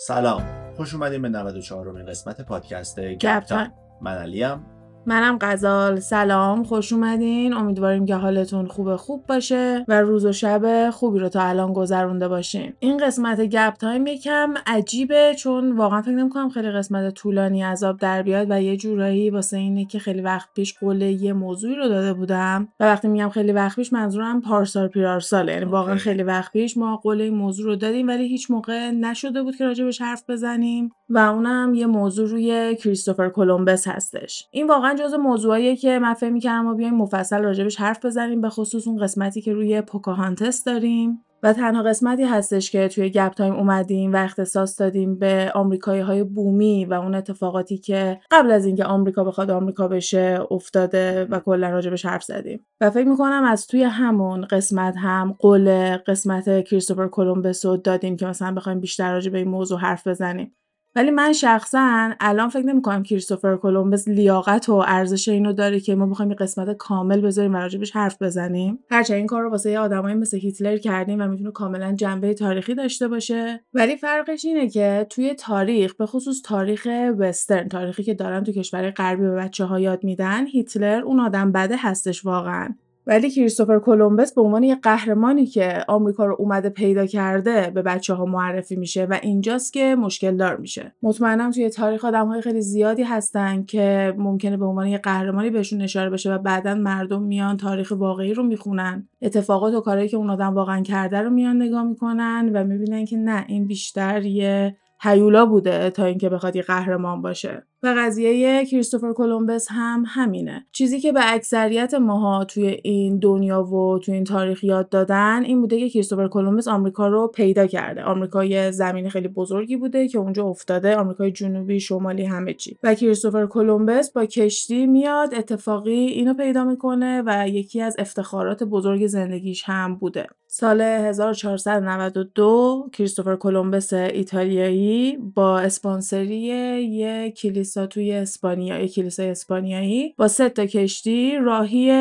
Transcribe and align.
سلام 0.00 0.42
خوش 0.76 0.94
اومدیم 0.94 1.22
به 1.22 1.28
94 1.28 1.88
امین 1.88 2.06
قسمت 2.06 2.40
پادکست 2.40 3.00
گپ 3.00 3.18
گپ 3.18 3.18
تایم. 3.18 3.40
تایم. 3.40 3.72
من 4.00 4.14
علیم 4.14 4.66
منم 5.08 5.38
غزال. 5.40 6.00
سلام 6.00 6.64
خوش 6.64 6.92
اومدین. 6.92 7.52
امیدواریم 7.52 8.06
که 8.06 8.14
حالتون 8.14 8.66
خوب 8.66 8.96
خوب 8.96 9.26
باشه 9.26 9.84
و 9.88 10.00
روز 10.00 10.24
و 10.24 10.32
شب 10.32 10.90
خوبی 10.90 11.18
رو 11.18 11.28
تا 11.28 11.42
الان 11.42 11.72
گذرونده 11.72 12.28
باشین. 12.28 12.72
این 12.78 12.96
قسمت 12.96 13.40
گپ 13.40 13.74
تایم 13.74 14.06
یکم 14.06 14.54
عجیبه 14.66 15.34
چون 15.38 15.76
واقعا 15.76 16.02
فکر 16.02 16.14
نمی‌کنم 16.14 16.48
خیلی 16.48 16.70
قسمت 16.70 17.14
طولانی 17.14 17.62
از 17.62 17.74
آب 17.74 17.98
در 17.98 18.22
بیاد 18.22 18.46
و 18.50 18.62
یه 18.62 18.76
جورایی 18.76 19.30
واسه 19.30 19.56
اینه 19.56 19.84
که 19.84 19.98
خیلی 19.98 20.20
وقت 20.20 20.48
پیش 20.54 20.78
قول 20.78 21.02
یه 21.02 21.32
موضوعی 21.32 21.74
رو 21.74 21.88
داده 21.88 22.12
بودم 22.14 22.68
و 22.80 22.84
وقتی 22.84 23.08
میگم 23.08 23.28
خیلی 23.28 23.52
وقت 23.52 23.76
پیش 23.76 23.92
منظورم 23.92 24.40
پارسال 24.40 24.88
پیرارساله 24.88 25.52
یعنی 25.52 25.64
واقعا. 25.64 25.96
خیلی 25.96 26.22
وقت 26.22 26.52
پیش 26.52 26.76
ما 26.76 26.96
قول 26.96 27.20
این 27.20 27.34
موضوع 27.34 27.66
رو 27.66 27.76
دادیم 27.76 28.08
ولی 28.08 28.28
هیچ 28.28 28.50
موقع 28.50 28.90
نشده 28.90 29.42
بود 29.42 29.56
که 29.56 29.64
راجبش 29.64 30.00
حرف 30.00 30.30
بزنیم. 30.30 30.90
و 31.10 31.18
اونم 31.18 31.74
یه 31.74 31.86
موضوع 31.86 32.28
روی 32.28 32.76
کریستوفر 32.76 33.28
کلمبس 33.28 33.88
هستش. 33.88 34.48
این 34.50 34.66
واقعا 34.66 34.94
جز 34.94 35.14
موضوعاییه 35.14 35.76
که 35.76 35.98
من 35.98 36.14
فکر 36.14 36.30
می‌کردم 36.30 36.64
ما 36.64 36.74
بیایم 36.74 36.94
مفصل 36.94 37.42
راجبش 37.42 37.76
حرف 37.76 38.04
بزنیم 38.04 38.40
به 38.40 38.48
خصوص 38.48 38.88
اون 38.88 39.02
قسمتی 39.02 39.40
که 39.40 39.52
روی 39.52 39.80
پوکاهانتس 39.80 40.64
داریم. 40.64 41.24
و 41.42 41.52
تنها 41.52 41.82
قسمتی 41.82 42.24
هستش 42.24 42.70
که 42.70 42.88
توی 42.88 43.10
گپ 43.10 43.32
تایم 43.32 43.54
اومدیم 43.54 44.12
و 44.12 44.16
اختصاص 44.16 44.80
دادیم 44.80 45.18
به 45.18 45.52
آمریکایی 45.54 46.00
های 46.00 46.24
بومی 46.24 46.84
و 46.84 46.94
اون 46.94 47.14
اتفاقاتی 47.14 47.78
که 47.78 48.20
قبل 48.30 48.50
از 48.50 48.66
اینکه 48.66 48.84
آمریکا 48.84 49.24
بخواد 49.24 49.50
آمریکا 49.50 49.88
بشه 49.88 50.40
افتاده 50.50 51.24
و 51.24 51.40
کلا 51.40 51.70
راجبش 51.70 52.06
حرف 52.06 52.24
زدیم. 52.24 52.66
و 52.80 52.90
فکر 52.90 53.08
می‌کنم 53.08 53.44
از 53.44 53.66
توی 53.66 53.82
همون 53.82 54.44
قسمت 54.44 54.94
هم 54.96 55.36
قول 55.38 55.96
قسمت 55.96 56.64
کریستوفر 56.64 57.08
کلمبس 57.08 57.66
رو 57.66 57.76
دادیم 57.76 58.16
که 58.16 58.26
مثلا 58.26 58.54
بخوایم 58.54 58.80
بیشتر 58.80 59.12
راجع 59.12 59.30
به 59.30 59.38
این 59.38 59.48
موضوع 59.48 59.78
حرف 59.78 60.06
بزنیم. 60.06 60.54
ولی 60.98 61.10
من 61.10 61.32
شخصا 61.32 62.10
الان 62.20 62.48
فکر 62.48 62.66
نمی‌کنم 62.66 63.02
کریستوفر 63.02 63.56
کلمبس 63.56 64.08
لیاقت 64.08 64.68
و 64.68 64.84
ارزش 64.86 65.28
اینو 65.28 65.52
داره 65.52 65.80
که 65.80 65.94
ما 65.94 66.06
بخوایم 66.06 66.34
قسمت 66.34 66.76
کامل 66.76 67.20
بذاریم 67.20 67.54
و 67.54 67.56
راجبش 67.56 67.90
حرف 67.90 68.22
بزنیم. 68.22 68.78
هرچند 68.90 69.16
این 69.16 69.26
کار 69.26 69.42
رو 69.42 69.50
واسه 69.50 69.70
یه 69.70 69.78
آدمایی 69.78 70.16
مثل 70.16 70.38
هیتلر 70.38 70.76
کردیم 70.76 71.20
و 71.20 71.28
می‌تونه 71.28 71.50
کاملا 71.50 71.92
جنبه 71.92 72.34
تاریخی 72.34 72.74
داشته 72.74 73.08
باشه. 73.08 73.60
ولی 73.74 73.96
فرقش 73.96 74.44
اینه 74.44 74.68
که 74.68 75.06
توی 75.10 75.34
تاریخ 75.34 75.94
به 75.94 76.06
خصوص 76.06 76.42
تاریخ 76.44 76.88
وسترن 77.18 77.68
تاریخی 77.68 78.02
که 78.02 78.14
دارن 78.14 78.44
تو 78.44 78.52
کشور 78.52 78.90
غربی 78.90 79.22
به 79.22 79.34
بچه 79.34 79.64
ها 79.64 79.80
یاد 79.80 80.04
میدن 80.04 80.46
هیتلر 80.46 81.02
اون 81.04 81.20
آدم 81.20 81.52
بده 81.52 81.76
هستش 81.78 82.24
واقعا. 82.24 82.68
ولی 83.08 83.30
کریستوفر 83.30 83.78
کلمبس 83.78 84.34
به 84.34 84.42
عنوان 84.42 84.62
یه 84.62 84.74
قهرمانی 84.74 85.46
که 85.46 85.84
آمریکا 85.88 86.26
رو 86.26 86.36
اومده 86.38 86.68
پیدا 86.68 87.06
کرده 87.06 87.70
به 87.74 87.82
بچه 87.82 88.14
ها 88.14 88.24
معرفی 88.24 88.76
میشه 88.76 89.04
و 89.04 89.18
اینجاست 89.22 89.72
که 89.72 89.94
مشکل 89.94 90.36
دار 90.36 90.56
میشه. 90.56 90.94
مطمئنم 91.02 91.50
توی 91.50 91.70
تاریخ 91.70 92.04
آدم 92.04 92.26
های 92.28 92.40
خیلی 92.40 92.60
زیادی 92.60 93.02
هستن 93.02 93.64
که 93.64 94.14
ممکنه 94.18 94.56
به 94.56 94.64
عنوان 94.64 94.86
یه 94.86 94.98
قهرمانی 94.98 95.50
بهشون 95.50 95.82
اشاره 95.82 96.10
بشه 96.10 96.34
و 96.34 96.38
بعدا 96.38 96.74
مردم 96.74 97.22
میان 97.22 97.56
تاریخ 97.56 97.92
واقعی 97.96 98.34
رو 98.34 98.42
می‌خونن. 98.42 99.08
اتفاقات 99.22 99.74
و 99.74 99.80
کارهایی 99.80 100.08
که 100.08 100.16
اون 100.16 100.30
آدم 100.30 100.54
واقعا 100.54 100.82
کرده 100.82 101.22
رو 101.22 101.30
میان 101.30 101.62
نگاه 101.62 101.82
می‌کنن 101.82 102.50
و 102.54 102.64
می‌بینن 102.64 103.04
که 103.04 103.16
نه 103.16 103.44
این 103.48 103.66
بیشتر 103.66 104.24
یه 104.24 104.76
هیولا 105.02 105.46
بوده 105.46 105.90
تا 105.90 106.04
اینکه 106.04 106.28
بخواد 106.28 106.56
یه 106.56 106.62
قهرمان 106.62 107.22
باشه. 107.22 107.67
و 107.82 107.94
قضیه 107.98 108.64
کریستوفر 108.64 109.12
کلمبس 109.12 109.66
هم 109.70 110.04
همینه. 110.06 110.66
چیزی 110.72 111.00
که 111.00 111.12
به 111.12 111.20
اکثریت 111.24 111.94
ماها 111.94 112.44
توی 112.44 112.80
این 112.82 113.18
دنیا 113.18 113.64
و 113.64 113.98
توی 113.98 114.14
این 114.14 114.24
تاریخ 114.24 114.64
یاد 114.64 114.88
دادن 114.88 115.44
این 115.44 115.60
بوده 115.60 115.78
که 115.78 115.88
کریستوفر 115.88 116.28
کلمبس 116.28 116.68
آمریکا 116.68 117.08
رو 117.08 117.28
پیدا 117.28 117.66
کرده. 117.66 118.02
آمریکا 118.02 118.44
یه 118.44 118.70
زمین 118.70 119.10
خیلی 119.10 119.28
بزرگی 119.28 119.76
بوده 119.76 120.08
که 120.08 120.18
اونجا 120.18 120.44
افتاده 120.44 120.96
آمریکای 120.96 121.32
جنوبی 121.32 121.80
شمالی 121.80 122.24
همه 122.24 122.54
چی. 122.54 122.76
و 122.82 122.94
کریستوفر 122.94 123.46
کلمبس 123.46 124.12
با 124.12 124.26
کشتی 124.26 124.86
میاد 124.86 125.34
اتفاقی 125.34 126.06
اینو 126.06 126.34
پیدا 126.34 126.64
می‌کنه 126.64 127.22
و 127.26 127.48
یکی 127.48 127.80
از 127.80 127.96
افتخارات 127.98 128.62
بزرگ 128.62 129.06
زندگیش 129.06 129.62
هم 129.66 129.94
بوده. 129.94 130.26
سال 130.50 130.80
1492 130.80 132.88
کریستوفر 132.92 133.36
کلمبس 133.36 133.92
ایتالیایی 133.92 135.16
با 135.34 135.58
اسپانسری 135.58 136.38
یه 136.84 137.32
کلیسا 137.68 137.86
توی 137.86 138.12
اسپانیا 138.12 138.78
یه 138.78 138.88
کلیسای 138.88 139.30
اسپانیایی. 139.30 140.14
با 140.18 140.28
سه 140.28 140.48
تا 140.48 140.66
کشتی 140.66 141.36
راهی 141.36 141.92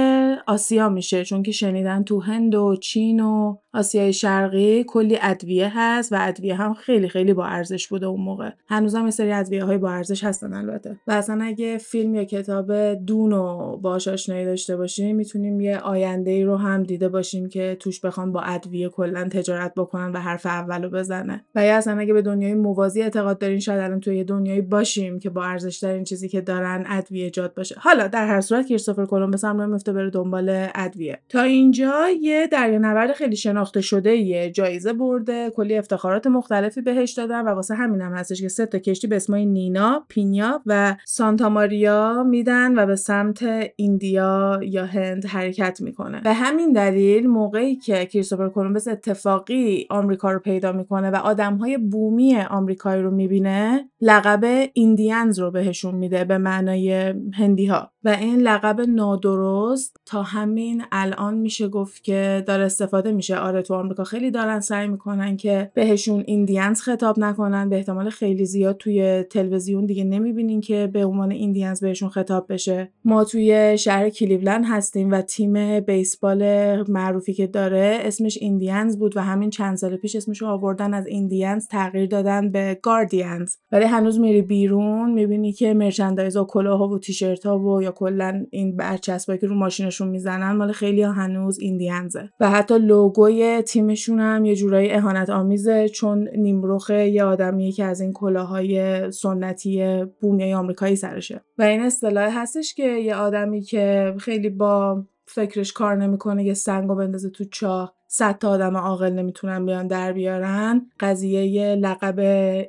آسیا 0.48 0.90
میشه 0.90 1.26
چون 1.26 1.44
که 1.44 1.52
شنیدن 1.52 2.04
تو 2.04 2.20
هند 2.20 2.56
و 2.56 2.76
چین 2.76 3.20
و 3.20 3.58
آسیای 3.78 4.14
شرقی 4.14 4.84
کلی 4.84 5.18
ادویه 5.22 5.72
هست 5.76 6.14
و 6.14 6.16
ادویه 6.20 6.56
هم 6.56 6.74
خیلی 6.74 7.10
خیلی 7.10 7.34
با 7.34 7.46
ارزش 7.46 7.88
بوده 7.88 8.06
اون 8.06 8.22
موقع. 8.22 8.50
هنوزم 8.68 9.06
یه 9.06 9.12
سری 9.12 9.32
ادویه 9.32 9.64
های 9.64 9.78
با 9.78 9.92
ارزش 9.92 10.24
هستن 10.24 10.54
البته. 10.54 10.98
و 11.08 11.12
اصلا 11.12 11.44
اگه 11.44 11.78
فیلم 11.78 12.16
یا 12.16 12.24
کتاب 12.24 12.94
دون 12.94 13.32
رو 13.32 13.80
باهاش 13.82 14.08
آشنایی 14.08 14.46
داشته 14.46 14.78
باشیم 14.78 15.16
می‌تونیم 15.16 15.62
یه 15.62 15.78
آینده 15.78 16.32
ای 16.32 16.44
رو 16.44 16.58
هم 16.58 16.84
دیده 16.84 17.10
باشیم 17.10 17.50
که 17.50 17.78
توش 17.80 18.00
بخوان 18.00 18.32
با 18.32 18.42
ادویه 18.42 18.90
کلا 18.90 19.30
تجارت 19.32 19.74
بکنن 19.76 20.12
و 20.12 20.20
حرف 20.20 20.46
اولو 20.46 20.90
بزنه. 20.90 21.46
و 21.56 21.66
یا 21.66 21.78
اصلا 21.78 22.00
اگه 22.00 22.14
به 22.14 22.22
دنیای 22.22 22.54
موازی 22.54 23.02
اعتقاد 23.02 23.38
دارین 23.38 23.60
شاید 23.60 23.80
الان 23.80 24.00
توی 24.00 24.24
دنیایی 24.24 24.62
باشیم 24.62 25.20
که 25.20 25.30
با 25.30 25.44
ارزش 25.44 25.80
ترین 25.80 26.04
چیزی 26.04 26.30
که 26.30 26.42
دارن 26.42 26.86
ادویه 26.88 27.24
ایجاد 27.24 27.54
باشه. 27.54 27.76
حالا 27.80 28.08
در 28.08 28.28
هر 28.28 28.42
صورت 28.42 28.68
کریستوفر 28.68 29.06
کلمبس 29.06 29.46
هم 29.46 29.58
راه 29.58 29.68
میفته 29.68 29.94
بره 29.94 30.10
دنبال 30.10 30.68
ادویه. 30.76 31.20
تا 31.30 31.42
اینجا 31.42 32.10
یه 32.22 32.48
دریانورد 32.52 33.12
خیلی 33.12 33.36
شناخته 33.36 33.67
شده 33.82 34.16
یه 34.16 34.52
جایزه 34.52 34.94
برده 34.94 35.50
کلی 35.50 35.78
افتخارات 35.78 36.28
مختلفی 36.28 36.82
بهش 36.82 37.12
دادن 37.12 37.42
و 37.42 37.48
واسه 37.48 37.76
همین 37.76 38.02
هم 38.02 38.14
هستش 38.14 38.42
که 38.42 38.48
سه 38.48 38.66
تا 38.66 38.80
کشتی 38.80 39.08
به 39.08 39.16
اسمای 39.16 39.46
نینا 39.46 40.06
پینیا 40.10 40.62
و 40.66 40.96
سانتا 41.06 41.50
ماریا 41.50 42.24
میدن 42.24 42.80
و 42.80 42.86
به 42.86 42.96
سمت 42.96 43.46
ایندیا 43.76 44.60
یا 44.64 44.86
هند 44.86 45.26
حرکت 45.26 45.82
می‌کنه. 45.82 46.22
به 46.22 46.34
همین 46.34 46.72
دلیل 46.72 47.28
موقعی 47.28 47.76
که 47.76 48.06
کریستوفر 48.06 48.50
کلمبس 48.50 48.88
اتفاقی 48.88 49.88
آمریکا 49.90 50.32
رو 50.32 50.40
پیدا 50.40 50.72
می‌کنه 50.72 51.12
و 51.12 51.16
آدمهای 51.16 51.78
بومی 51.78 52.38
آمریکایی 52.38 53.02
رو 53.02 53.12
می‌بینه 53.12 53.90
لقب 54.02 54.70
ایندیانز 54.74 55.40
رو 55.40 55.52
بهشون 55.52 55.96
میده 55.96 56.24
به 56.24 56.38
معنای 56.38 57.14
هندی 57.34 57.66
ها 57.66 57.92
و 58.04 58.10
این 58.10 58.40
لقب 58.40 58.82
نادرست 58.82 59.98
تا 60.06 60.24
همین 60.24 60.84
الان 60.92 61.38
میشه 61.38 61.68
گفت 61.68 62.04
که 62.04 62.44
داره 62.48 62.66
استفاده 62.66 63.12
میشه. 63.12 63.38
آره 63.38 63.62
تو 63.62 63.74
آمریکا 63.74 64.04
خیلی 64.04 64.32
دارن 64.32 64.60
سعی 64.60 64.88
می‌کنن 64.88 65.38
که 65.38 65.72
بهشون 65.74 66.24
ایندیانز 66.28 66.82
خطاب 66.82 67.20
نکنن. 67.20 67.70
به 67.70 67.76
احتمال 67.76 68.10
خیلی 68.10 68.46
زیاد 68.46 68.78
توی 68.78 69.24
تلویزیون 69.24 69.86
دیگه 69.86 70.04
نمی‌بینین 70.04 70.62
که 70.62 70.90
به 70.94 71.06
عنوان 71.06 71.32
ایندیانز 71.32 71.84
بهشون 71.84 72.10
خطاب 72.10 72.46
بشه. 72.50 72.92
ما 73.06 73.24
توی 73.24 73.78
شهر 73.78 74.10
کلیولند 74.10 74.66
هستیم 74.68 75.12
و 75.12 75.22
تیم 75.22 75.80
بیسبال 75.80 76.44
معروفی 76.92 77.34
که 77.34 77.48
داره 77.48 78.00
اسمش 78.02 78.38
ایندیانز 78.42 79.00
بود 79.00 79.18
و 79.18 79.22
همین 79.22 79.50
چند 79.50 79.78
سال 79.78 79.96
پیش 79.96 80.16
اسمش 80.16 80.42
رو 80.42 80.48
آوردن 80.48 80.94
از 80.94 81.08
ایندیانز 81.08 81.68
تغییر 81.68 82.06
دادن 82.06 82.52
به 82.52 82.80
گاردیانز 82.82 83.56
ولی 83.72 83.87
هنوز 83.88 84.20
میری 84.20 84.42
بیرون 84.42 85.14
می‌بینی 85.14 85.54
که 85.54 85.74
مرچندایز 85.74 86.38
و 86.38 86.46
کلاها 86.46 86.88
و 86.88 87.00
تیشرت 87.00 87.46
ها 87.46 87.60
و 87.60 87.82
یا 87.82 87.92
کلا 87.92 88.46
این 88.52 88.76
برچسبایی 88.76 89.40
که 89.40 89.48
رو 89.48 89.56
ماشینشون 89.56 90.08
می‌زنن 90.08 90.52
مال 90.52 90.72
خیلی 90.72 91.02
ها 91.02 91.12
هنوز 91.12 91.60
ایندیانزه 91.60 92.30
و 92.40 92.50
حتی 92.50 92.78
لوگوی 92.78 93.62
تیمشون 93.62 94.20
هم 94.20 94.46
یه 94.46 94.56
جورایی 94.56 94.92
اهانت 94.92 95.30
آمیزه 95.30 95.90
چون 95.90 96.28
نیمرخ 96.38 96.90
یه 96.90 97.24
آدمیه 97.24 97.72
که 97.72 97.84
از 97.84 98.02
این 98.02 98.14
کلاهای 98.14 99.12
سنتی 99.12 100.06
بومی 100.22 100.54
آمریکایی 100.54 100.96
سرشه. 100.96 101.42
و 101.58 101.64
این 101.64 101.82
اصطلاح 101.82 102.42
هستش 102.42 102.74
که 102.74 102.84
یه 102.84 103.16
آدمی 103.16 103.62
که 103.62 104.14
خیلی 104.20 104.50
با 104.50 105.04
فکرش 105.26 105.74
کار 105.74 105.96
نمی‌کنه 105.96 106.44
یه 106.44 106.54
سنگو 106.54 106.96
بندازه 106.96 107.30
تو 107.30 107.44
چاه. 107.44 107.97
صد 108.18 108.38
تا 108.38 108.50
آدم 108.50 108.78
عاقل 108.78 109.14
نمی‌تونن 109.14 109.66
بیان 109.66 109.88
در 109.88 110.14
بیارن. 110.14 110.90
قضیه 111.00 111.76
لقب 111.76 112.20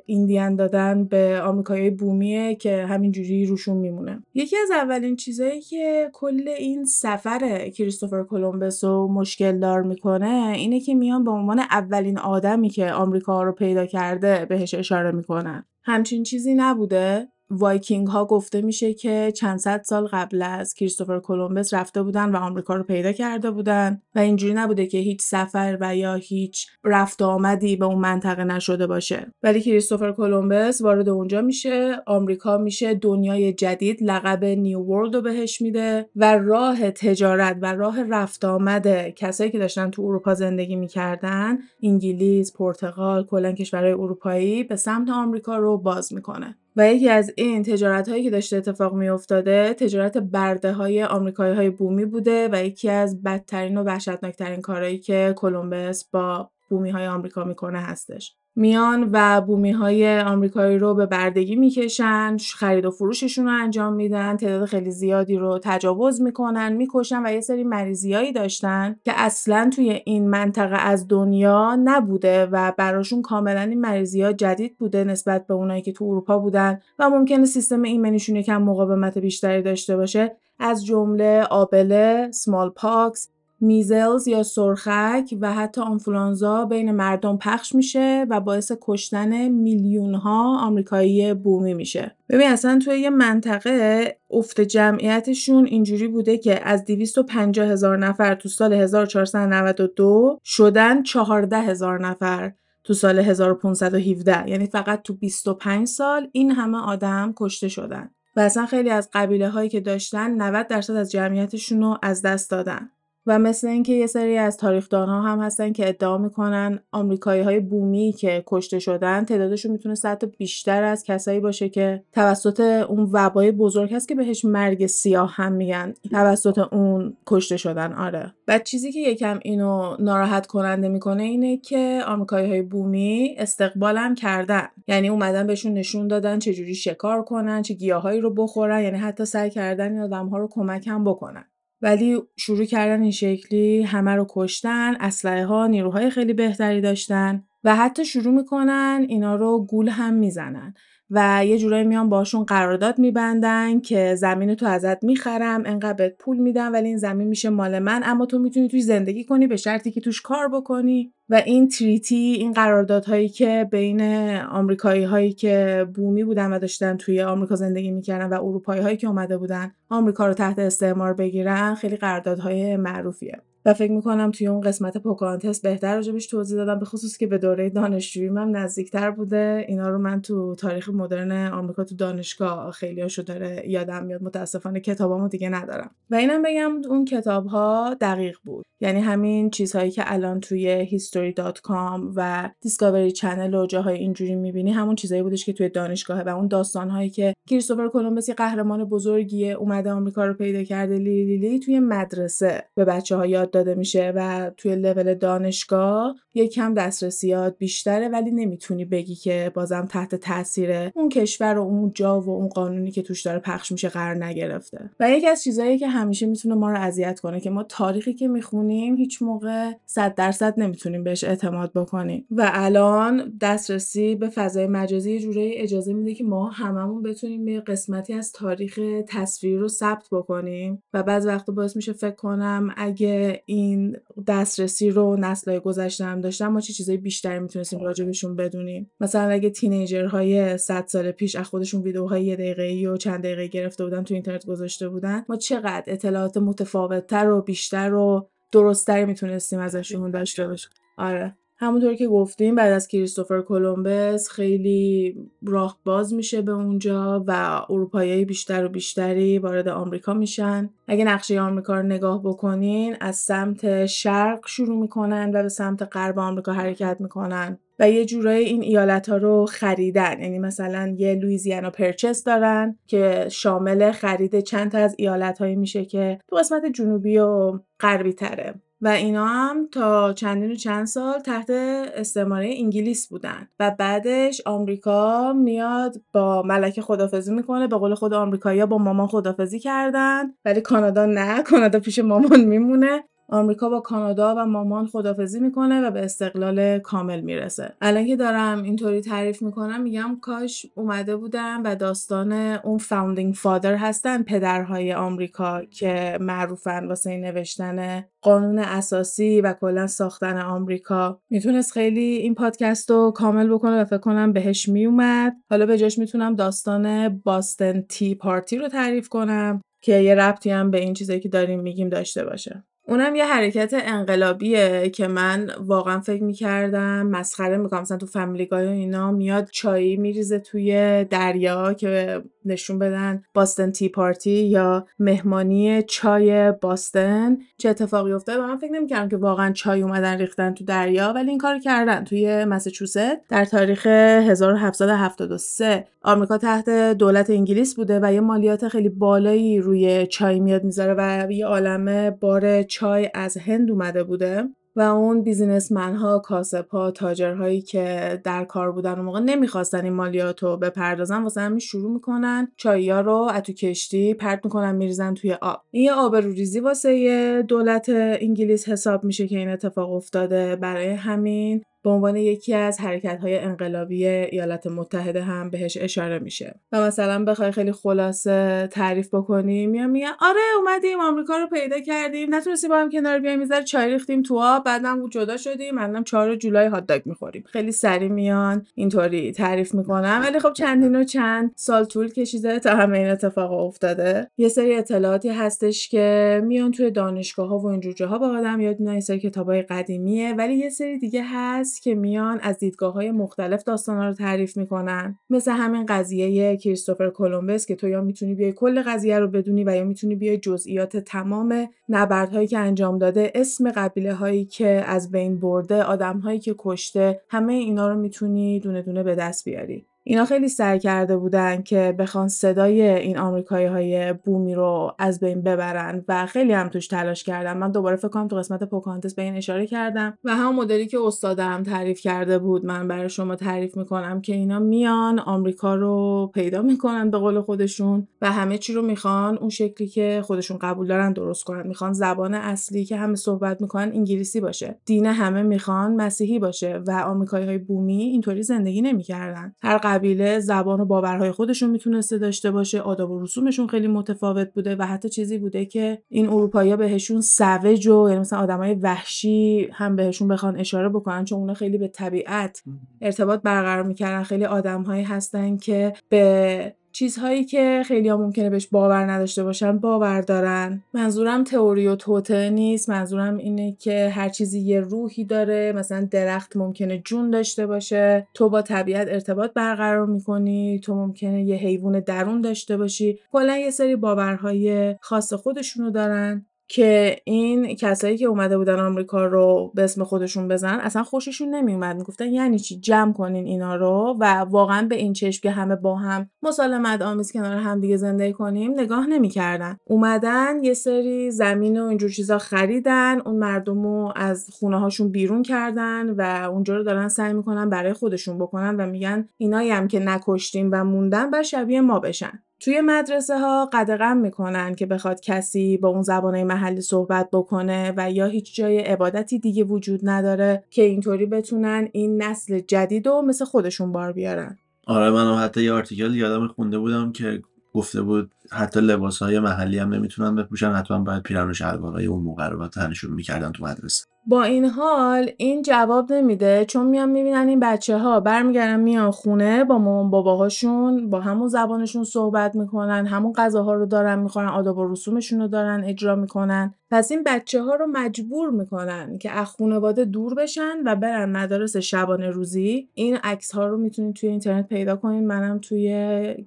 Indian 0.05 0.55
دادن 0.55 1.03
به 1.03 1.41
آمریکایی 1.41 1.89
بومیه 1.89 2.55
که 2.55 2.85
همینجوری 2.85 3.45
روشون 3.45 3.77
میمونه. 3.77 4.23
یکی 4.33 4.55
از 4.57 4.71
اولین 4.71 5.15
چیزایی 5.15 5.61
که 5.61 6.09
کل 6.13 6.49
این 6.59 6.85
سفر 6.85 7.69
کریستوفر 7.69 8.23
کلمبس 8.23 8.83
رو 8.83 9.07
مشکل 9.07 9.59
دار 9.59 9.81
می‌کنه 9.81 10.53
اینه 10.55 10.79
که 10.79 10.95
میان 10.95 11.23
به 11.23 11.31
عنوان 11.31 11.59
اولین 11.59 12.17
آدمی 12.19 12.69
که 12.69 12.91
آمریکا 12.91 13.43
رو 13.43 13.51
پیدا 13.51 13.85
کرده 13.85 14.45
بهش 14.45 14.73
اشاره 14.73 15.11
می‌کنن. 15.11 15.65
همچین 15.83 16.23
چیزی 16.23 16.53
نبوده. 16.55 17.27
وایکینگ 17.49 18.07
ها 18.07 18.25
گفته 18.25 18.61
میشه 18.61 18.93
که 18.93 19.33
چند 19.35 19.59
صد 19.59 19.81
سال 19.83 20.07
قبل 20.07 20.41
از 20.41 20.73
کریستوفر 20.73 21.19
کلمبس 21.19 21.73
رفته 21.73 22.03
بودن 22.03 22.31
و 22.31 22.37
آمریکا 22.37 22.75
رو 22.75 22.83
پیدا 22.83 23.11
کرده 23.11 23.51
بودن 23.51 24.01
و 24.15 24.19
اینجوری 24.19 24.53
نبوده 24.53 24.85
که 24.85 24.97
هیچ 24.97 25.21
سفر 25.21 25.77
و 25.81 25.95
یا 25.95 26.13
هیچ 26.13 26.67
رفت 26.83 27.21
آمدی 27.21 27.75
به 27.75 27.85
اون 27.85 27.99
منطقه 27.99 28.43
نشده 28.43 28.87
باشه. 28.87 29.33
ولی 29.43 29.61
کریستوفر 29.61 30.11
کلمبس 30.11 30.81
وارد 30.81 31.09
اونجا 31.09 31.41
میشه 31.41 31.95
آمریکا 32.07 32.57
میشه 32.57 32.93
دنیای 32.93 33.53
جدید 33.53 34.03
لقب 34.03 34.45
New 34.45 34.79
World 34.79 35.15
رو 35.15 35.21
بهش 35.21 35.61
میده 35.61 36.09
و 36.15 36.37
راه 36.37 36.91
تجارت 36.91 37.57
و 37.61 37.73
راه 37.73 38.03
رفت 38.03 38.45
آمد 38.45 39.09
کسایی 39.09 39.51
که 39.51 39.59
داشتن 39.59 39.89
تو 39.89 40.01
اروپا 40.01 40.33
زندگی 40.33 40.75
می‌کردن 40.75 41.57
انگلیس 41.83 42.53
پرتغال 42.53 43.25
کلا 43.25 43.51
کشورهای 43.51 43.91
اروپایی 43.91 44.63
به 44.63 44.75
سمت 44.75 45.09
آمریکا 45.09 45.57
رو 45.57 45.77
باز 45.77 46.13
می‌کنه. 46.13 46.55
و 46.75 46.93
یکی 46.93 47.09
از 47.09 47.31
این 47.37 47.63
تجارت 47.63 48.09
هایی 48.09 48.23
که 48.23 48.29
داشته 48.29 48.57
اتفاق 48.57 48.93
می 48.93 49.09
افتاده 49.09 49.73
تجارت 49.73 50.17
برده 50.17 50.73
های 50.73 51.03
آمریکایی 51.03 51.55
های 51.55 51.69
بومی 51.69 52.05
بوده 52.05 52.49
و 52.51 52.63
یکی 52.65 52.89
از 52.89 53.23
بدترین 53.23 53.77
و 53.77 53.83
وحشتناکترین 53.83 54.61
کارهایی 54.61 54.99
که 54.99 55.33
کلمبس 55.37 56.05
با 56.11 56.51
بومی 56.69 56.89
های 56.89 57.07
آمریکا 57.07 57.43
می‌کنه 57.43 57.79
هستش. 57.79 58.35
میان 58.59 59.09
و 59.11 59.41
بومی 59.41 59.71
های 59.71 60.19
آمریکایی 60.19 60.77
رو 60.77 60.95
به 60.95 61.05
بردگی 61.05 61.55
می‌کشن 61.55 62.37
خرید 62.37 62.85
و 62.85 62.91
فروششون 62.91 63.45
رو 63.45 63.51
انجام 63.51 63.93
میدن 63.93 64.37
تعداد 64.37 64.65
خیلی 64.65 64.91
زیادی 64.91 65.35
رو 65.35 65.59
تجاوز 65.63 66.21
می‌کنن 66.21 66.73
می‌کشن 66.73 67.25
و 67.25 67.33
یه 67.33 67.41
سری 67.41 67.63
مریضیایی 67.63 68.33
داشتن 68.33 68.95
که 69.05 69.11
اصلا 69.15 69.69
توی 69.75 70.01
این 70.05 70.29
منطقه 70.29 70.75
از 70.75 71.07
دنیا 71.07 71.75
نبوده 71.83 72.45
و 72.45 72.73
براشون 72.77 73.21
کاملا 73.21 73.61
این 73.61 73.81
مریضی 73.81 74.33
جدید 74.33 74.77
بوده 74.77 75.03
نسبت 75.03 75.47
به 75.47 75.53
اونایی 75.53 75.81
که 75.81 75.91
تو 75.91 76.05
اروپا 76.05 76.37
بودن 76.37 76.81
و 76.99 77.09
ممکنه 77.09 77.45
سیستم 77.45 77.81
ایمنیشون 77.81 78.35
یکم 78.35 78.61
مقاومت 78.61 79.17
بیشتری 79.17 79.61
داشته 79.61 79.97
باشه. 79.97 80.35
از 80.59 80.85
جمله 80.85 81.43
آبله، 81.43 82.31
سمال 82.31 82.69
پاکس، 82.69 83.29
میزلز 83.61 84.27
یا 84.27 84.43
سرخک 84.43 85.37
و 85.41 85.53
حتی 85.53 85.81
آنفولانزا 85.81 86.65
بین 86.65 86.91
مردم 86.91 87.37
پخش 87.37 87.75
میشه 87.75 88.25
و 88.29 88.39
باعث 88.39 88.71
کشتن 88.81 89.47
میلیون 89.47 90.15
ها 90.15 90.59
آمریکایی 90.59 91.33
بومی 91.33 91.73
میشه. 91.73 92.15
ببین 92.29 92.47
اصلا 92.47 92.79
توی 92.85 92.99
یه 92.99 93.09
منطقه 93.09 94.17
افت 94.31 94.61
جمعیتشون 94.61 95.65
اینجوری 95.65 96.07
بوده 96.07 96.37
که 96.37 96.67
از 96.67 96.85
250 96.85 97.67
هزار 97.67 97.97
نفر 97.97 98.35
تو 98.35 98.49
سال 98.49 98.73
1492 98.73 100.39
شدن 100.43 101.03
14 101.03 101.57
هزار 101.57 102.07
نفر 102.07 102.51
تو 102.83 102.93
سال 102.93 103.19
1517 103.19 104.49
یعنی 104.49 104.67
فقط 104.67 105.01
تو 105.01 105.13
25 105.13 105.87
سال 105.87 106.29
این 106.31 106.51
همه 106.51 106.77
آدم 106.77 107.33
کشته 107.37 107.67
شدن. 107.67 108.09
و 108.35 108.39
اصلا 108.39 108.65
خیلی 108.65 108.89
از 108.89 109.09
قبیله 109.13 109.49
هایی 109.49 109.69
که 109.69 109.79
داشتن 109.79 110.31
90 110.41 110.67
درصد 110.67 110.95
از 110.95 111.11
جمعیتشون 111.11 111.81
رو 111.81 111.97
از 112.01 112.21
دست 112.21 112.51
دادن. 112.51 112.89
و 113.25 113.39
مثل 113.39 113.67
اینکه 113.67 113.93
یه 113.93 114.07
سری 114.07 114.37
از 114.37 114.57
ها 114.91 115.21
هم 115.21 115.39
هستن 115.39 115.71
که 115.71 115.89
ادعا 115.89 116.17
می‌کنن 116.17 116.79
آمریکایی 116.91 117.41
های 117.41 117.59
بومی 117.59 118.11
که 118.11 118.43
کشته 118.47 118.79
شدن 118.79 119.25
تعدادشون 119.25 119.71
می‌تونه 119.71 119.95
صد 119.95 120.25
بیشتر 120.37 120.83
از 120.83 121.03
کسایی 121.03 121.39
باشه 121.39 121.69
که 121.69 122.03
توسط 122.13 122.59
اون 122.59 123.09
وبای 123.11 123.51
بزرگ 123.51 123.93
هست 123.93 124.07
که 124.07 124.15
بهش 124.15 124.45
مرگ 124.45 124.87
سیاه 124.87 125.35
هم 125.35 125.51
میگن 125.51 125.93
توسط 126.11 126.57
اون 126.57 127.17
کشته 127.27 127.57
شدن. 127.57 127.93
آره. 127.93 128.33
بعد 128.45 128.63
چیزی 128.63 128.91
که 128.91 128.99
یکم 128.99 129.39
اینو 129.43 129.95
ناراحت 129.99 130.47
کننده 130.47 130.87
می‌کنه 130.87 131.23
اینه 131.23 131.57
که 131.57 132.01
آمریکایی 132.07 132.49
های 132.49 132.61
بومی 132.61 133.35
استقبالم 133.37 134.15
کردن. 134.15 134.67
یعنی 134.87 135.09
اومدن 135.09 135.47
بهشون 135.47 135.73
نشون 135.73 136.07
دادن 136.07 136.39
چه 136.39 136.53
جوری 136.53 136.75
شکار 136.75 137.23
کنن 137.23 137.61
چه 137.61 137.73
گیاهایی 137.73 138.19
رو 138.19 138.33
بخورن 138.33 138.83
یعنی 138.83 138.97
حتی 138.97 139.25
سعی 139.25 139.49
کردن 139.49 139.91
این 139.91 140.01
آدم 140.01 140.27
ها 140.27 140.37
رو 140.37 140.47
کمک 140.51 140.87
هم 140.87 141.03
بکنن. 141.03 141.45
ولی 141.81 142.21
شروع 142.37 142.65
کردن 142.65 143.01
این 143.01 143.11
شکلی 143.11 143.83
همه 143.83 144.11
رو 144.15 144.25
کشتن 144.29 144.95
اسلحه 144.99 145.45
ها 145.45 145.67
نیروهای 145.67 146.09
خیلی 146.09 146.33
بهتری 146.33 146.81
داشتن 146.81 147.43
و 147.63 147.75
حتی 147.75 148.05
شروع 148.05 148.33
می‌کنن 148.33 149.05
اینا 149.09 149.35
رو 149.35 149.65
گول 149.65 149.89
هم 149.89 150.13
می‌زنن. 150.13 150.73
و 151.11 151.45
یه 151.45 151.57
جورایی 151.57 151.83
میان 151.83 152.09
باشون 152.09 152.43
قرارداد 152.43 152.99
میبندن 152.99 153.79
که 153.79 154.15
زمین 154.15 154.55
تو 154.55 154.65
ازت 154.65 155.03
می‌خرم 155.03 155.63
انقدر 155.65 155.93
بهت 155.93 156.17
پول 156.17 156.37
میدم 156.37 156.73
ولی 156.73 156.87
این 156.87 156.97
زمین 156.97 157.27
میشه 157.27 157.49
مال 157.49 157.79
من 157.79 158.01
اما 158.05 158.25
تو 158.25 158.39
می‌تونی 158.39 158.67
توی 158.67 158.81
زندگی 158.81 159.23
کنی 159.23 159.47
به 159.47 159.57
شرطی 159.57 159.91
که 159.91 160.01
توش 160.01 160.21
کار 160.21 160.47
بکنی. 160.47 161.13
و 161.29 161.35
این 161.45 161.67
تریتی 161.67 162.15
این 162.15 162.53
قراردادهایی 162.53 163.29
که 163.29 163.67
بین 163.71 164.01
آمریکایی 164.35 165.03
هایی 165.03 165.33
که 165.33 165.87
بومی 165.95 166.23
بودن 166.23 166.53
و 166.53 166.59
داشتن 166.59 166.97
توی 166.97 167.21
آمریکا 167.21 167.55
زندگی 167.55 167.91
می‌کردن 167.91 168.29
و 168.29 168.33
اروپایی 168.33 168.81
هایی 168.81 168.97
که 168.97 169.07
اومده 169.07 169.37
بودن 169.37 169.71
آمریکا 169.89 170.27
رو 170.27 170.33
تحت 170.33 170.59
استعمار 170.59 171.13
بگیرن 171.13 171.75
خیلی 171.75 171.97
قراردادهای 171.97 172.77
معروفیه. 172.77 173.41
فکر 173.73 173.91
می‌کنم 173.91 174.31
توی 174.31 174.47
اون 174.47 174.61
قسمت 174.61 174.97
پوکانتس 174.97 175.61
بهتر 175.61 175.95
راجبش 175.95 176.27
توضیح 176.27 176.57
دادم 176.57 176.79
به 176.79 176.85
خصوص 176.85 177.17
که 177.17 177.27
به 177.27 177.37
دوره 177.37 177.69
دانشجویی 177.69 178.29
من 178.29 178.51
نزدیکتر 178.51 179.11
بوده. 179.11 179.65
اینا 179.67 179.89
رو 179.89 179.97
من 179.97 180.21
تو 180.21 180.55
تاریخ 180.55 180.89
مدرن 180.89 181.31
آمریکا 181.53 181.83
تو 181.83 181.95
دانشگاه 181.95 182.71
خیلی 182.71 183.01
هاشو 183.01 183.21
داره 183.21 183.63
یادم 183.67 184.05
میاد. 184.05 184.23
متاسفانه 184.23 184.79
کتابامو 184.79 185.27
دیگه 185.27 185.49
ندارم. 185.49 185.91
و 186.09 186.15
اینم 186.15 186.41
بگم 186.41 186.81
اون 186.89 187.05
کتاب 187.05 187.45
ها 187.45 187.97
دقیق 188.01 188.37
بود. 188.45 188.65
یعنی 188.81 188.99
همین 188.99 189.49
چیزهایی 189.49 189.91
که 189.91 190.03
الان 190.05 190.39
توی 190.39 190.87
history.com 190.87 192.11
و 192.15 192.49
Discovery 192.61 193.11
Channel 193.11 193.55
و 193.55 193.65
جاهای 193.65 193.97
اینجوری 193.97 194.35
می‌بینی 194.35 194.71
همون 194.71 194.95
چیزهایی 194.95 195.23
بودش 195.23 195.45
که 195.45 195.53
توی 195.53 195.69
دانشگاه 195.69 196.21
و 196.21 196.29
اون 196.29 196.47
داستانهایی 196.47 197.09
که 197.09 197.33
کریستوفر 197.49 197.87
کلمبس 197.87 198.29
قهرمان 198.29 198.85
بزرگیه 198.85 199.53
اومده 199.53 199.91
آمریکا 199.91 200.25
رو 200.25 200.33
پیدا 200.33 200.63
کرده 200.63 200.97
لیلی 200.97 201.37
لیلی 201.37 201.59
توی 201.59 201.79
مدرسه 201.79 202.63
به 202.75 202.85
بچه 202.85 203.15
ها 203.15 203.25
یاد 203.25 203.51
داده 203.63 203.75
میشه 203.75 204.13
و 204.15 204.51
توی 204.57 204.75
لول 204.75 205.13
دانشگاه 205.13 206.15
یکم 206.33 206.73
دسترسیات 206.73 207.57
بیشتره 207.57 208.09
ولی 208.09 208.31
نمی‌تونی 208.31 208.85
بگی 208.85 209.15
که 209.15 209.51
بازم 209.53 209.85
تحت 209.85 210.15
تاثیر 210.15 210.71
اون 210.95 211.09
کشور 211.09 211.57
و 211.57 211.61
اون 211.61 211.91
جا 211.95 212.21
و 212.21 212.29
اون 212.29 212.47
قانونی 212.47 212.91
که 212.91 213.01
توش 213.01 213.21
داره 213.21 213.39
پخش 213.39 213.71
میشه 213.71 213.89
قرار 213.89 214.23
نگرفته. 214.23 214.89
و 214.99 215.11
یکی 215.11 215.27
از 215.27 215.43
چیزهایی 215.43 215.77
که 215.77 215.87
همیشه 215.87 216.25
می‌تونه 216.25 216.55
ما 216.55 216.71
رو 216.71 216.77
اذیت 216.79 217.19
کنه 217.19 217.39
که 217.39 217.49
ما 217.49 217.63
تاریخی 217.63 218.13
که 218.13 218.27
می‌خونیم 218.27 218.95
هیچ 218.95 219.21
موقع 219.21 219.71
صد 219.85 220.15
درصد 220.15 220.59
نمی‌تونیم 220.59 221.03
بهش 221.03 221.23
اعتماد 221.23 221.71
بکنیم. 221.73 222.25
و 222.31 222.51
الان 222.53 223.37
دسترسی 223.41 224.15
به 224.15 224.29
فضای 224.29 224.67
مجازی 224.67 225.11
یه 225.11 225.19
جوری 225.19 225.53
اجازه 225.55 225.93
میده 225.93 226.13
که 226.13 226.23
ما 226.23 226.49
هممون 226.49 227.03
بتونیم 227.03 227.45
به 227.45 227.59
قسمتی 227.59 228.13
از 228.13 228.31
تاریخ 228.31 228.79
تصویر 229.07 229.59
رو 229.59 229.67
ثبت 229.67 230.07
بکنیم. 230.11 230.83
و 230.93 231.03
بعض 231.03 231.25
وقتا 231.25 231.53
باعث 231.53 231.75
میشه 231.75 231.93
فکر 231.93 232.15
کنم 232.15 232.73
اگه 232.77 233.43
این 233.49 233.97
دسترسی 234.27 234.89
رو 234.89 235.17
نسل‌های 235.19 235.59
گذشته 235.59 236.05
هم 236.05 236.21
داشتن 236.21 236.47
ما 236.47 236.61
چه 236.61 236.73
چیزای 236.73 236.97
بیشتری 236.97 237.39
می‌تونستیم 237.39 237.79
راجبشون 237.79 238.35
بدونیم؟ 238.35 238.91
مثلا 238.99 239.29
اگه 239.29 239.49
تینیجرهای 239.49 240.57
100 240.57 240.85
سال 240.87 241.11
پیش 241.11 241.35
از 241.35 241.47
خودشون 241.47 241.81
ویدیوهای 241.81 242.25
یه 242.25 242.35
دقیقه‌ای 242.35 242.85
و 242.85 242.97
چند 242.97 243.23
دقیقه 243.23 243.47
گرفته 243.47 243.83
بودن 243.83 244.03
تو 244.03 244.13
اینترنت 244.13 244.45
گذاشته 244.45 244.89
بودن 244.89 245.25
ما 245.29 245.35
چقدر 245.35 245.83
اطلاعات 245.87 246.37
متفاوتتر 246.37 247.29
و 247.29 247.41
بیشتر 247.41 247.93
و 247.93 248.27
درستتری 248.51 249.05
می‌تونستیم 249.05 249.59
ازشون 249.59 250.11
داشته 250.11 250.47
باشیم؟ 250.47 250.71
آره. 250.97 251.35
همونطور 251.61 251.95
که 251.95 252.07
گفتیم 252.07 252.55
بعد 252.55 252.71
از 252.71 252.87
کریستوفر 252.87 253.41
کلمبس 253.41 254.29
خیلی 254.29 255.15
راه 255.45 255.77
باز 255.85 256.13
میشه 256.13 256.41
به 256.41 256.51
اونجا 256.51 257.23
و 257.27 257.61
اروپایی 257.69 258.25
بیشتر 258.25 258.65
و 258.65 258.69
بیشتری 258.69 259.39
وارد 259.39 259.67
آمریکا 259.67 260.13
میشن. 260.13 260.69
اگه 260.87 261.05
نقشه 261.05 261.41
آمریکا 261.41 261.75
رو 261.75 261.83
نگاه 261.83 262.23
بکنین 262.23 262.95
از 263.01 263.15
سمت 263.15 263.85
شرق 263.85 264.47
شروع 264.47 264.81
می‌کنن 264.81 265.31
و 265.33 265.43
به 265.43 265.49
سمت 265.49 265.81
غرب 265.81 266.19
آمریکا 266.19 266.53
حرکت 266.53 266.97
می‌کنن 266.99 267.59
و 267.79 267.89
یه 267.89 268.05
جورایی 268.05 268.45
این 268.45 268.63
ایالت 268.63 269.09
ها 269.09 269.17
رو 269.17 269.45
خریدن. 269.45 270.21
یعنی 270.21 270.39
مثلا 270.39 270.95
یه 270.97 271.15
لویزیانا 271.15 271.69
پرچس 271.69 272.23
دارن 272.23 272.75
که 272.87 273.27
شامل 273.31 273.91
خرید 273.91 274.39
چند 274.39 274.71
تا 274.71 274.77
از 274.77 274.95
ایالت 274.97 275.39
هایی 275.39 275.55
میشه 275.55 275.85
که 275.85 276.19
تو 276.27 276.35
قسمت 276.35 276.65
جنوبی 276.65 277.17
و 277.17 277.59
غربی 277.79 278.13
تره. 278.13 278.53
و 278.81 278.87
اینا 278.87 279.25
هم 279.27 279.67
تا 279.71 280.13
چندین 280.13 280.51
و 280.51 280.55
چند 280.55 280.85
سال 280.87 281.19
تحت 281.19 281.49
استعماره 281.95 282.53
انگلیس 282.57 283.07
بودن. 283.07 283.47
و 283.59 283.71
بعدش 283.79 284.41
آمریکا 284.45 285.33
میاد 285.33 286.01
با 286.13 286.41
ملکه 286.43 286.81
خدافزی 286.81 287.33
می‌کنه 287.33 287.67
به 287.67 287.77
قول 287.77 287.95
خود 287.95 288.13
آمریکایی‌ها 288.13 288.65
با 288.65 288.77
مامان 288.77 289.07
خدافزی 289.07 289.59
کردن 289.59 290.33
ولی 290.45 290.61
کانادا 290.61 291.05
نه. 291.05 291.43
کانادا 291.51 291.79
پیش 291.79 291.99
مامان 291.99 292.41
میمونه. 292.45 293.03
آمریکا 293.31 293.69
با 293.69 293.79
کانادا 293.79 294.35
و 294.37 294.45
مامان 294.45 294.87
خدافزی 294.87 295.39
می‌کنه 295.39 295.81
و 295.81 295.91
به 295.91 296.05
استقلال 296.05 296.79
کامل 296.79 297.21
می‌رسه. 297.21 297.73
الان 297.81 298.07
که 298.07 298.15
دارم 298.15 298.63
اینطوری 298.63 299.01
تعریف 299.01 299.41
می‌کنم 299.41 299.81
میگم 299.81 300.17
کاش 300.21 300.65
اومده 300.75 301.15
بودم 301.15 301.61
و 301.65 301.75
داستان 301.75 302.31
اون 302.31 302.77
Founding 302.77 303.33
Father 303.33 303.75
هستن 303.75 304.23
پدرهای 304.23 304.93
آمریکا 304.93 305.61
که 305.65 306.17
معروفن 306.21 306.87
واسه 306.87 307.17
نوشتن 307.17 308.05
قانون 308.21 308.59
اساسی 308.59 309.41
و 309.41 309.53
کلا 309.53 309.87
ساختن 309.87 310.37
آمریکا. 310.37 311.21
می‌تونست 311.29 311.71
خیلی 311.71 312.01
این 312.01 312.35
پادکست 312.35 312.91
رو 312.91 313.11
کامل 313.11 313.47
بکنه 313.53 313.81
و 313.81 313.85
فکر 313.85 313.97
کنم 313.97 314.33
بهش 314.33 314.69
میومد 314.69 315.33
حالا 315.49 315.65
به 315.65 315.77
جاش 315.77 315.99
می‌تونم 315.99 316.35
داستان 316.35 317.09
Boston 317.09 317.81
Tea 317.81 318.15
Party 318.15 318.57
رو 318.57 318.67
تعریف 318.67 319.09
کنم 319.09 319.61
که 319.81 319.95
یه 319.95 320.15
ربطی 320.15 320.49
هم 320.49 320.71
به 320.71 320.79
این 320.79 320.93
چیزایی 320.93 321.19
که 321.19 321.29
داریم 321.29 321.59
میگیم 321.59 321.89
داشته 321.89 322.25
باشه. 322.25 322.63
اونم 322.89 323.15
یه 323.15 323.25
حرکت 323.25 323.73
انقلابیه 323.73 324.89
که 324.89 325.07
من 325.07 325.51
واقعا 325.59 325.99
فکر 325.99 326.23
می‌کردم. 326.23 327.07
مسخره 327.07 327.57
می‌کنم. 327.57 327.81
مثلا 327.81 327.97
تو 327.97 328.05
فامیلیگای 328.05 328.67
و 328.67 328.69
اینا 328.69 329.11
میاد 329.11 329.49
چایی 329.51 329.97
میریزه 329.97 330.39
توی 330.39 331.05
دریا 331.09 331.73
که 331.73 332.21
نشون 332.45 332.79
بدن 332.79 333.23
باستن 333.33 333.71
تی 333.71 333.89
پارتی 333.89 334.31
یا 334.31 334.87
مهمانی 334.99 335.83
چای 335.83 336.51
باستن. 336.51 337.37
چه 337.57 337.69
اتفاقی 337.69 338.11
افتاده؟ 338.11 338.43
و 338.43 338.47
من 338.47 338.57
فکر 338.57 338.71
نمی‌کردم 338.71 339.09
که 339.09 339.17
واقعا 339.17 339.51
چای 339.51 339.81
اومدن 339.81 340.17
ریختن 340.17 340.53
تو 340.53 340.63
دریا 340.63 341.13
ولی 341.15 341.29
این 341.29 341.37
کار 341.37 341.59
کردن 341.59 342.03
توی 342.03 342.45
مساچوست 342.45 343.29
در 343.29 343.45
تاریخ 343.45 343.87
1773 343.87 345.87
آمریکا 346.01 346.37
تحت 346.37 346.69
دولت 346.69 347.29
انگلیس 347.29 347.75
بوده 347.75 347.99
و 348.03 348.13
یه 348.13 348.19
مالیات 348.19 348.67
خیلی 348.67 348.89
بالایی 348.89 349.59
روی 349.59 350.07
چای 350.07 350.39
میاد 350.39 350.63
می‌ذاره 350.63 350.95
و 350.97 351.31
یه 351.31 351.45
عالمه 351.45 352.11
بار 352.11 352.63
چای 352.63 352.78
از 353.13 353.37
هند 353.37 353.71
اومده 353.71 354.03
بوده 354.03 354.43
و 354.75 354.81
اون 354.81 355.23
بیزینسمن 355.23 355.95
ها 355.95 356.19
کاسب 356.19 356.67
ها 356.67 356.91
تاجرهایی 356.91 357.61
که 357.61 358.21
در 358.23 358.45
کار 358.45 358.71
بودن 358.71 358.91
اون 358.91 359.01
موقع 359.01 359.19
نمی‌خواستن 359.19 359.83
این 359.83 359.93
مالیات 359.93 360.43
رو 360.43 360.57
بپردازن 360.57 361.23
واسه 361.23 361.41
همین 361.41 361.59
شروع 361.59 361.91
می‌کنن 361.91 362.51
چایا 362.57 363.01
رو 363.01 363.31
اتو 363.35 363.53
کشتی 363.53 364.13
پرت 364.13 364.41
می‌کنن 364.43 364.75
میریزن 364.75 365.13
توی 365.13 365.33
آب. 365.33 365.61
این 365.71 365.83
یه 365.83 365.93
آبروریزی 365.93 366.59
واسه 366.59 367.41
دولت 367.47 367.89
انگلیس 367.95 368.69
حساب 368.69 369.03
میشه 369.03 369.27
که 369.27 369.37
این 369.37 369.49
اتفاق 369.49 369.91
افتاده 369.91 370.55
برای 370.55 370.89
همین. 370.89 371.63
به 371.83 371.89
عنوان 371.89 372.15
یکی 372.15 372.53
از 372.53 372.79
حرکت 372.79 373.19
های 373.19 373.39
انقلابی 373.39 374.05
ایالات 374.05 374.67
متحده 374.67 375.21
هم 375.21 375.49
بهش 375.49 375.77
اشاره 375.81 376.19
میشه. 376.19 376.59
و 376.71 376.81
مثلا 376.81 377.25
بخوای 377.25 377.51
خیلی 377.51 377.71
خلاصه 377.71 378.69
تعریف 378.71 379.13
بکنی 379.13 379.67
میام 379.67 379.89
میگن 379.89 380.11
آره 380.21 380.39
اومدیم 380.57 380.99
آمریکا 380.99 381.37
رو 381.37 381.47
پیدا 381.47 381.79
کردیم. 381.79 382.35
نتونستیم 382.35 382.69
با 382.69 382.77
هم 382.77 382.89
کنار 382.89 383.19
بیایم 383.19 383.39
می‌ذاره 383.39 383.63
چای 383.63 383.91
ریختیم 383.91 384.21
تو 384.21 384.39
آب 384.39 384.63
بعدم 384.63 385.09
جدا 385.09 385.37
شدیم 385.37 385.77
الانم 385.77 386.03
4 386.03 386.35
جولای 386.35 386.67
هات 386.67 386.85
داگ 386.85 387.01
می‌خوریم. 387.05 387.43
خیلی 387.47 387.71
سری 387.71 388.09
میان 388.09 388.65
اینطوری 388.75 389.31
تعریف 389.31 389.75
می‌کنم. 389.75 390.21
ولی 390.23 390.39
خب 390.39 390.53
چندین 390.53 390.95
و 390.95 391.03
چند 391.03 391.51
سال 391.55 391.85
طول 391.85 392.11
کشیده 392.11 392.59
تا 392.59 392.75
همه 392.75 392.97
این 392.97 393.07
اتفاق 393.07 393.51
افتاده. 393.51 394.27
یه 394.37 394.49
سری 394.49 394.75
اطلاعاتی 394.75 395.29
هستش 395.29 395.89
که 395.89 396.41
میان 396.45 396.71
توی 396.71 396.91
دانشگاه 396.91 397.49
ها 397.49 397.59
و 397.59 397.65
اینجور 397.67 397.93
جاها. 397.93 398.17
با 398.17 398.27
آدم 398.27 398.61
یاد 398.61 398.79
میدن 398.79 398.99
سری 398.99 399.19
کتابای 399.19 399.61
قدیمیه 399.61 400.33
ولی 400.33 400.55
یه 400.55 400.69
سری 400.69 400.99
دیگه 400.99 401.23
هست 401.25 401.68
که 401.77 401.95
میان 401.95 402.39
از 402.41 402.57
دیدگاه 402.57 402.93
های 402.93 403.11
مختلف 403.11 403.63
داستانا 403.63 404.07
رو 404.07 404.13
تعریف 404.13 404.57
می‌کنن. 404.57 405.19
مثل 405.29 405.51
همین 405.51 405.85
قضیه 405.85 406.57
کریستوفر 406.57 407.09
کلمبس 407.09 407.65
که 407.65 407.75
تو 407.75 407.87
یا 407.87 408.01
می‌تونی 408.01 408.35
بیای 408.35 408.51
کل 408.51 408.81
قضیه 408.81 409.19
رو 409.19 409.27
بدونی 409.27 409.63
و 409.63 409.75
یا 409.75 409.83
می‌تونی 409.83 410.15
بیای 410.15 410.37
جزئیات 410.37 410.97
تمام 410.97 411.69
نبردهایی 411.89 412.47
که 412.47 412.57
انجام 412.59 412.97
داده 412.97 413.31
اسم 413.35 413.71
قبیله 413.71 414.13
هایی 414.13 414.45
که 414.45 414.67
از 414.67 415.11
بین 415.11 415.39
برده 415.39 415.83
آدم 415.83 416.19
هایی 416.19 416.39
که 416.39 416.55
کشته 416.57 417.21
همه 417.29 417.53
اینا 417.53 417.87
رو 417.87 417.95
می‌تونی 417.95 418.59
دونه 418.59 418.81
دونه 418.81 419.03
به 419.03 419.15
دست 419.15 419.45
بیاری. 419.45 419.85
اینا 420.09 420.25
خیلی 420.25 420.47
سعی 420.47 420.79
کرده 420.79 421.17
بودن 421.17 421.61
که 421.61 421.95
بخوان 421.99 422.27
صدای 422.27 422.81
این 422.81 423.17
آمریکایی 423.17 423.65
های 423.65 424.13
بومی 424.13 424.55
رو 424.55 424.95
از 424.99 425.19
بین 425.19 425.41
ببرن 425.41 426.05
و 426.07 426.25
خیلی 426.25 426.53
هم 426.53 426.69
توش 426.69 426.87
تلاش 426.87 427.23
کردن. 427.23 427.57
من 427.57 427.71
دوباره 427.71 427.95
فکر 427.95 428.07
کنم 428.07 428.27
تو 428.27 428.35
قسمت 428.35 428.63
پوکانتس 428.63 429.13
به 429.13 429.21
این 429.21 429.35
اشاره 429.35 429.67
کردم 429.67 430.17
و 430.23 430.35
هم 430.35 430.55
مدلی 430.55 430.87
که 430.87 430.97
استادم 431.05 431.63
تعریف 431.63 432.01
کرده 432.01 432.39
بود. 432.39 432.65
من 432.65 432.87
برای 432.87 433.09
شما 433.09 433.35
تعریف 433.35 433.77
می‌کنم 433.77 434.21
که 434.21 434.33
اینا 434.33 434.59
میان 434.59 435.19
آمریکا 435.19 435.75
رو 435.75 436.31
پیدا 436.33 436.61
می‌کنن 436.61 437.11
به 437.11 437.17
قول 437.17 437.41
خودشون 437.41 438.07
و 438.21 438.31
همه 438.31 438.57
چی 438.57 438.73
رو 438.73 438.81
می‌خوان 438.81 439.37
اون 439.37 439.49
شکلی 439.49 439.87
که 439.87 440.21
خودشون 440.25 440.57
قبول 440.57 440.87
دارن 440.87 441.13
درست 441.13 441.43
کنن. 441.43 441.67
می‌خوان 441.67 441.93
زبان 441.93 442.33
اصلی 442.33 442.85
که 442.85 442.97
همه 442.97 443.15
صحبت 443.15 443.61
می‌کنن 443.61 443.91
انگلیسی 443.93 444.41
باشه. 444.41 444.77
دین 444.85 445.05
همه 445.05 445.43
می‌خوان 445.43 445.95
مسیحی 445.95 446.39
باشه 446.39 446.81
و 446.87 446.91
آمریکایی 446.91 447.45
های 447.45 447.57
بومی 447.57 448.03
اینطوری 448.03 448.43
زندگی 448.43 448.81
نمی‌کردن. 448.81 449.53
هر 449.61 449.77
قبیله 449.99 450.39
زبان 450.39 450.79
و 450.79 450.85
باورهای 450.85 451.31
خودشون 451.31 451.69
می‌تونسته 451.69 452.17
داشته 452.17 452.51
باشه. 452.51 452.81
آداب 452.81 453.11
و 453.11 453.23
رسومشون 453.23 453.67
خیلی 453.67 453.87
متفاوت 453.87 454.53
بوده 454.53 454.75
و 454.75 454.85
حتی 454.85 455.09
چیزی 455.09 455.37
بوده 455.37 455.65
که 455.65 456.01
این 456.09 456.29
اروپایی 456.29 456.75
بهشون 456.75 457.21
سوج 457.21 457.87
و 457.87 458.07
یعنی 458.09 458.19
مثلا 458.19 458.39
آدمای 458.39 458.73
وحشی 458.73 459.69
هم 459.73 459.95
بهشون 459.95 460.27
بخوان 460.27 460.59
اشاره 460.59 460.89
بکنن 460.89 461.25
چون 461.25 461.39
اونا 461.39 461.53
خیلی 461.53 461.77
به 461.77 461.87
طبیعت 461.87 462.63
ارتباط 463.01 463.41
برقرار 463.41 463.83
می‌کردن. 463.83 464.23
خیلی 464.23 464.45
آدمهایی 464.45 465.03
هستن 465.03 465.57
که 465.57 465.93
به 466.09 466.75
چیزهایی 466.91 467.45
که 467.45 467.83
خیلی 467.85 468.09
ها 468.09 468.17
ممکنه 468.17 468.49
بهش 468.49 468.67
باور 468.67 469.11
نداشته 469.11 469.43
باشن 469.43 469.77
باور 469.77 470.21
دارن. 470.21 470.83
منظورم 470.93 471.43
تئوری 471.43 471.87
و 471.87 471.95
توته 471.95 472.49
نیست. 472.49 472.89
منظورم 472.89 473.37
اینه 473.37 473.75
که 473.79 474.09
هر 474.09 474.29
چیزی 474.29 474.59
یه 474.59 474.79
روحی 474.79 475.25
داره. 475.25 475.73
مثلا 475.75 476.07
درخت 476.11 476.57
ممکنه 476.57 477.01
جون 477.05 477.29
داشته 477.29 477.67
باشه. 477.67 478.27
تو 478.33 478.49
با 478.49 478.61
طبیعت 478.61 479.07
ارتباط 479.07 479.53
برقرار 479.53 480.05
می‌کنی. 480.05 480.79
تو 480.79 480.95
ممکنه 480.95 481.43
یه 481.43 481.55
حیوان 481.55 481.99
درون 481.99 482.41
داشته 482.41 482.77
باشی. 482.77 483.19
کلا 483.31 483.57
یه 483.57 483.71
سری 483.71 483.95
باورهای 483.95 484.95
خاص 485.01 485.33
خودشونو 485.33 485.91
دارن. 485.91 486.45
که 486.71 487.15
این 487.23 487.75
کسایی 487.75 488.17
که 488.17 488.25
اومده 488.25 488.57
بودن 488.57 488.79
آمریکا 488.79 489.25
رو 489.25 489.71
به 489.75 489.83
اسم 489.83 490.03
خودشون 490.03 490.47
بزنن 490.47 490.79
اصلا 490.79 491.03
خوششون 491.03 491.55
نمیومد 491.55 491.97
می‌گفتن 491.97 492.25
یعنی 492.25 492.59
چی؟ 492.59 492.79
جمع 492.79 493.13
کنین 493.13 493.45
اینا 493.45 493.75
رو 493.75 494.17
و 494.19 494.25
واقعا 494.25 494.87
به 494.87 494.95
این 494.95 495.13
چشم 495.13 495.41
که 495.41 495.51
همه 495.51 495.75
با 495.75 495.95
هم 495.95 496.29
مسالمت 496.43 497.01
آمیز 497.01 497.31
کنار 497.31 497.57
هم 497.57 497.81
دیگه 497.81 497.97
زندگی 497.97 498.33
کنیم 498.33 498.71
نگاه 498.71 499.07
نمی‌کردن. 499.07 499.77
اومدن 499.85 500.63
یه 500.63 500.73
سری 500.73 501.31
زمین 501.31 501.81
و 501.81 501.85
اینجور 501.85 502.09
چیزا 502.09 502.37
خریدن 502.37 503.19
اون 503.25 503.35
مردم 503.35 503.83
رو 503.83 504.13
از 504.15 504.49
خونه 504.51 504.79
هاشون 504.79 505.11
بیرون 505.11 505.43
کردن 505.43 506.09
و 506.09 506.49
اونجا 506.51 506.77
رو 506.77 506.83
دارن 506.83 507.07
سعی 507.07 507.33
می‌کنن 507.33 507.69
برای 507.69 507.93
خودشون 507.93 508.37
بکنن 508.37 508.75
و 508.75 508.85
میگن 508.85 509.27
اینایی 509.37 509.69
هم 509.69 509.87
که 509.87 509.99
نکشتیم 509.99 510.69
و 510.71 510.83
موندن 510.83 511.31
بر 511.31 511.41
شبیه 511.41 511.81
ما 511.81 511.99
بشن. 511.99 512.43
توی 512.59 512.81
مدرسه 512.81 513.39
ها 513.39 513.69
قدغن 513.73 514.17
می‌کنن 514.17 514.75
که 514.75 514.85
بخواد 514.85 515.19
کسی 515.21 515.77
با 515.77 515.89
اون 515.89 516.01
زبانه 516.01 516.43
محلی 516.43 516.81
صحبت 516.81 517.29
بکنه 517.33 517.93
و 517.97 518.11
یا 518.11 518.25
هیچ 518.25 518.55
جای 518.55 518.79
عبادتی 518.79 519.39
دیگه 519.39 519.63
وجود 519.63 519.99
نداره 520.03 520.63
که 520.69 520.81
اینطوری 520.81 521.25
بتونن 521.25 521.89
این 521.91 522.23
نسل 522.23 522.59
جدید 522.59 523.07
رو 523.07 523.21
مثل 523.21 523.45
خودشون 523.45 523.91
بار 523.91 524.11
بیارن. 524.11 524.57
آره 524.87 525.09
من 525.09 525.37
حتی 525.37 525.63
یه 525.63 525.73
آرتیکل 525.73 526.15
یادم 526.15 526.47
خونده 526.47 526.77
بودم 526.77 527.11
که 527.11 527.41
گفته 527.73 528.01
بود 528.01 528.31
حتی 528.51 528.79
لباس 528.79 529.19
های 529.19 529.39
محلی 529.39 529.79
هم 529.79 529.93
نمی‌تونن 529.93 530.35
بپوشن 530.35 530.71
حتما 530.71 530.99
باید 530.99 531.23
پیرن 531.23 531.49
و 531.49 531.53
شلوارای 531.53 532.05
اون 532.05 532.23
موقع 532.23 532.49
رو 532.49 532.67
تنشون 532.67 533.13
می‌کردن 533.13 533.51
تو 533.51 533.63
مدرسه. 533.63 534.05
با 534.29 534.43
این 534.43 534.65
حال 534.65 535.31
این 535.37 535.61
جواب 535.61 536.13
نمیده 536.13 536.65
چون 536.65 536.85
میان 536.87 537.09
می‌بینن 537.09 537.47
این 537.47 537.59
بچه 537.59 537.97
ها 537.97 538.19
برمیگردن 538.19 538.79
میان 538.79 539.11
خونه 539.11 539.63
با 539.63 539.77
مامان 539.77 540.09
باباهاشون 540.09 541.09
با 541.09 541.19
همون 541.19 541.47
زبانشون 541.47 542.03
صحبت 542.03 542.55
می‌کنن 542.55 543.05
همون 543.05 543.33
غذاها 543.33 543.73
رو 543.73 543.85
دارن 543.85 544.19
می‌خورن 544.19 544.47
آداب 544.47 544.77
و 544.77 544.91
رسومشون 544.91 545.41
رو 545.41 545.47
دارن 545.47 545.83
اجرا 545.83 546.15
می‌کنن. 546.15 546.73
پس 546.91 547.11
این 547.11 547.23
بچه 547.25 547.61
ها 547.61 547.75
رو 547.75 547.87
مجبور 547.87 548.49
می‌کنن 548.49 549.17
که 549.17 549.31
از 549.31 549.47
خانواده 549.47 550.05
دور 550.05 550.33
بشن 550.33 550.77
و 550.85 550.95
برن 550.95 551.31
مدارس 551.31 551.77
شبانه 551.77 552.29
روزی. 552.29 552.89
این 552.93 553.17
عکس 553.23 553.51
ها 553.51 553.67
رو 553.67 553.77
می‌تونید 553.77 554.15
توی 554.15 554.29
اینترنت 554.29 554.67
پیدا 554.67 554.95
کنید. 554.95 555.23
منم 555.23 555.59
توی 555.59 555.89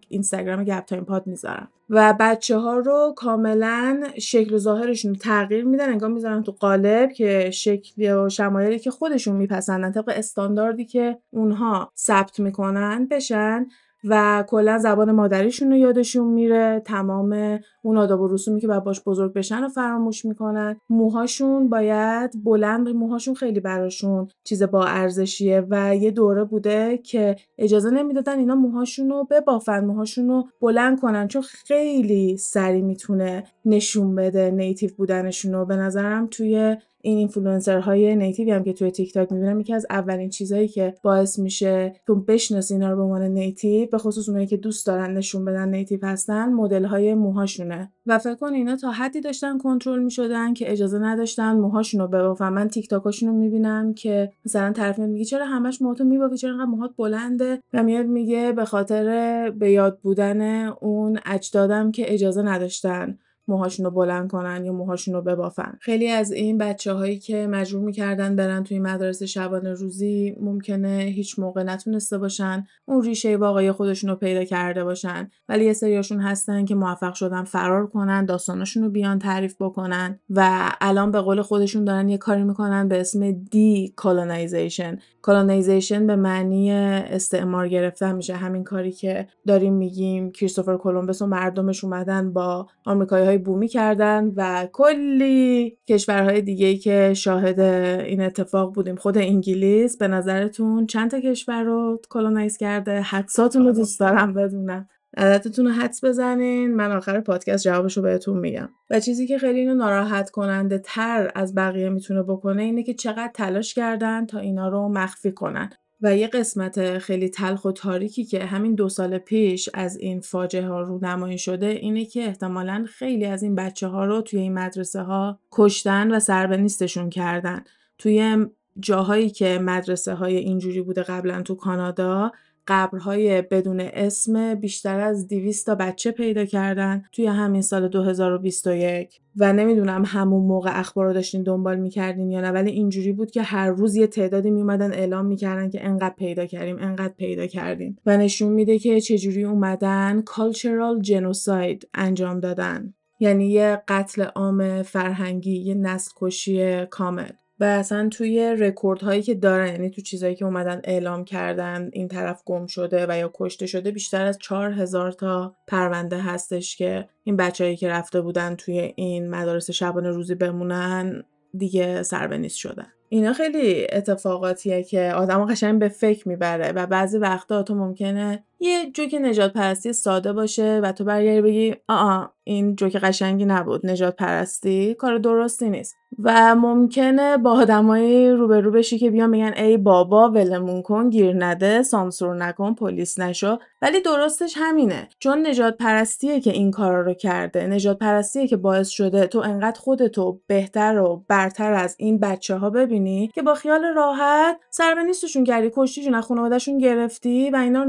اینستاگرام 0.09 0.65
گپ 0.65 0.85
تایم 0.85 1.05
پاد 1.05 1.27
می‌ذارم. 1.27 1.69
و 1.95 2.15
بچه 2.21 2.59
ها 2.59 2.79
رو 2.79 3.15
کاملا 3.17 4.03
شکل 4.21 4.55
و 4.55 4.59
ظاهرشون 4.59 5.15
تغییر 5.15 5.65
میدن 5.65 5.89
انگار 5.89 6.11
می‌ذارن 6.11 6.43
تو 6.43 6.53
قالب 6.53 7.13
که 7.13 7.51
شکل 7.51 8.13
و 8.13 8.29
شمایلی 8.29 8.79
که 8.79 8.91
خودشون 8.91 9.37
میپسندن 9.37 9.93
طبق 9.93 10.09
استانداردی 10.09 10.85
که 10.85 11.19
اونها 11.31 11.93
ثبت 11.99 12.41
می‌کنن 12.41 13.07
بشن. 13.11 13.67
و 14.05 14.45
کلا 14.49 14.79
زبان 14.79 15.13
مادریشون 15.13 15.71
رو 15.71 15.77
یادشون 15.77 16.29
میره. 16.29 16.83
تمام 16.85 17.61
اون 17.83 17.97
آداب 17.97 18.21
و 18.21 18.29
رسومی 18.29 18.61
که 18.61 18.67
باید 18.67 18.85
باش 18.85 19.03
بزرگ 19.07 19.33
بشن 19.33 19.63
رو 19.63 19.69
فراموش 19.69 20.25
می‌کنن. 20.25 20.77
موهاشون 20.91 21.69
باید 21.69 22.45
بلند 22.45 22.89
موهاشون 22.89 23.35
خیلی 23.35 23.61
براشون 23.61 24.29
چیز 24.45 24.63
با 24.63 24.85
ارزشیه 24.85 25.67
و 25.71 25.97
یه 25.97 26.11
دوره 26.11 26.45
بوده 26.45 26.99
که 26.99 27.37
اجازه 27.59 27.91
نمی‌دادن 27.91 28.39
اینا 28.39 28.55
موهاشون 28.55 29.11
رو 29.11 29.27
ببافن 29.31 29.85
موهاشون 29.85 30.29
رو 30.29 30.49
بلند 30.61 31.01
کنن. 31.01 31.29
چون 31.29 31.43
خیلی 31.43 32.37
سریع 32.37 32.83
می‌تونه 32.83 33.45
نشون 33.65 34.15
بده 34.15 34.51
native 34.51 34.91
بودنشون 34.97 35.53
رو. 35.53 35.65
به 35.65 35.77
نظرم 35.77 36.27
توی 36.27 36.77
این 37.03 37.19
influencer 37.19 38.17
های 38.17 38.24
native 38.24 38.47
ی 38.47 38.51
هم 38.51 38.65
که 38.65 38.73
توی 38.73 38.91
تیک 38.91 39.15
تاک 39.15 39.33
می‌بینم 39.33 39.61
یکی 39.61 39.75
از 39.75 39.87
اولین 39.91 40.31
چیزهایی 40.31 40.69
که 40.69 40.95
باعث 41.03 41.39
میشه 41.39 41.97
تو 42.07 42.15
بشناسی 42.15 42.75
اینا 42.75 42.91
رو 42.91 42.97
به 42.97 43.03
عنوان 43.03 43.23
native 43.23 43.89
به 43.93 43.99
خصوص 43.99 44.29
اونایی 44.29 44.47
که 44.47 44.57
دوست 44.57 44.87
دارن 44.87 45.17
نشون 45.17 45.45
بدن 45.45 45.69
native 45.69 46.07
هستن 46.07 46.53
مدل 46.53 46.85
های 46.85 47.15
موهاشونه. 47.15 47.93
و 48.07 48.19
فکر 48.19 48.35
کن 48.35 48.53
اینا 48.53 48.77
تا 48.77 48.91
حدی 48.91 49.21
داشتن 49.21 49.59
کنترل 49.59 50.03
می‌شدن 50.03 50.55
که 50.55 50.73
اجازه 50.73 50.99
نداشتن 50.99 51.53
موهاشون 51.53 52.01
رو 52.01 52.09
ببافن. 52.09 52.49
من 52.49 52.69
تیک 52.69 52.89
تاکاشون 52.89 53.29
رو 53.29 53.35
می‌بینم 53.35 53.95
که 53.95 54.33
مثلا 54.47 54.73
طرف 54.73 54.99
میگه 54.99 55.25
چرا 55.25 55.47
همش 55.47 55.83
موهاتو 55.83 56.05
میبافی؟ 56.05 56.37
چرا 56.37 56.51
انقدر 56.51 56.65
موهات 56.67 56.91
بلنده؟ 56.99 57.61
و 57.75 57.83
میاد 57.83 58.07
میگه 58.07 58.53
به 58.53 58.65
خاطر 58.65 59.51
به 59.51 59.71
یاد 59.71 59.99
بودن 60.03 60.67
اون 60.67 61.19
اجدادم 61.27 61.93
که 61.93 62.15
اجازه 62.15 62.43
نداشتن. 62.43 63.19
موهاشون 63.49 63.85
رو 63.85 63.91
بلند 63.91 64.31
کنن 64.31 64.65
یا 64.65 64.73
موهاشون 64.73 65.15
رو 65.15 65.23
ببافن. 65.23 65.79
خیلی 65.81 66.09
از 66.09 66.33
این 66.33 66.59
بچه 66.59 66.93
هایی 66.93 67.19
که 67.19 67.47
مجبور 67.47 67.83
می‌کردن 67.83 68.37
برن 68.37 68.65
توی 68.65 68.79
مدارس 68.79 69.23
شبانه 69.23 69.73
روزی 69.73 70.37
ممکنه 70.41 70.99
هیچ 71.15 71.39
موقع 71.39 71.63
نتونسته 71.63 72.19
باشن 72.19 72.67
اون 72.85 73.03
ریشه 73.03 73.37
واقعی 73.37 73.73
خودشون 73.73 74.11
رو 74.11 74.17
پیدا 74.17 74.45
کرده 74.45 74.85
باشن. 74.85 75.31
ولی 75.49 75.65
یه 75.65 75.73
سریاشون 75.73 76.21
هستن 76.21 76.65
که 76.65 76.75
موفق 76.75 77.15
شدن 77.15 77.45
فرار 77.45 77.87
کنن 77.87 78.25
داستانشون 78.25 78.83
رو 78.83 78.91
بیان 78.91 79.19
تعریف 79.19 79.57
بکنن 79.61 80.19
و 80.31 80.71
الان 80.81 81.11
به 81.11 81.21
قول 81.21 81.43
خودشون 81.43 81.85
دارن 81.85 82.09
یه 82.09 82.19
کاری 82.19 82.43
می‌کنن 82.43 82.89
به 82.89 83.01
اسم 83.01 83.33
decolonization 83.33 84.99
colonization 85.23 86.07
به 86.07 86.17
معنی 86.17 86.73
استعمار 86.73 87.69
گرفتن 87.69 88.15
میشه 88.15 88.35
همین 88.35 88.65
کاری 88.65 88.93
که 88.93 89.29
داریم 89.47 89.75
میگیم. 89.75 90.31
کریستوفر 90.31 90.77
کلمبس 90.77 91.23
و 91.23 91.27
مردمش 91.27 91.85
اومدن 91.85 92.33
با 92.33 92.67
آمریکایی 92.85 93.32
های 93.33 93.39
بومی 93.39 93.69
کردن 93.69 94.33
و 94.37 94.67
کلی 94.73 95.79
کشورهای 95.89 96.41
دیگه 96.41 96.67
ای 96.67 96.77
که 96.77 97.15
شاهد 97.15 97.61
این 97.61 98.21
اتفاق 98.21 98.75
بودیم. 98.75 98.97
خود 98.97 99.19
انگلیس 99.19 99.97
به 99.97 100.09
نظرتون 100.09 100.87
چند 100.87 101.11
تا 101.11 101.21
کشور 101.21 101.62
رو 101.62 102.01
کلونایز 102.11 102.57
کرده؟ 102.57 103.01
حدساتون 103.01 103.67
رو 103.67 103.73
دوست 103.73 104.01
دارم 104.01 104.35
بدونم. 104.35 104.89
عددتون 105.17 105.67
رو 105.67 105.73
حدس 105.73 106.05
بزنین. 106.05 106.75
من 106.75 106.93
آخر 106.93 107.21
پادکست 107.21 107.65
جوابش 107.65 107.97
رو 107.97 108.03
بهتون 108.03 108.39
میگم. 108.39 108.69
و 108.91 109.01
چیزی 109.01 109.27
که 109.27 109.39
خیلی 109.39 109.61
اینو 109.61 109.75
ناراحت 109.75 110.31
کننده 110.31 110.79
تر 110.79 111.31
از 111.35 111.55
بقیه 111.55 111.89
می‌تونه 111.89 112.23
بکنه 112.23 112.62
اینه 112.62 112.83
که 112.83 112.95
چقدر 112.95 113.31
تلاش 113.35 113.75
کردن 113.75 114.27
تا 114.27 114.39
اینا 114.39 114.69
رو 114.69 114.89
مخفی 114.89 115.33
کنن. 115.33 115.71
و 116.03 116.17
یه 116.17 116.27
قسمت 116.27 116.99
خیلی 116.99 117.29
تلخ 117.29 117.65
و 117.65 117.73
تاریکی 117.73 118.25
که 118.25 118.45
همین 118.45 118.75
دو 118.75 118.89
سال 118.89 119.19
پیش 119.19 119.69
از 119.75 119.97
این 119.97 120.21
فاجعه 120.21 120.67
ها 120.67 120.81
رونمایی 120.81 121.39
شده 121.39 121.67
اینه 121.67 122.05
که 122.05 122.27
احتمالا 122.27 122.87
خیلی 122.89 123.25
از 123.25 123.43
این 123.43 123.55
بچه 123.55 123.89
ها 123.89 124.05
رو 124.05 124.21
توی 124.21 124.41
این 124.41 124.55
مدرسه 124.55 125.03
ها 125.03 125.39
کشتن 125.53 126.15
و 126.15 126.21
سربنیستشون 126.21 127.11
کردن. 127.11 127.65
توی 127.99 128.47
جاهایی 128.81 129.31
که 129.31 129.59
مدرسه 129.59 130.15
های 130.15 130.37
اینجوری 130.37 130.83
بوده 130.83 131.03
قبلا 131.03 131.43
تو 131.43 131.55
کانادا 131.55 132.33
قبرهای 132.66 133.42
بدون 133.42 133.81
اسم 133.81 134.54
بیشتر 134.54 135.00
از 135.00 135.28
200 135.28 135.66
تا 135.66 135.75
بچه 135.75 136.11
پیدا 136.11 136.45
کردن 136.45 137.04
توی 137.12 137.26
همین 137.26 137.62
سال 137.62 137.88
2021 137.88 139.21
و 139.37 139.52
نمی‌دونم 139.52 140.02
همون 140.07 140.42
موقع 140.42 140.78
اخبار 140.81 141.07
رو 141.07 141.12
داشتین 141.12 141.42
دنبال 141.42 141.78
می‌کردین 141.78 142.31
یا 142.31 142.40
نه 142.40 142.50
ولی 142.50 142.71
اینجوری 142.71 143.12
بود 143.12 143.31
که 143.31 143.42
هر 143.42 143.71
روز 143.71 143.97
یه 143.97 144.07
تعدادی 144.07 144.50
میومدن 144.50 144.92
اعلام 144.92 145.26
می‌کردن 145.26 145.71
که 145.71 145.87
انقدر 145.87 146.14
پیدا 146.19 146.47
کردیم 146.47 146.76
انقدر 146.81 147.14
پیدا 147.16 147.47
کردیم. 147.47 147.99
و 148.07 148.16
نشون 148.16 148.52
میده 148.52 148.78
که 148.78 149.00
چجوری 149.00 149.45
اومدن 149.45 150.23
کالچرال 150.26 151.00
جنوساید 151.00 151.88
انجام 151.95 152.40
دادن. 152.40 152.95
یعنی 153.21 153.50
یه 153.50 153.83
قتل 153.88 154.23
عام 154.23 154.83
فرهنگی 154.83 155.57
یه 155.57 155.75
نسل 155.75 156.11
کشی 156.16 156.87
کامل. 156.87 157.31
و 157.62 157.64
اصلا 157.64 158.09
توی 158.09 158.57
رکوردهایی 158.59 159.23
که 159.23 159.35
دارن 159.35 159.66
یعنی 159.66 159.90
تو 159.90 160.02
چیزایی 160.02 160.35
که 160.35 160.45
اومدن 160.45 160.81
اعلام 160.85 161.25
کردن 161.25 161.90
این 161.92 162.09
طرف 162.09 162.42
گم 162.45 162.66
شده 162.66 163.07
و 163.09 163.19
یا 163.19 163.31
کشته 163.35 163.66
شده 163.66 163.90
بیشتر 163.90 164.26
از 164.26 164.38
چهار 164.38 164.73
هزار 164.73 165.12
تا 165.12 165.54
پرونده 165.66 166.19
هستش 166.19 166.76
که 166.76 167.09
این 167.25 167.37
بچههایی 167.37 167.76
که 167.76 167.88
رفته 167.88 168.21
بودن 168.21 168.54
توی 168.54 168.92
این 168.97 169.31
مدارس 169.31 169.71
شبانه 169.71 170.11
روزی 170.11 170.35
بمونن 170.35 171.23
دیگه 171.59 172.02
سربنیز 172.02 172.52
شدن. 172.54 172.87
اینا 173.09 173.33
خیلی 173.33 173.87
اتفاقاتیه 173.92 174.83
که 174.83 175.12
آدم 175.16 175.45
قشنگ 175.45 175.81
به 175.81 175.88
فکر 175.88 176.28
می‌بره 176.28 176.73
و 176.73 176.87
بعضی 176.87 177.19
وقتا 177.19 177.62
تو 177.62 177.75
ممکنه 177.75 178.45
یه 178.62 178.90
جوک 178.90 179.14
نجات 179.14 179.52
پرستی 179.52 179.92
ساده 179.92 180.33
باشه 180.33 180.81
و 180.83 180.92
تو 180.92 181.04
برگردی 181.04 181.40
بگی 181.40 181.75
آ 181.88 182.25
این 182.45 182.76
جوک 182.76 182.97
قشنگی 182.97 183.45
نبود 183.45 183.87
نجات 183.87 184.16
پرستی 184.16 184.95
کار 184.95 185.19
درستی 185.19 185.71
نیست. 185.71 185.97
و 186.19 186.54
ممکنه 186.54 187.37
با 187.37 187.52
آدمایی 187.52 188.31
روبرو 188.31 188.71
بشی 188.71 188.99
که 188.99 189.11
بیان 189.11 189.31
میگن 189.31 189.52
ای 189.57 189.76
بابا 189.76 190.31
ولمون 190.31 190.83
کن 190.83 191.11
گیر 191.11 191.45
نده 191.45 191.83
سانسور 191.83 192.37
نکن 192.37 192.75
پلیس 192.75 193.19
نشو. 193.19 193.59
ولی 193.83 194.00
درستش 194.00 194.54
همینه. 194.57 195.09
چون 195.19 195.47
نجات 195.47 195.76
پرستیه 195.76 196.40
که 196.40 196.50
این 196.50 196.71
کارا 196.71 197.00
رو 197.00 197.14
کرده 197.14 197.66
نجات 197.66 197.99
پرستیه 197.99 198.49
که 198.49 198.57
باعث 198.57 198.88
شده 198.88 199.26
تو 199.26 199.38
انقدر 199.38 199.81
خودتو 199.81 200.40
بهتر 200.47 200.99
و 200.99 201.25
برتر 201.28 201.73
از 201.73 201.97
این 201.99 202.19
بچه 202.19 202.57
ها 202.57 202.71
ببینی 202.71 203.31
که 203.35 203.42
با 203.42 203.54
خیال 203.54 203.85
راحت 203.85 204.57
سربنیستشون 204.71 205.45
کردی 205.45 205.71
کشتیشون 205.75 206.14
از 206.14 206.25
خانوادهشون 206.25 206.78
گرفتی 206.78 207.50
و 207.50 207.57
اینا 207.57 207.83
رو 207.83 207.88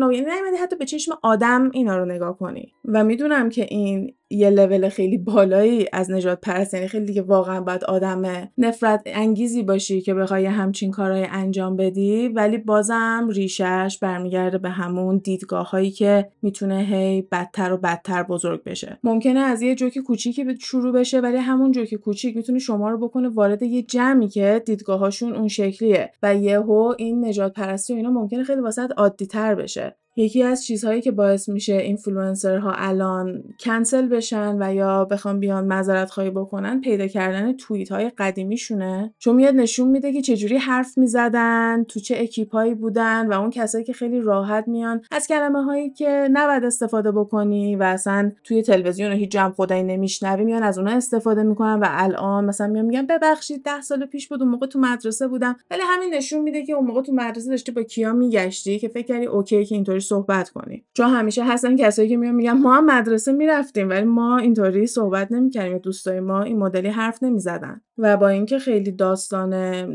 حتی 0.64 0.76
به 0.76 0.86
چشم 0.86 1.12
آدم 1.24 1.70
اینا 1.74 1.98
رو 1.98 2.06
نگاه 2.06 2.38
کنی. 2.38 2.74
و 2.86 3.04
می‌دونم 3.04 3.50
که 3.50 3.66
این 3.70 4.14
یه 4.30 4.50
لول 4.50 4.90
خیلی 4.90 5.18
بالایی 5.18 5.86
از 5.94 6.12
نجات 6.12 6.42
پرست 6.42 6.74
یعنی 6.74 6.88
خیلی 6.88 7.06
دیگه 7.06 7.22
واقعا 7.22 7.62
باید 7.62 7.84
آدم 7.84 8.50
نفرت 8.58 9.02
انگیزی 9.06 9.64
باشی 9.64 10.02
که 10.02 10.14
بخوای 10.14 10.46
همچین 10.46 10.92
کارهای 10.92 11.28
انجام 11.32 11.76
بدی. 11.76 12.28
ولی 12.28 12.58
بازم 12.58 13.28
ریشش 13.32 13.98
برمیگرده 14.02 14.58
به 14.58 14.70
همون 14.70 15.18
دیدگاه 15.18 15.70
هایی 15.70 15.92
که 15.92 16.30
می‌تونه 16.42 16.80
هی 16.80 17.22
بدتر 17.22 17.74
و 17.74 17.78
بدتر 17.78 18.24
بزرگ 18.24 18.64
بشه. 18.64 19.00
ممکنه 19.04 19.40
از 19.40 19.62
یه 19.62 19.76
جوک 19.76 19.98
کوچیکی 20.00 20.46
شروع 20.62 20.94
بشه 20.94 21.20
ولی 21.20 21.38
همون 21.38 21.72
جوک 21.72 21.96
کوچیک 21.96 22.36
می‌تونه 22.38 22.60
شما 22.60 22.90
رو 22.90 22.98
بکنه 22.98 23.30
وارد 23.30 23.64
یه 23.64 23.82
جمعی 23.82 24.28
که 24.28 24.62
دیدگاهاشون 24.66 25.36
اون 25.36 25.48
شکلیه. 25.48 26.12
و 26.24 26.36
یهو 26.36 26.94
این 26.98 27.26
نژادپرستی 27.26 27.94
و 27.94 27.96
اینا 27.96 28.10
ممکنه 28.10 28.44
خیلی 28.44 28.62
واست 28.62 28.92
عادی 28.98 29.26
تر 29.26 29.56
بشه. 29.56 29.96
یکی 30.16 30.44
از 30.44 30.66
چیزهایی 30.66 31.02
که 31.02 31.12
باعث 31.12 31.50
میشه 31.50 31.74
اینفلوئنسرها 31.74 32.74
الان 32.76 33.44
کنسل 33.60 34.08
بشن 34.08 34.58
و 34.60 34.74
یا 34.74 35.06
بخوان 35.06 35.40
بیان 35.40 35.66
معذرت 35.66 36.10
خواهی 36.10 36.30
بکنن 36.30 36.82
پیدا 36.82 37.08
کردن 37.08 37.54
توییت 37.54 37.92
های 37.92 38.12
قدیمیشونه. 38.18 39.14
چون 39.20 39.36
میاد 39.36 39.56
نشون 39.56 39.88
میده 39.88 40.14
که 40.14 40.22
چجوری 40.22 40.58
حرف 40.58 40.98
می‌زدن 40.98 41.84
تو 41.84 42.00
چه 42.00 42.16
اکیپایی 42.20 42.74
بودن 42.74 43.28
و 43.28 43.34
اون 43.34 43.50
کسایی 43.50 43.84
که 43.84 43.94
خیلی 43.94 44.22
راحت 44.22 44.68
میان 44.68 45.02
از 45.12 45.28
کلمه 45.28 45.64
هایی 45.64 45.90
که 45.90 46.30
نباید 46.32 46.64
استفاده 46.64 47.12
بکنی 47.12 47.76
و 47.76 47.84
اصلا 47.84 48.32
توی 48.44 48.62
تلویزیون 48.62 49.12
هیچ 49.12 49.32
جای 49.32 49.54
خدایی 49.54 49.84
نمیشنوی 49.84 50.46
میان 50.46 50.64
از 50.64 50.78
اونها 50.78 50.96
استفاده 50.96 51.44
می‌کنن 51.44 51.80
و 51.80 51.86
الان 51.90 52.46
مثلا 52.46 52.68
میان 52.68 52.86
میگن 52.86 53.06
ببخشید 53.06 53.64
ده 53.64 53.82
سال 53.82 54.06
پیش 54.06 54.28
بود 54.28 54.42
اون 54.42 54.52
موقع 54.52 54.68
تو 54.68 54.80
مدرسه 54.80 55.28
بودم. 55.28 55.56
ولی 55.72 55.82
همین 55.86 56.14
نشون 56.14 56.42
میده 56.42 56.66
که 56.66 56.74
اون 56.74 56.86
موقع 56.86 57.02
تو 57.02 57.14
مدرسه 57.14 57.50
داشتی 57.50 57.72
با 57.72 57.84
کیا 57.84 58.14
میگشتی 58.14 58.80
که 58.80 58.88
فکر 58.88 59.08
کردی 59.08 59.26
okay 59.26 59.66
که 59.66 59.76
اینطوری 59.76 60.03
صحبت 60.04 60.50
کنیم. 60.50 60.86
چون 60.94 61.10
همیشه 61.10 61.44
هستن 61.46 61.76
کسایی 61.76 62.10
که 62.10 62.18
میان 62.18 62.36
میگن 62.36 62.52
ما 62.52 62.76
هم 62.76 62.86
مدرسه 62.86 63.32
می‌رفتیم 63.32 63.90
ولی 63.90 64.04
ما 64.04 64.38
اینطوری 64.38 64.88
صحبت 64.88 65.32
نمی‌کردیم. 65.32 65.78
دوستای 65.78 66.20
ما 66.20 66.42
این 66.42 66.60
مدلی 66.60 66.90
حرف 66.90 67.24
نمی‌زدن. 67.24 67.82
و 67.98 68.18
با 68.18 68.28
اینکه 68.28 68.60
خیلی 68.60 68.92
داستان 68.92 69.54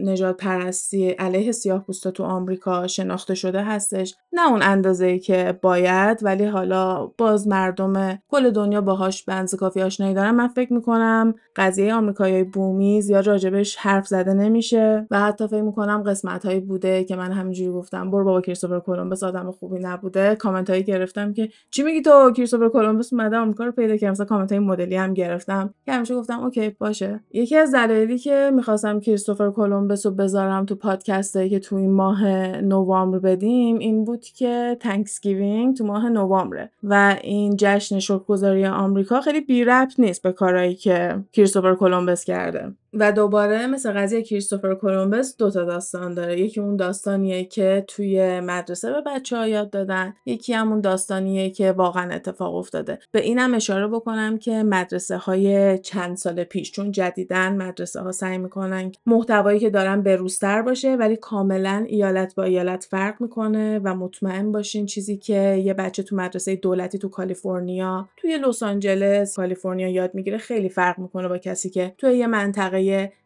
نژادپرستی 0.08 1.10
علیه 1.10 1.52
سیاه 1.52 1.84
پوستا 1.84 2.10
تو 2.10 2.24
آمریکا 2.24 2.86
شناخته 2.86 3.34
شده 3.34 3.62
هستش 3.62 4.14
نه 4.32 4.50
اون 4.50 4.62
اندازه 4.62 5.06
ای 5.06 5.18
که 5.18 5.58
باید 5.62 6.18
ولی 6.22 6.44
حالا 6.44 7.06
باز 7.06 7.48
مردم 7.48 8.18
کل 8.28 8.50
دنیا 8.50 8.80
باهاش 8.80 9.24
بنز 9.24 9.54
کافی 9.54 9.82
آشنایی 9.82 10.14
دارن. 10.14 10.30
من 10.30 10.48
فکر 10.48 10.72
می‌کنم 10.72 11.34
قضیه 11.56 11.94
آمریکایی 11.94 12.44
بومی 12.44 13.02
زیاد 13.02 13.26
راجبش 13.26 13.76
حرف 13.76 14.06
زده 14.06 14.34
نمیشه. 14.34 15.06
و 15.10 15.20
حتی 15.20 15.46
فکر 15.46 15.62
می‌کنم 15.62 16.02
قسمت 16.02 16.46
هایی 16.46 16.60
بوده 16.60 17.04
که 17.04 17.16
من 17.16 17.32
همینجوری 17.32 17.70
گفتم 17.70 18.10
برو 18.10 18.24
بابا 18.24 18.40
کریستوفر 18.40 18.80
کلمبس 18.80 19.22
آدم 19.22 19.50
خوبی 19.50 19.78
نبود 19.78 19.97
نبوده 19.98 20.36
کامنت 20.36 20.70
هایی 20.70 20.82
گرفتم 20.82 21.32
که 21.32 21.48
چی 21.70 21.82
میگی 21.82 22.02
تو 22.02 22.32
کریستوفر 22.36 22.68
کلمبوس 22.68 23.12
اومده 23.12 23.36
آمریکا 23.36 23.64
رو 23.64 23.72
پیدا 23.72 23.96
کرد 23.96 24.10
مثلا 24.10 24.26
کامنت 24.26 24.52
های 24.52 24.58
مدلی 24.58 24.96
هم 24.96 25.14
گرفتم. 25.14 25.74
که 25.86 25.92
همیشه 25.92 26.14
گفتم 26.14 26.40
okay 26.40 26.70
باشه. 26.70 27.20
یکی 27.32 27.56
از 27.56 27.74
دلایلی 27.74 28.18
که 28.18 28.50
می‌خواستم 28.54 29.00
کریستوفر 29.00 29.50
کلمبوس 29.50 30.06
رو 30.06 30.12
بذارم 30.12 30.64
تو 30.64 30.74
پادکست 30.74 31.48
که 31.48 31.58
تو 31.58 31.76
این 31.76 31.92
ماه 31.92 32.26
نوامبر 32.60 33.18
بدیم 33.18 33.78
این 33.78 34.04
بود 34.04 34.24
که 34.24 34.76
Thanksgiving 34.80 35.76
تو 35.76 35.84
ماه 35.84 36.08
نوامبره 36.08 36.70
و 36.82 37.16
این 37.22 37.56
جشن 37.58 37.98
شکرگزاری 37.98 38.66
آمریکا 38.66 39.20
خیلی 39.20 39.40
بی 39.40 39.64
ربط 39.64 40.00
نیست 40.00 40.22
به 40.22 40.32
کارهایی 40.32 40.74
که 40.74 41.24
کریستوفر 41.32 41.74
کلمبوس 41.74 42.24
کرده. 42.24 42.72
و 42.94 43.12
دوباره 43.12 43.66
مثل 43.66 43.92
قضیه 43.92 44.22
کریستوفر 44.22 44.74
کلمبس 44.74 45.36
دو 45.36 45.50
تا 45.50 45.64
داستان 45.64 46.14
داره. 46.14 46.40
یکی 46.40 46.60
اون 46.60 46.76
داستانیه 46.76 47.44
که 47.44 47.84
توی 47.88 48.40
مدرسه 48.40 48.92
به 48.92 49.02
بچه 49.06 49.36
ها 49.36 49.48
یاد 49.48 49.70
دادن 49.70 50.14
یکی 50.26 50.52
هم 50.52 50.72
اون 50.72 50.80
داستانیه 50.80 51.50
که 51.50 51.72
واقعا 51.72 52.14
اتفاق 52.14 52.54
افتاده. 52.54 52.98
به 53.12 53.20
اینم 53.20 53.54
اشاره 53.54 53.88
بکنم 53.88 54.38
که 54.38 54.62
مدرسه 54.62 55.16
های 55.16 55.78
چند 55.78 56.16
سال 56.16 56.44
پیش 56.44 56.72
چون 56.72 56.92
جدیدا 56.92 57.56
مدرسه 57.56 58.00
ها 58.00 58.12
سعی 58.12 58.38
می‌کنن 58.38 58.92
محتوایی 59.06 59.60
که 59.60 59.70
دارن 59.70 60.02
بروزتر 60.02 60.62
باشه 60.62 60.96
ولی 60.96 61.16
کاملا 61.16 61.84
ایالت 61.88 62.34
با 62.34 62.42
ایالت 62.42 62.86
فرق 62.90 63.20
می‌کنه 63.20 63.80
و 63.84 63.94
مطمئن 63.94 64.52
باشین 64.52 64.86
چیزی 64.86 65.16
که 65.16 65.62
یه 65.64 65.74
بچه 65.74 66.02
تو 66.02 66.16
مدرسه 66.16 66.56
دولتی 66.56 66.98
تو 66.98 67.08
کالیفرنیا 67.08 68.08
توی 68.16 68.38
لس 68.38 68.62
آنجلس 68.62 69.36
کالیفرنیا 69.36 69.88
یاد 69.88 70.14
می‌گیره 70.14 70.38
خیلی 70.38 70.68
فرق 70.68 70.98
می‌کنه 70.98 71.28
با 71.28 71.38
کسی 71.38 71.70
که 71.70 71.94
توی 71.98 72.16
یه 72.16 72.26
منطقه 72.26 72.77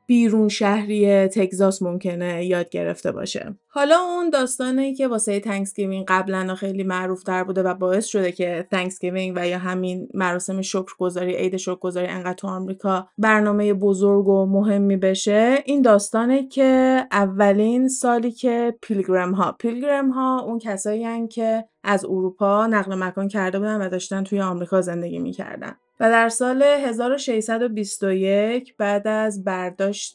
بیرون 0.07 0.49
شهری 0.49 1.29
تگزاس 1.29 1.83
ممکنه 1.83 2.45
یاد 2.45 2.71
گرفته 2.71 3.13
باشه. 3.13 3.55
حالا 3.69 3.97
اون 3.99 4.31
داستانی 4.31 4.95
که 4.95 5.09
واسه 5.09 5.41
Thanksgiving 5.41 6.05
قبلا 6.09 6.55
خیلی 6.55 6.83
معروف 6.83 7.23
تر 7.23 7.45
بوده 7.45 7.63
و 7.63 7.75
باعث 7.75 8.07
شده 8.07 8.33
که 8.33 8.67
Thanksgiving 8.71 9.33
و 9.37 9.49
یا 9.49 9.59
همین 9.59 10.09
مراسم 10.15 10.61
شکرگزاری 10.63 11.37
عید 11.37 11.57
شکرگزاری 11.57 12.07
انقدر 12.07 12.33
تو 12.35 12.49
آمریکا 12.49 13.09
برنامه 13.19 13.75
بزرگ 13.75 14.29
و 14.29 14.47
مهمی 14.47 14.97
بشه 14.97 15.59
این 15.65 15.83
داستانه 15.83 16.49
که 16.49 17.05
اولین 17.13 17.89
سالی 17.89 18.31
که 18.31 18.75
pilgrim 18.83 19.33
ها 19.33 19.53
pilgrim 19.53 20.11
ها 20.11 20.41
اون 20.41 20.59
کسایی 20.59 21.29
که 21.29 21.65
از 21.85 22.05
اروپا 22.05 22.67
نقل 22.67 22.95
مکان 22.95 23.29
کرده 23.29 23.59
بودن 23.59 23.87
و 23.87 23.89
داشتن 23.89 24.25
توی 24.25 24.41
آمریکا 24.41 24.81
زندگی 24.81 25.19
می‌کردن. 25.19 25.77
و 26.03 26.11
در 26.11 26.29
سال 26.29 26.63
1621 26.63 28.77
بعد 28.77 29.09
از 29.09 29.45
برداشت 29.45 30.15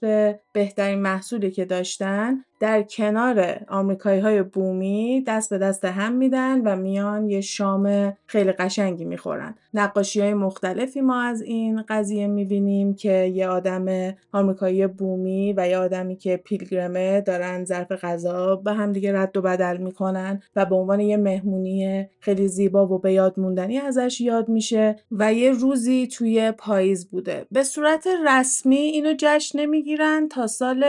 بهترین 0.52 1.00
محصولی 1.00 1.52
که 1.52 1.66
داشتن 1.66 2.44
در 2.60 2.84
کنار 2.84 3.60
آمریکایی 3.70 4.20
های 4.20 4.44
بومی 4.44 5.24
دست 5.28 5.50
به 5.50 5.58
دست 5.58 5.86
هم 5.86 6.14
میدن 6.14 6.62
و 6.62 6.76
میان 6.76 7.30
یه 7.30 7.42
شام 7.42 8.14
خیلی 8.26 8.52
قشنگی 8.52 9.06
می‌خورن. 9.06 9.56
نقاشی 9.74 10.22
های 10.22 10.34
مختلفی 10.34 11.02
ما 11.02 11.22
از 11.22 11.42
این 11.42 11.84
قضیه 11.90 12.28
می‌بینیم 12.28 12.94
که 12.94 13.12
یه 13.12 13.48
آدم 13.48 14.16
آمریکایی 14.32 14.88
بومی 14.88 15.54
و 15.58 15.68
یه 15.68 15.78
آدمی 15.78 16.16
که 16.16 16.38
پیلگرمه 16.38 17.22
دارن 17.22 17.66
ظرف 17.66 17.92
غذا 17.92 18.56
به 18.56 18.74
هم 18.74 18.92
دیگه 18.92 19.14
رد 19.14 19.38
و 19.38 19.42
بدل 19.42 19.78
می‌کنن 19.78 20.42
و 20.56 20.66
به 20.66 20.76
عنوان 20.76 21.00
یه 21.00 21.18
مهمونی 21.18 22.08
خیلی 22.20 22.48
زیبا 22.48 22.88
و 22.88 23.00
به 23.00 23.14
یاد 23.14 23.40
موندنی 23.40 23.78
ازش 23.78 24.22
یاد 24.22 24.50
میشه 24.50 24.96
و 25.12 25.34
یه 25.34 25.52
روزی 25.52 26.08
توی 26.08 26.52
پاییز 26.52 27.10
بوده. 27.10 27.46
به 27.52 27.64
صورت 27.64 28.08
رسمی 28.28 28.76
اینو 28.76 29.14
جشن 29.18 29.60
نمی‌گیرن 29.60 30.28
تا 30.28 30.48
سال 30.48 30.84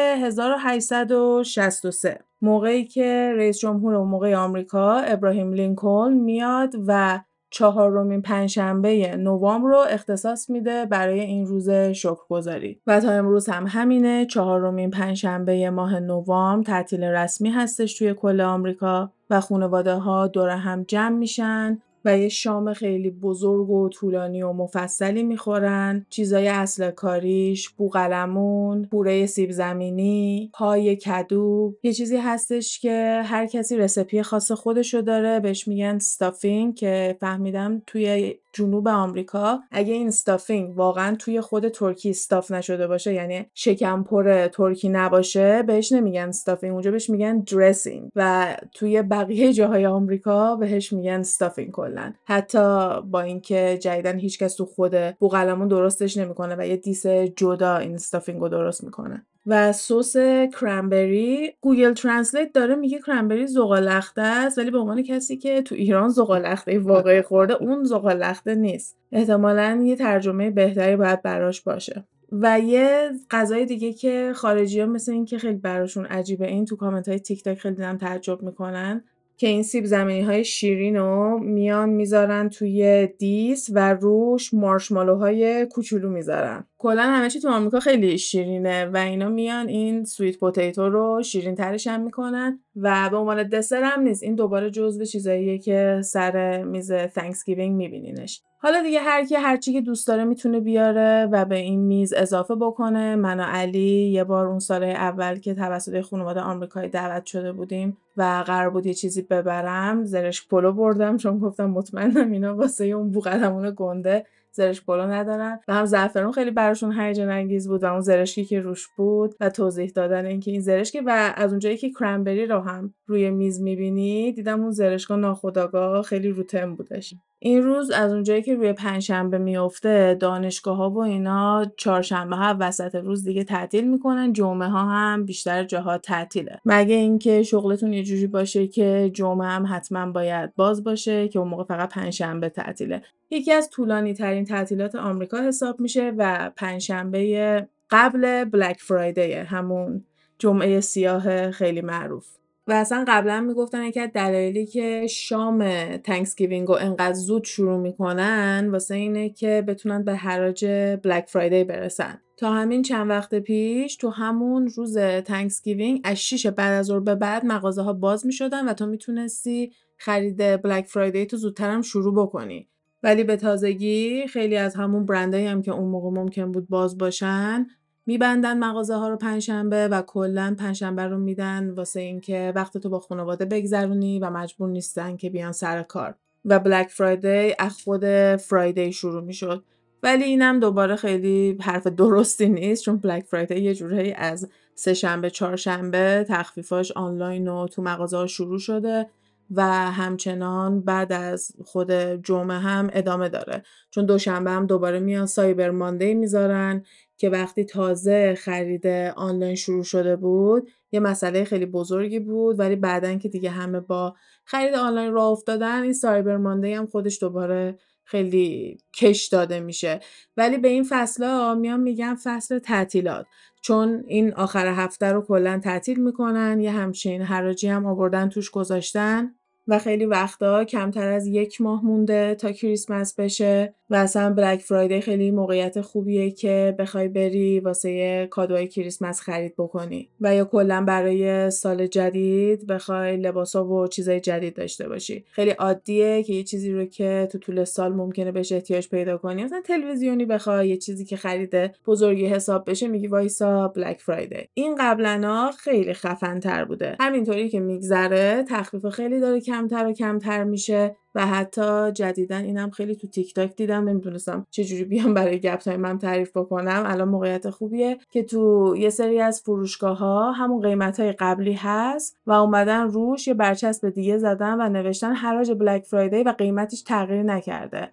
1863 1.59 2.18
موقعی 2.42 2.85
که 2.85 3.33
رئیس 3.37 3.59
جمهور 3.59 3.94
اون 3.94 4.09
موقع 4.09 4.35
آمریکا 4.35 4.92
ابراهیم 4.92 5.53
لینکلن 5.53 6.12
میاد 6.12 6.75
و 6.87 7.21
چهارمین 7.51 8.23
پنجشنبه 8.23 9.16
نوامبر 9.16 9.68
رو 9.68 9.85
اختصاص 9.90 10.51
میده 10.51 10.87
برای 10.87 11.21
این 11.21 11.47
روز 11.47 11.71
شکرگزاری. 11.71 12.81
و 12.87 13.01
تا 13.01 13.11
امروز 13.11 13.49
هم 13.49 13.66
همینه 13.66 14.27
چهارمین 14.27 14.90
پنجشنبه 14.90 15.71
ماه 15.71 16.01
نوامبر 16.01 16.64
تعطیل 16.64 17.05
رسمی 17.05 17.51
هستش 17.51 17.99
توی 17.99 18.14
کل 18.14 18.40
آمریکا 18.40 19.12
و 19.31 19.40
خانواده 19.40 19.94
ها 19.94 20.27
دور 20.27 20.49
هم 20.49 20.83
جمع 20.83 21.16
میشن. 21.16 21.83
و 22.04 22.18
یه 22.18 22.28
شام 22.28 22.72
خیلی 22.72 23.11
بزرگ 23.11 23.70
و 23.70 23.88
طولانی 23.88 24.42
و 24.42 24.52
مفصلی 24.52 25.22
می‌خورن. 25.22 26.06
چیزای 26.11 26.48
اصل 26.48 26.90
کاریش 26.90 27.68
بوقلمون 27.68 28.85
پوره 28.84 29.26
سیب 29.26 29.50
زمینی 29.50 30.50
پای 30.54 30.96
کدو. 30.96 31.74
یه 31.82 31.92
چیزی 31.92 32.16
هستش 32.16 32.80
که 32.80 33.22
هر 33.24 33.46
کسی 33.46 33.76
recipe 33.76 34.22
خاص 34.22 34.52
خودشو 34.52 35.00
داره. 35.00 35.40
بهش 35.40 35.68
میگن 35.68 35.98
stuffing 35.98 36.74
که 36.74 37.16
فهمیدم 37.20 37.82
توی 37.87 38.34
جنوب 38.59 38.88
آمریکا 38.88 39.61
اگه 39.71 39.94
این 39.94 40.09
stuffing 40.09 40.78
واقعا 40.79 41.16
توی 41.16 41.40
خود 41.40 41.68
turkey 41.68 42.11
stuff 42.11 42.50
نشده 42.51 42.87
باشه 42.87 43.14
یعنی 43.14 43.47
شکم 43.55 44.03
پر 44.03 44.47
turkey 44.46 44.88
نباشه 44.88 45.62
بهش 45.62 45.92
نمیگن 45.92 46.29
stuffing 46.28 46.72
اونجا 46.73 46.90
بهش 46.90 47.11
میگن 47.11 47.38
dressing 47.38 48.11
و 48.16 48.57
توی 48.75 49.03
بقیه 49.03 49.53
جاهای 49.53 49.87
آمریکا 49.87 50.57
بهش 50.57 50.92
میگن 50.92 51.21
stuffing 51.20 51.70
کلا. 51.71 52.12
حتی 52.25 52.88
با 53.11 53.21
اینکه 53.21 53.79
جدیدا 53.83 54.18
هیچکس 54.18 54.55
تو 54.55 54.66
خود 54.66 54.94
بوقلمون 55.18 55.68
درستش 55.68 56.16
نمی‌کنه 56.16 56.57
و 56.59 56.66
یه 56.66 56.77
دیس 56.77 57.07
جدا 57.07 57.77
این 57.77 57.94
stuffing 57.94 58.40
رو 58.40 58.49
درست 58.49 58.85
می‌کنه. 58.85 59.27
و 59.48 59.72
سس 59.72 60.16
cranberry. 60.61 61.52
Google 61.61 61.92
Translate 61.92 62.52
داره 62.52 62.74
میگه 62.74 62.98
cranberry 62.98 63.46
زغال‌اخته 63.46 64.22
است 64.22 64.58
ولی 64.58 64.70
به 64.70 64.78
عنوان 64.78 65.02
کسی 65.02 65.37
که 65.37 65.62
تو 65.62 65.74
ایران 65.74 66.08
زغال‌اخته 66.09 66.78
واقعی 66.78 67.22
خورده 67.22 67.54
اون 67.54 67.84
زغال‌اخته 67.85 68.54
نیست. 68.54 68.96
احتمالا 69.12 69.82
یه 69.84 69.96
ترجمه 69.96 70.50
بهتری 70.50 70.96
باید 70.96 71.22
براش 71.22 71.61
باشه. 71.62 72.04
و 72.32 72.61
یه 72.61 73.11
غذای 73.30 73.66
دیگه 73.66 73.92
که 73.92 74.32
خارجی 74.34 74.80
ها 74.80 74.87
مثل 74.87 75.12
این 75.12 75.24
که 75.24 75.38
خیلی 75.38 75.58
براشون 75.58 76.06
عجیبه 76.06 76.46
این 76.46 76.64
تو 76.64 76.76
کامنت 76.76 77.08
های 77.08 77.18
تیک 77.18 77.44
تاک 77.44 77.58
خیلی 77.58 77.74
دیدم 77.74 77.98
تعجب 77.98 78.42
می‌کنن. 78.42 79.04
که 79.38 79.46
این 79.46 79.62
سیب 79.62 79.85
زمینی 79.85 80.22
های 80.22 80.44
شیرین 80.44 80.96
رو 80.96 81.38
میان 81.38 81.88
می‌ذارن 81.88 82.48
توی 82.48 83.09
دیس 83.18 83.70
و 83.72 83.94
روش 83.94 84.55
مارشمالوهای 84.55 85.66
کوچولو 85.66 86.11
می‌ذارن. 86.11 86.64
کلا 86.79 87.03
همه 87.03 87.31
چی 87.31 87.40
تو 87.40 87.48
آمریکا 87.48 87.81
خیلی 87.81 88.18
شیرینه 88.18 88.87
و 88.87 88.96
اینا 88.96 89.29
میان 89.29 89.68
این 89.68 90.05
sweet 90.04 90.38
potato 90.38 90.88
رو 90.88 91.22
شیرین 91.22 91.55
ترش 91.55 91.87
هم 91.87 92.01
می‌کنن 92.01 92.61
و 92.77 93.09
به 93.11 93.16
عنوان 93.16 93.48
دسر 93.48 93.83
هم 93.83 94.03
نیست. 94.03 94.22
این 94.22 94.35
دوباره 94.35 94.70
جزو 94.70 95.05
چیزاییه 95.05 95.59
که 95.59 96.01
سر 96.05 96.62
میز 96.62 96.92
Thanksgiving 96.92 97.76
میبینینش. 97.77 98.42
حالا 98.61 98.83
دیگه 98.83 99.01
هر 99.01 99.25
کی 99.25 99.35
هر 99.35 99.57
چی 99.57 99.73
که 99.73 99.81
دوست 99.81 100.09
داره 100.09 100.25
می‌تونه 100.25 100.61
بیاره 100.61 101.29
و 101.33 101.44
به 101.44 101.57
این 101.57 101.81
میز 101.81 102.12
اضافه 102.12 102.55
بکنه. 102.55 103.16
من 103.16 103.40
و 103.40 103.42
علی 103.42 104.11
یه 104.11 104.25
بار 104.25 104.47
اون 104.47 104.59
سال 104.59 104.83
اول 104.85 105.38
که 105.38 105.55
توسط 105.55 106.01
خانواده 106.01 106.40
آمریکایی 106.40 106.88
دعوت 106.88 107.27
شده 107.27 107.53
بودیم 107.53 107.97
و 108.16 108.44
قرار 108.47 108.71
بود 108.71 108.87
یه 108.87 108.94
چیزی 108.94 109.23
ببرم 109.23 110.05
زرش 110.05 110.49
پلو 110.49 110.73
بردم 110.73 111.16
چون 111.16 111.38
گفتم 111.38 111.71
مطمئنم 111.71 112.33
اینا 112.33 112.57
واسه 112.57 112.85
اون 112.85 113.11
بوقلمون 113.11 113.73
گنده 113.77 114.27
زرش 114.53 114.85
پلو 114.85 115.03
ندارن. 115.03 115.61
و 115.68 115.75
هم 115.75 115.85
زعفرون 115.85 116.33
خیلی 116.33 116.51
براشون 116.51 117.01
هیجان 117.01 117.31
انگیز 117.31 117.68
بود 117.68 117.83
و 117.85 117.87
اون 117.87 118.01
زرشکی 118.01 118.44
که 118.44 118.61
روش 118.61 118.88
بود 118.97 119.35
و 119.40 119.51
توضیح 119.51 119.90
دادن 119.94 120.27
اینکه 120.27 120.51
این 120.51 120.61
زرشکی 120.61 121.01
و 121.01 121.33
از 121.37 121.51
اونجایی 121.51 121.77
که 121.77 121.90
کرنبری 121.90 122.47
رو 122.47 122.61
هم 122.61 122.94
روی 123.07 123.31
میز 123.31 123.61
می‌بینی 123.61 124.33
دیدم 124.33 124.61
اون 124.61 124.71
زرشگاه 124.71 125.18
ناخداگاه 125.18 126.03
خیلی 126.03 126.29
رو 126.29 126.42
تم 126.42 126.75
بودش. 126.75 127.14
این 127.40 127.62
روز 127.62 127.90
از 127.90 128.12
اونجایی 128.12 128.42
که 128.42 128.55
روی 128.55 128.72
پنجشنبه 128.72 129.38
میفته 129.38 130.16
دانشگاه 130.20 130.77
ها 130.77 130.90
و 130.90 130.98
اینا 130.98 131.72
چهارشنبه 131.77 132.37
ها 132.37 132.57
وسط 132.61 132.94
روز 132.94 133.24
دیگه 133.24 133.44
تعطیل 133.44 133.90
می‌کنن 133.90 134.33
جمعه 134.33 134.68
ها 134.68 134.85
هم 134.85 135.24
بیشتر 135.24 135.64
جاها 135.64 135.98
تعطیله. 135.98 136.61
مگه 136.64 136.94
اینکه 136.94 137.42
شغلتون 137.42 137.92
یه 137.92 138.03
جوری 138.03 138.27
باشه 138.27 138.66
که 138.66 139.11
جمعه 139.14 139.48
هم 139.48 139.66
حتما 139.68 140.12
باید 140.12 140.55
باز 140.55 140.85
باشه 140.85 141.29
که 141.29 141.38
اون 141.38 141.48
موقع 141.48 141.64
فقط 141.64 141.94
پنجشنبه 141.94 142.48
تعطیله؟ 142.48 143.03
یکی 143.31 143.53
از 143.53 143.70
طولانی 143.70 144.14
ترین 144.14 144.44
تعطیلات 144.44 144.94
آمریکا 144.94 145.38
حساب 145.38 145.81
میشه 145.81 146.12
و 146.16 146.51
پنجشنبه 146.57 147.68
قبل 147.90 148.44
Black 148.44 148.76
Friday 148.81 149.33
همون 149.33 150.05
جمعه 150.38 150.81
سیاه 150.81 151.51
خیلی 151.51 151.81
معروف. 151.81 152.38
و 152.68 152.72
اصلا 152.72 153.04
قبلا 153.09 153.40
می‌گفتن 153.40 153.85
یکی 153.85 154.00
از 154.00 154.11
دلایلی 154.14 154.66
که 154.66 155.07
شام 155.07 155.96
Thanksgiving 155.96 156.68
رو 156.68 156.74
انقدر 156.74 157.14
زود 157.14 157.44
شروع 157.44 157.81
می‌کنن 157.81 158.68
واسه 158.72 158.94
اینه 158.94 159.31
که 159.31 159.64
بتونن 159.68 160.04
به 160.04 160.14
حراج 160.14 160.66
Black 161.04 161.24
Friday 161.28 161.64
برسن. 161.64 162.20
تا 162.37 162.52
همین 162.52 162.83
چند 162.83 163.11
وقت 163.11 163.35
پیش 163.35 163.96
تو 163.96 164.09
همون 164.09 164.68
روز 164.68 164.98
Thanksgiving 164.98 166.00
از 166.04 166.16
6 166.16 166.46
بعد 166.46 166.72
از 166.72 166.87
ظهر 166.87 167.00
به 167.00 167.14
بعد 167.14 167.46
مغازه 167.46 167.83
ها 167.83 167.92
باز 167.92 168.26
می‌شدن 168.26 168.68
و 168.68 168.72
تو 168.72 168.87
می‌تونستی 168.87 169.72
خرید 169.96 170.62
Black 170.62 170.87
Friday 170.87 171.26
تو 171.26 171.37
زودتر 171.37 171.70
هم 171.70 171.83
شروع 171.83 172.14
بکنی. 172.14 172.68
ولی 173.02 173.24
به 173.24 173.37
تازگی 173.37 174.26
خیلی 174.26 174.57
از 174.57 174.74
همون 174.74 175.07
برندهایی 175.07 175.46
هم 175.46 175.62
که 175.62 175.70
اون 175.72 175.88
موقع 175.88 176.20
ممکن 176.20 176.52
بود 176.52 176.68
باز 176.68 176.98
باشن 176.98 177.66
میبندن 178.09 178.59
مغازه 178.59 178.94
ها 178.94 179.09
رو 179.09 179.16
پنجشنبه 179.16 179.88
و 179.88 180.03
کلا 180.03 180.57
پنجشنبه 180.59 181.07
رو 181.07 181.18
میدن 181.18 181.71
واسه 181.71 182.01
اینکه 182.01 182.53
وقت 182.57 182.79
تو 182.79 182.88
با 182.88 183.01
خانواده 183.01 183.44
بگذرونی 183.44 184.18
و 184.18 184.31
مجبور 184.31 184.68
نیستن 184.68 185.16
که 185.16 185.31
بیان 185.31 185.53
سر 185.53 185.83
کار. 185.83 186.14
و 186.44 186.59
بلک 186.59 186.88
فرایدی 186.88 187.55
از 187.59 187.83
خود 187.83 188.05
فرایدی 188.37 188.92
شروع 188.92 189.23
می‌شد. 189.23 189.64
ولی 190.03 190.25
اینم 190.25 190.61
دوباره 190.61 190.97
خیلی 190.97 191.59
حرف 191.61 191.87
درستی 191.87 192.49
نیست 192.49 192.85
چون 192.85 192.97
بلک 192.97 193.25
فرایدی 193.25 193.61
یه 193.61 193.75
جورایی 193.75 194.12
از 194.12 194.49
سه 194.75 194.94
شنبه 194.94 195.31
چهارشنبه 195.31 196.27
تخفیفاش 196.29 196.92
آنلاین 196.92 197.49
و 197.49 197.66
تو 197.66 197.83
مغازه 197.83 198.16
ها 198.16 198.27
شروع 198.27 198.59
شده 198.59 199.07
و 199.51 199.62
همچنان 199.90 200.81
بعد 200.81 201.12
از 201.12 201.53
خود 201.64 201.92
جمعه 202.23 202.59
هم 202.59 202.90
ادامه 202.92 203.29
داره. 203.29 203.62
چون 203.90 204.07
دوشنبه 204.07 204.51
هم 204.51 204.66
دوباره 204.66 205.01
میان 205.01 205.27
سایبر 205.27 205.71
ماندی 205.71 206.14
می‌ذارن. 206.14 206.85
که 207.18 207.31
وقتی 207.31 207.64
تازه 207.64 208.35
خرید 208.35 208.87
آنلاین 209.16 209.54
شروع 209.54 209.85
شده 209.85 210.16
بود 210.16 210.70
یه 210.92 211.00
مسئله 211.00 211.44
خیلی 211.44 211.66
بزرگی 211.66 212.18
بود 212.20 212.59
ولی 212.59 212.76
بعدا 212.76 213.14
که 213.14 213.28
دیگه 213.28 213.50
همه 213.50 213.81
با 213.81 214.14
خرید 214.44 214.74
آنلاین 214.74 215.12
راه 215.12 215.31
افتادن 215.31 215.83
این 215.83 215.92
سایبر 215.92 216.37
ماندی 216.37 216.72
هم 216.72 216.87
خودش 216.87 217.20
دوباره 217.20 217.78
خیلی 218.04 218.78
کش 218.94 219.26
داده 219.26 219.61
میشه. 219.61 220.00
ولی 220.37 220.59
به 220.59 220.68
این 220.68 220.87
فصل 220.88 221.24
ها 221.24 221.54
میان 221.54 221.81
میگن 221.81 222.14
فصل 222.24 222.59
تعطیلات. 222.59 223.26
چون 223.62 224.04
این 224.07 224.35
آخر 224.35 224.66
هفته 224.66 225.07
رو 225.07 225.22
کلا 225.22 225.61
تعطیل 225.64 226.00
می‌کنن 226.00 226.61
یه 226.61 226.70
همچین 226.70 227.22
حراجی 227.22 227.68
هم 227.68 227.87
آوردن 227.87 228.28
توش 228.28 228.50
گذاشتن. 228.50 229.35
و 229.68 229.78
خیلی 229.78 230.07
وقتا 230.07 230.64
کمتر 230.64 231.09
از 231.09 231.26
یک 231.26 231.61
ماه 231.61 231.85
مونده 231.85 232.35
تا 232.35 232.52
کریسمس 232.52 233.14
بشه 233.14 233.74
و 233.90 233.94
اصلا 233.94 234.35
Black 234.35 234.61
Friday 234.61 235.00
خیلی 235.00 235.31
موقعیت 235.31 235.81
خوبیه 235.81 236.31
که 236.31 236.74
بخوای 236.78 237.09
بری 237.09 237.61
واسه 237.61 238.26
کادوهای 238.31 238.68
کریسمس 238.68 239.20
خرید 239.20 239.54
بکنی. 239.59 240.09
و 240.20 240.35
یا 240.35 240.44
کلا 240.44 240.85
برای 240.85 241.50
سال 241.50 241.87
جدید 241.87 242.66
بخوای 242.66 243.16
لباسا 243.16 243.66
و 243.66 243.87
چیزای 243.87 244.20
جدید 244.20 244.54
داشته 244.54 244.88
باشی. 244.88 245.24
خیلی 245.31 245.50
عادیه 245.50 246.22
که 246.22 246.33
یه 246.33 246.42
چیزی 246.42 246.72
رو 246.72 246.85
که 246.85 247.28
تو 247.33 247.38
طول 247.38 247.64
سال 247.64 247.92
ممکنه 247.92 248.33
بهش 248.33 248.52
احتیاج 248.52 248.88
پیدا 248.88 249.18
کنی. 249.18 249.44
مثلا 249.44 249.61
تلویزیونی 249.61 250.24
بخوای 250.24 250.68
یه 250.68 250.76
چیزی 250.76 251.04
که 251.04 251.16
خرید 251.16 251.57
بزرگی 251.87 252.26
حساب 252.26 252.70
بشه 252.70 252.88
میگی 252.88 253.07
وایسا 253.07 253.68
Black 253.68 254.00
Friday. 254.00 254.48
این 254.54 254.76
قبلا 254.81 255.50
خیلی 255.59 255.92
خفن 255.92 256.40
تر 256.40 256.64
بوده. 256.64 256.96
همینطوری 257.00 257.48
که 257.48 257.61
میگذره 257.61 258.44
تخفیف 258.48 258.87
خیلی 258.87 259.20
داره 259.20 259.40
کمتر 259.59 259.87
و 259.87 259.92
کمتر 259.92 260.44
میشه 260.44 260.97
و 261.14 261.27
حتی 261.27 261.92
جدیدا 261.92 262.44
اینم 262.44 262.71
خیلی 262.71 262.97
تو 262.97 263.07
تیک 263.07 263.35
تاک 263.35 263.57
دیدم 263.57 263.88
نمی‌دونستم 263.88 264.47
چجوری 264.51 264.85
بیام 264.85 265.14
برای 265.14 265.38
گپ 265.38 265.59
تایم 265.59 265.81
من 265.81 265.99
تعریف 265.99 266.37
بکنم. 266.37 266.83
الان 266.87 267.09
موقعیت 267.09 267.51
خوبیه 267.51 267.99
که 268.11 268.23
تو 268.23 268.75
یه 268.79 268.90
سری 268.90 269.21
از 269.21 269.40
فروشگاه 269.40 269.99
ها 269.99 270.33
همون 270.33 270.61
قیمت 270.61 271.01
های 271.01 271.12
قبلی 271.12 271.53
هست 271.53 272.16
و 272.27 272.33
اومدن 272.33 272.88
روش 272.88 273.29
یه 273.29 273.35
برچسب 273.35 273.88
دیگه 273.88 274.18
زدن 274.18 274.61
و 274.61 274.68
نوشتن 274.68 275.12
حراج 275.12 275.53
Black 275.52 275.83
Friday 275.85 276.22
و 276.23 276.33
قیمتش 276.33 276.83
تغییر 276.83 277.23
نکرده. 277.23 277.88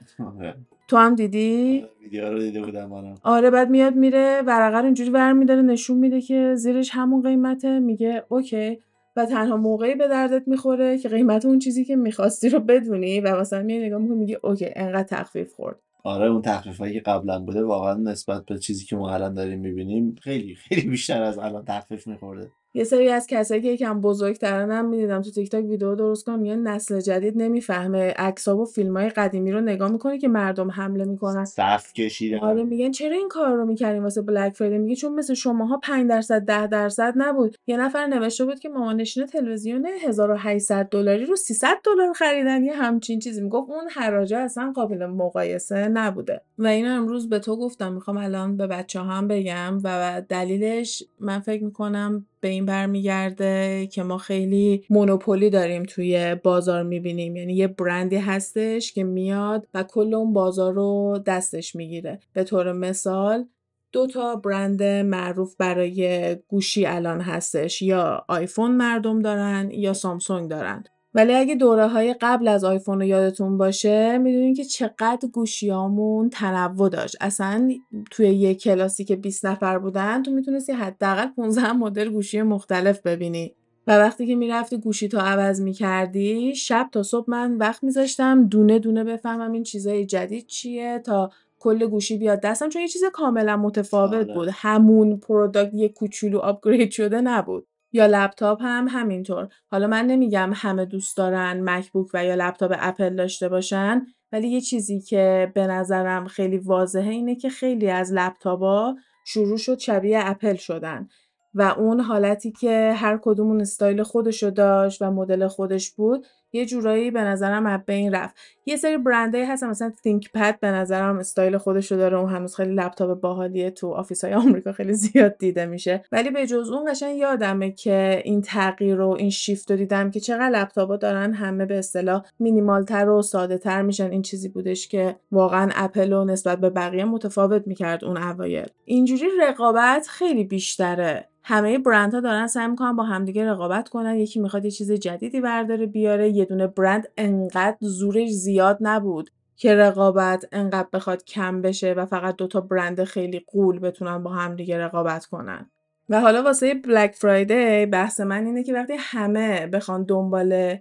تو 0.88 0.98
هم 0.98 1.16
دیدی؟ 1.16 1.86
ویدیو 2.02 2.30
رو 2.32 2.40
دیده 2.40 2.62
بودم 2.62 2.86
منم 2.86 3.16
آره 3.24 3.50
بعد 3.50 3.70
میاد 3.70 3.96
میره 3.96 4.42
ورقه 4.46 4.78
رو 4.78 4.86
اینجوری 4.86 5.10
ور 5.10 5.34
میداره 5.34 5.62
نشون 5.62 5.98
میده 5.98 6.22
که 6.22 6.56
زیرش 6.56 6.90
همون 6.94 7.22
قیمته 7.22 7.80
میگه 7.80 8.24
okay. 8.30 8.80
و 9.16 9.26
تنها 9.26 9.58
موقعی 9.58 9.96
به 9.96 10.08
دردت 10.08 10.48
می‌خوره 10.48 10.98
که 10.98 11.10
قیمت 11.10 11.46
اون 11.46 11.60
چیزی 11.60 11.86
که 11.86 11.96
می‌خواستی 11.96 12.50
رو 12.50 12.60
بدونی 12.60 13.20
و 13.20 13.40
مثلا 13.40 13.64
میای 13.64 13.86
نگاه 13.86 14.02
می‌کنی 14.02 14.18
میگی 14.18 14.38
okay 14.44 14.70
انقدر 14.76 15.04
تخفیف 15.04 15.54
خورد. 15.54 15.80
آره 16.04 16.26
اون 16.26 16.42
تخفیفایی 16.42 16.94
که 16.94 17.00
قبلا 17.00 17.40
بوده 17.40 17.64
واقعا 17.64 17.94
نسبت 17.94 18.46
به 18.46 18.58
چیزی 18.58 18.86
که 18.86 18.96
ما 18.96 19.14
الان 19.14 19.34
داریم 19.34 19.60
می‌بینیم 19.60 20.16
خیلی 20.22 20.56
خیلی 20.56 20.90
بیشتر 20.90 21.24
از 21.24 21.38
الان 21.38 21.66
تخفیف 21.66 22.08
میخورده. 22.08 22.52
یه 22.76 22.84
سری 22.84 23.10
از 23.10 23.28
کسایی 23.28 23.62
که 23.62 23.68
یکم 23.68 24.02
بزرگترن 24.02 24.72
هم 24.72 24.86
می‌دیدم 24.86 25.22
تو 25.22 25.32
تیک 25.32 25.50
تاک 25.50 25.66
ویدیو 25.66 25.96
درست 25.96 26.26
کنم 26.26 26.40
میگن 26.40 26.60
نسل 26.60 27.02
جدید 27.02 27.34
نمی‌فهمه. 27.38 28.14
عکس‌ها 28.18 28.58
و 28.58 28.66
فیلم‌های 28.66 29.10
قدیمی 29.10 29.52
رو 29.52 29.62
نگاه 29.62 29.92
می‌کنه 29.92 30.18
که 30.18 30.28
مردم 30.28 30.72
حمله 30.72 31.06
می‌کنن. 31.06 31.46
صف 31.46 31.94
کشیدن. 31.94 32.38
آره 32.38 32.64
میگن 32.64 32.92
چرا 32.92 33.16
این 33.16 33.30
کار 33.30 33.52
رو 33.56 33.66
می‌کنیم 33.66 34.04
واسه 34.04 34.22
بلک 34.22 34.54
فرایدی 34.54 34.78
میگه 34.78 34.96
چون 34.96 35.14
مثل 35.14 35.34
شماها 35.34 35.80
5 35.84 36.10
درصد 36.10 36.40
10 36.40 36.68
درصد 36.68 37.14
نبود. 37.18 37.58
یه 37.68 37.78
نفر 37.78 38.06
نوشته 38.08 38.46
بود 38.46 38.60
که 38.60 38.70
مامانشین 38.70 39.26
تلویزیون 39.26 39.86
1800 39.86 40.90
دلاری 40.90 41.26
رو 41.26 41.36
300 41.36 41.78
دلار 41.84 42.14
خریدن. 42.14 42.64
یه 42.64 42.74
همچین 42.74 43.20
چیزی. 43.20 43.42
می‌گفت 43.42 43.70
اون 43.70 43.90
حراجا 43.90 44.40
اصلا 44.40 44.72
قابل 44.76 45.06
مقایسه 45.06 45.88
نبوده. 45.88 46.42
و 46.58 46.68
اینو 46.68 46.92
امروز 46.92 47.30
به 47.30 47.40
تو 47.40 47.56
گفتم. 47.56 47.94
می‌خوام 47.94 48.18
الان 48.18 48.58
به 48.58 48.68
بچه 48.68 49.00
هم 49.00 49.28
بگم. 49.28 49.80
و 49.84 50.22
دلیلش 50.30 51.04
من 51.20 51.40
فکر 51.40 51.64
می‌کنم 51.64 52.26
به 52.46 52.50
این 52.50 52.66
برمیگرده 52.66 53.88
که 53.88 54.04
ما 54.04 54.18
خیلی 54.18 54.86
مونوپولی 54.90 55.50
داریم 55.50 55.84
توی 55.84 56.36
بازار 56.36 56.84
می‌بینیم. 56.84 57.36
یعنی 57.36 57.54
یه 57.54 57.68
برندی 57.68 58.16
هستش 58.16 58.94
که 58.94 59.04
میاد 59.04 59.68
و 59.74 59.84
کل 59.84 60.14
اون 60.14 60.34
بازار 60.34 60.74
رو 60.74 61.20
دستش 61.26 61.76
می‌گیره. 61.76 62.20
به 62.34 62.44
طور 62.44 62.72
مثال 62.72 63.46
دو 63.92 64.08
تا 64.08 64.36
برند 64.36 64.84
معروف 64.84 65.56
برای 65.56 66.36
گوشی 66.48 66.86
الان 66.86 67.22
هستش. 67.22 67.82
یا 67.82 68.26
آیفون 68.28 68.72
مردم 68.72 69.22
دارن 69.22 69.72
یا 69.74 69.94
سامسونگ 69.94 70.50
دارن. 70.50 70.84
ولی 71.16 71.34
اگه 71.34 71.56
دوره 71.56 71.88
های 71.88 72.16
قبل 72.22 72.48
از 72.48 72.64
آیفون 72.64 73.00
رو 73.00 73.06
یادتون 73.06 73.58
باشه 73.58 74.18
می‌دونین 74.18 74.54
که 74.54 74.64
چقدر 74.64 75.28
گوشیامون 75.34 76.30
تنوع 76.30 76.90
داشت. 76.90 77.16
اصلا 77.22 77.72
توی 78.12 78.28
یه 78.28 78.56
کلاسی 78.56 79.06
که 79.06 79.16
20 79.16 79.46
نفر 79.46 79.78
بودن 79.80 80.24
تو 80.24 80.32
می‌تونستی 80.32 80.74
حداقل 80.74 81.28
15 81.28 81.72
مدل 81.72 82.10
گوشی 82.10 82.42
مختلف 82.42 83.02
ببینی. 83.02 83.56
و 83.88 83.98
وقتی 83.98 84.28
که 84.28 84.36
می‌رفتی 84.36 84.78
گوشی 84.78 85.08
تو 85.08 85.20
عوض 85.20 85.62
می‌کردی 85.62 86.56
شب 86.56 86.90
تا 86.92 87.04
صبح 87.04 87.26
من 87.28 87.58
وقت 87.58 87.84
میذاشتم 87.84 88.48
دونه 88.48 88.80
دونه 88.80 89.04
بفهمم 89.04 89.52
این 89.52 89.64
چیزای 89.64 90.06
جدید 90.06 90.48
چیه 90.48 91.00
تا 91.00 91.30
کل 91.60 91.86
گوشی 91.88 92.18
بیاد 92.18 92.42
دستم. 92.42 92.70
چون 92.70 92.82
یه 92.82 92.88
چیز 92.88 93.04
کاملا 93.14 93.58
متفاوت 93.58 94.14
آره. 94.14 94.34
بود. 94.34 94.50
همون 94.52 95.18
product 95.18 95.74
یه 95.74 95.90
کوچولو 95.90 96.40
upgrade 96.40 96.92
شده 96.92 97.22
نبود. 97.22 97.68
یا 97.96 98.06
لپتاپ 98.06 98.60
هم 98.62 98.88
همینطور. 98.90 99.48
حالا 99.72 99.88
من 99.88 100.06
نمیگم 100.06 100.52
همه 100.56 100.86
دوست 100.86 101.18
دارن 101.18 101.70
MacBook 101.70 102.08
و 102.14 102.26
یا 102.26 102.36
لپتاپ 102.36 102.76
اپل 102.80 103.16
داشته 103.16 103.50
باشن 103.50 104.06
ولی 104.32 104.48
یه 104.48 104.62
چیزی 104.62 105.02
که 105.02 105.52
به 105.56 105.68
نظرم 105.68 106.28
خیلی 106.28 106.58
واضحه 106.58 107.10
اینه 107.10 107.36
که 107.36 107.50
خیلی 107.50 107.90
از 107.90 108.14
لپتاپا 108.14 108.96
شروع 109.26 109.58
شد 109.58 109.78
شبیه 109.80 110.20
اپل 110.24 110.56
شدن 110.56 111.08
و 111.54 111.62
اون 111.62 112.00
حالتی 112.00 112.52
که 112.52 112.94
هر 112.96 113.20
کدومون 113.24 113.62
استایل 113.62 114.04
خودشو 114.04 114.50
داشت 114.50 115.02
و 115.02 115.12
مدل 115.12 115.48
خودش 115.48 115.92
بود 115.92 116.26
یه 116.56 116.66
جورایی 116.66 117.12
به 117.12 117.22
نظرم 117.22 117.66
از 117.66 117.80
بین 117.86 118.16
رفت. 118.16 118.36
یه 118.66 118.78
سری 118.78 118.98
برندهایی 118.98 119.48
هستن 119.48 119.70
مثلا 119.70 119.92
ThinkPad 120.04 120.60
به 120.60 120.68
نظرم 120.68 121.18
استایل 121.18 121.58
خودشو 121.58 121.96
داره. 121.96 122.18
اون 122.18 122.30
هنوز 122.30 122.56
خیلی 122.56 122.76
لپتاپ 122.76 123.20
باحالیه 123.20 123.72
تو 123.72 123.92
office 123.92 124.24
های 124.24 124.34
آمریکا 124.34 124.72
خیلی 124.72 124.94
زیاد 124.94 125.38
دیده 125.38 125.66
میشه. 125.66 126.04
ولی 126.12 126.30
به 126.30 126.48
جز 126.48 126.70
اون 126.70 126.92
قشنگ 126.92 127.18
یادمه 127.18 127.72
که 127.72 128.22
این 128.26 128.42
تغییر 128.42 129.02
و 129.02 129.10
این 129.10 129.30
شیفت 129.30 129.72
رو 129.72 129.78
دیدم 129.78 130.12
که 130.12 130.20
چقدر 130.20 130.50
لپتاپا 130.50 130.98
دارن 130.98 131.34
همه 131.34 131.66
به 131.66 131.78
اصطلاح 131.78 132.26
مینیمالتر 132.40 133.10
و 133.10 133.22
ساده 133.22 133.58
تر 133.58 133.82
میشن. 133.82 134.12
این 134.12 134.22
چیزی 134.22 134.50
بودش 134.50 134.88
که 134.88 135.16
واقعا 135.32 135.70
اپل 135.76 136.14
و 136.14 136.26
نسبت 136.26 136.60
به 136.60 136.70
بقیه 136.70 137.06
متفاوت 137.06 137.68
می‌کرد 137.68 138.06
اون 138.06 138.18
اوایل. 138.18 138.68
اینجوری 138.86 139.26
رقابت 139.42 140.08
خیلی 140.08 140.44
بیشتره. 140.44 141.30
همه 141.48 141.78
برندها 141.78 142.20
دارن 142.20 142.48
سعی 142.48 142.68
می‌کنن 142.68 142.96
با 142.96 143.04
همدیگه 143.04 143.50
رقابت 143.50 143.90
کنن. 143.90 144.16
یکی 144.16 144.40
می‌خواد 144.40 144.66
یه 144.66 144.72
چیز 144.72 144.92
جدیدی 144.92 145.42
برداره 145.42 145.86
بیاره. 145.86 146.30
یه 146.30 146.46
دونه 146.46 146.68
برند 146.68 147.08
انقدر 147.18 147.78
زورش 147.80 148.30
زیاد 148.30 148.78
نبود 148.82 149.30
که 149.58 149.76
رقابت 149.76 150.46
انقدر 150.52 150.88
بخواد 150.94 151.24
کم 151.24 151.62
بشه 151.62 151.94
و 151.94 152.06
فقط 152.06 152.36
دوتا 152.36 152.62
برند 152.62 153.04
خیلی 153.04 153.46
قول 153.48 153.80
بتونن 153.80 154.24
با 154.24 154.32
همدیگه 154.32 154.78
رقابت 154.78 155.26
کنن. 155.26 155.70
و 156.10 156.22
حالا 156.22 156.44
واسه 156.44 156.74
بلک 156.74 157.12
فرایدی 157.12 157.86
بحث 157.86 158.20
من 158.20 158.46
اینه 158.46 158.64
که 158.64 158.74
وقتی 158.74 158.94
همه 159.00 159.68
بخوان 159.68 160.04
دنبال 160.04 160.78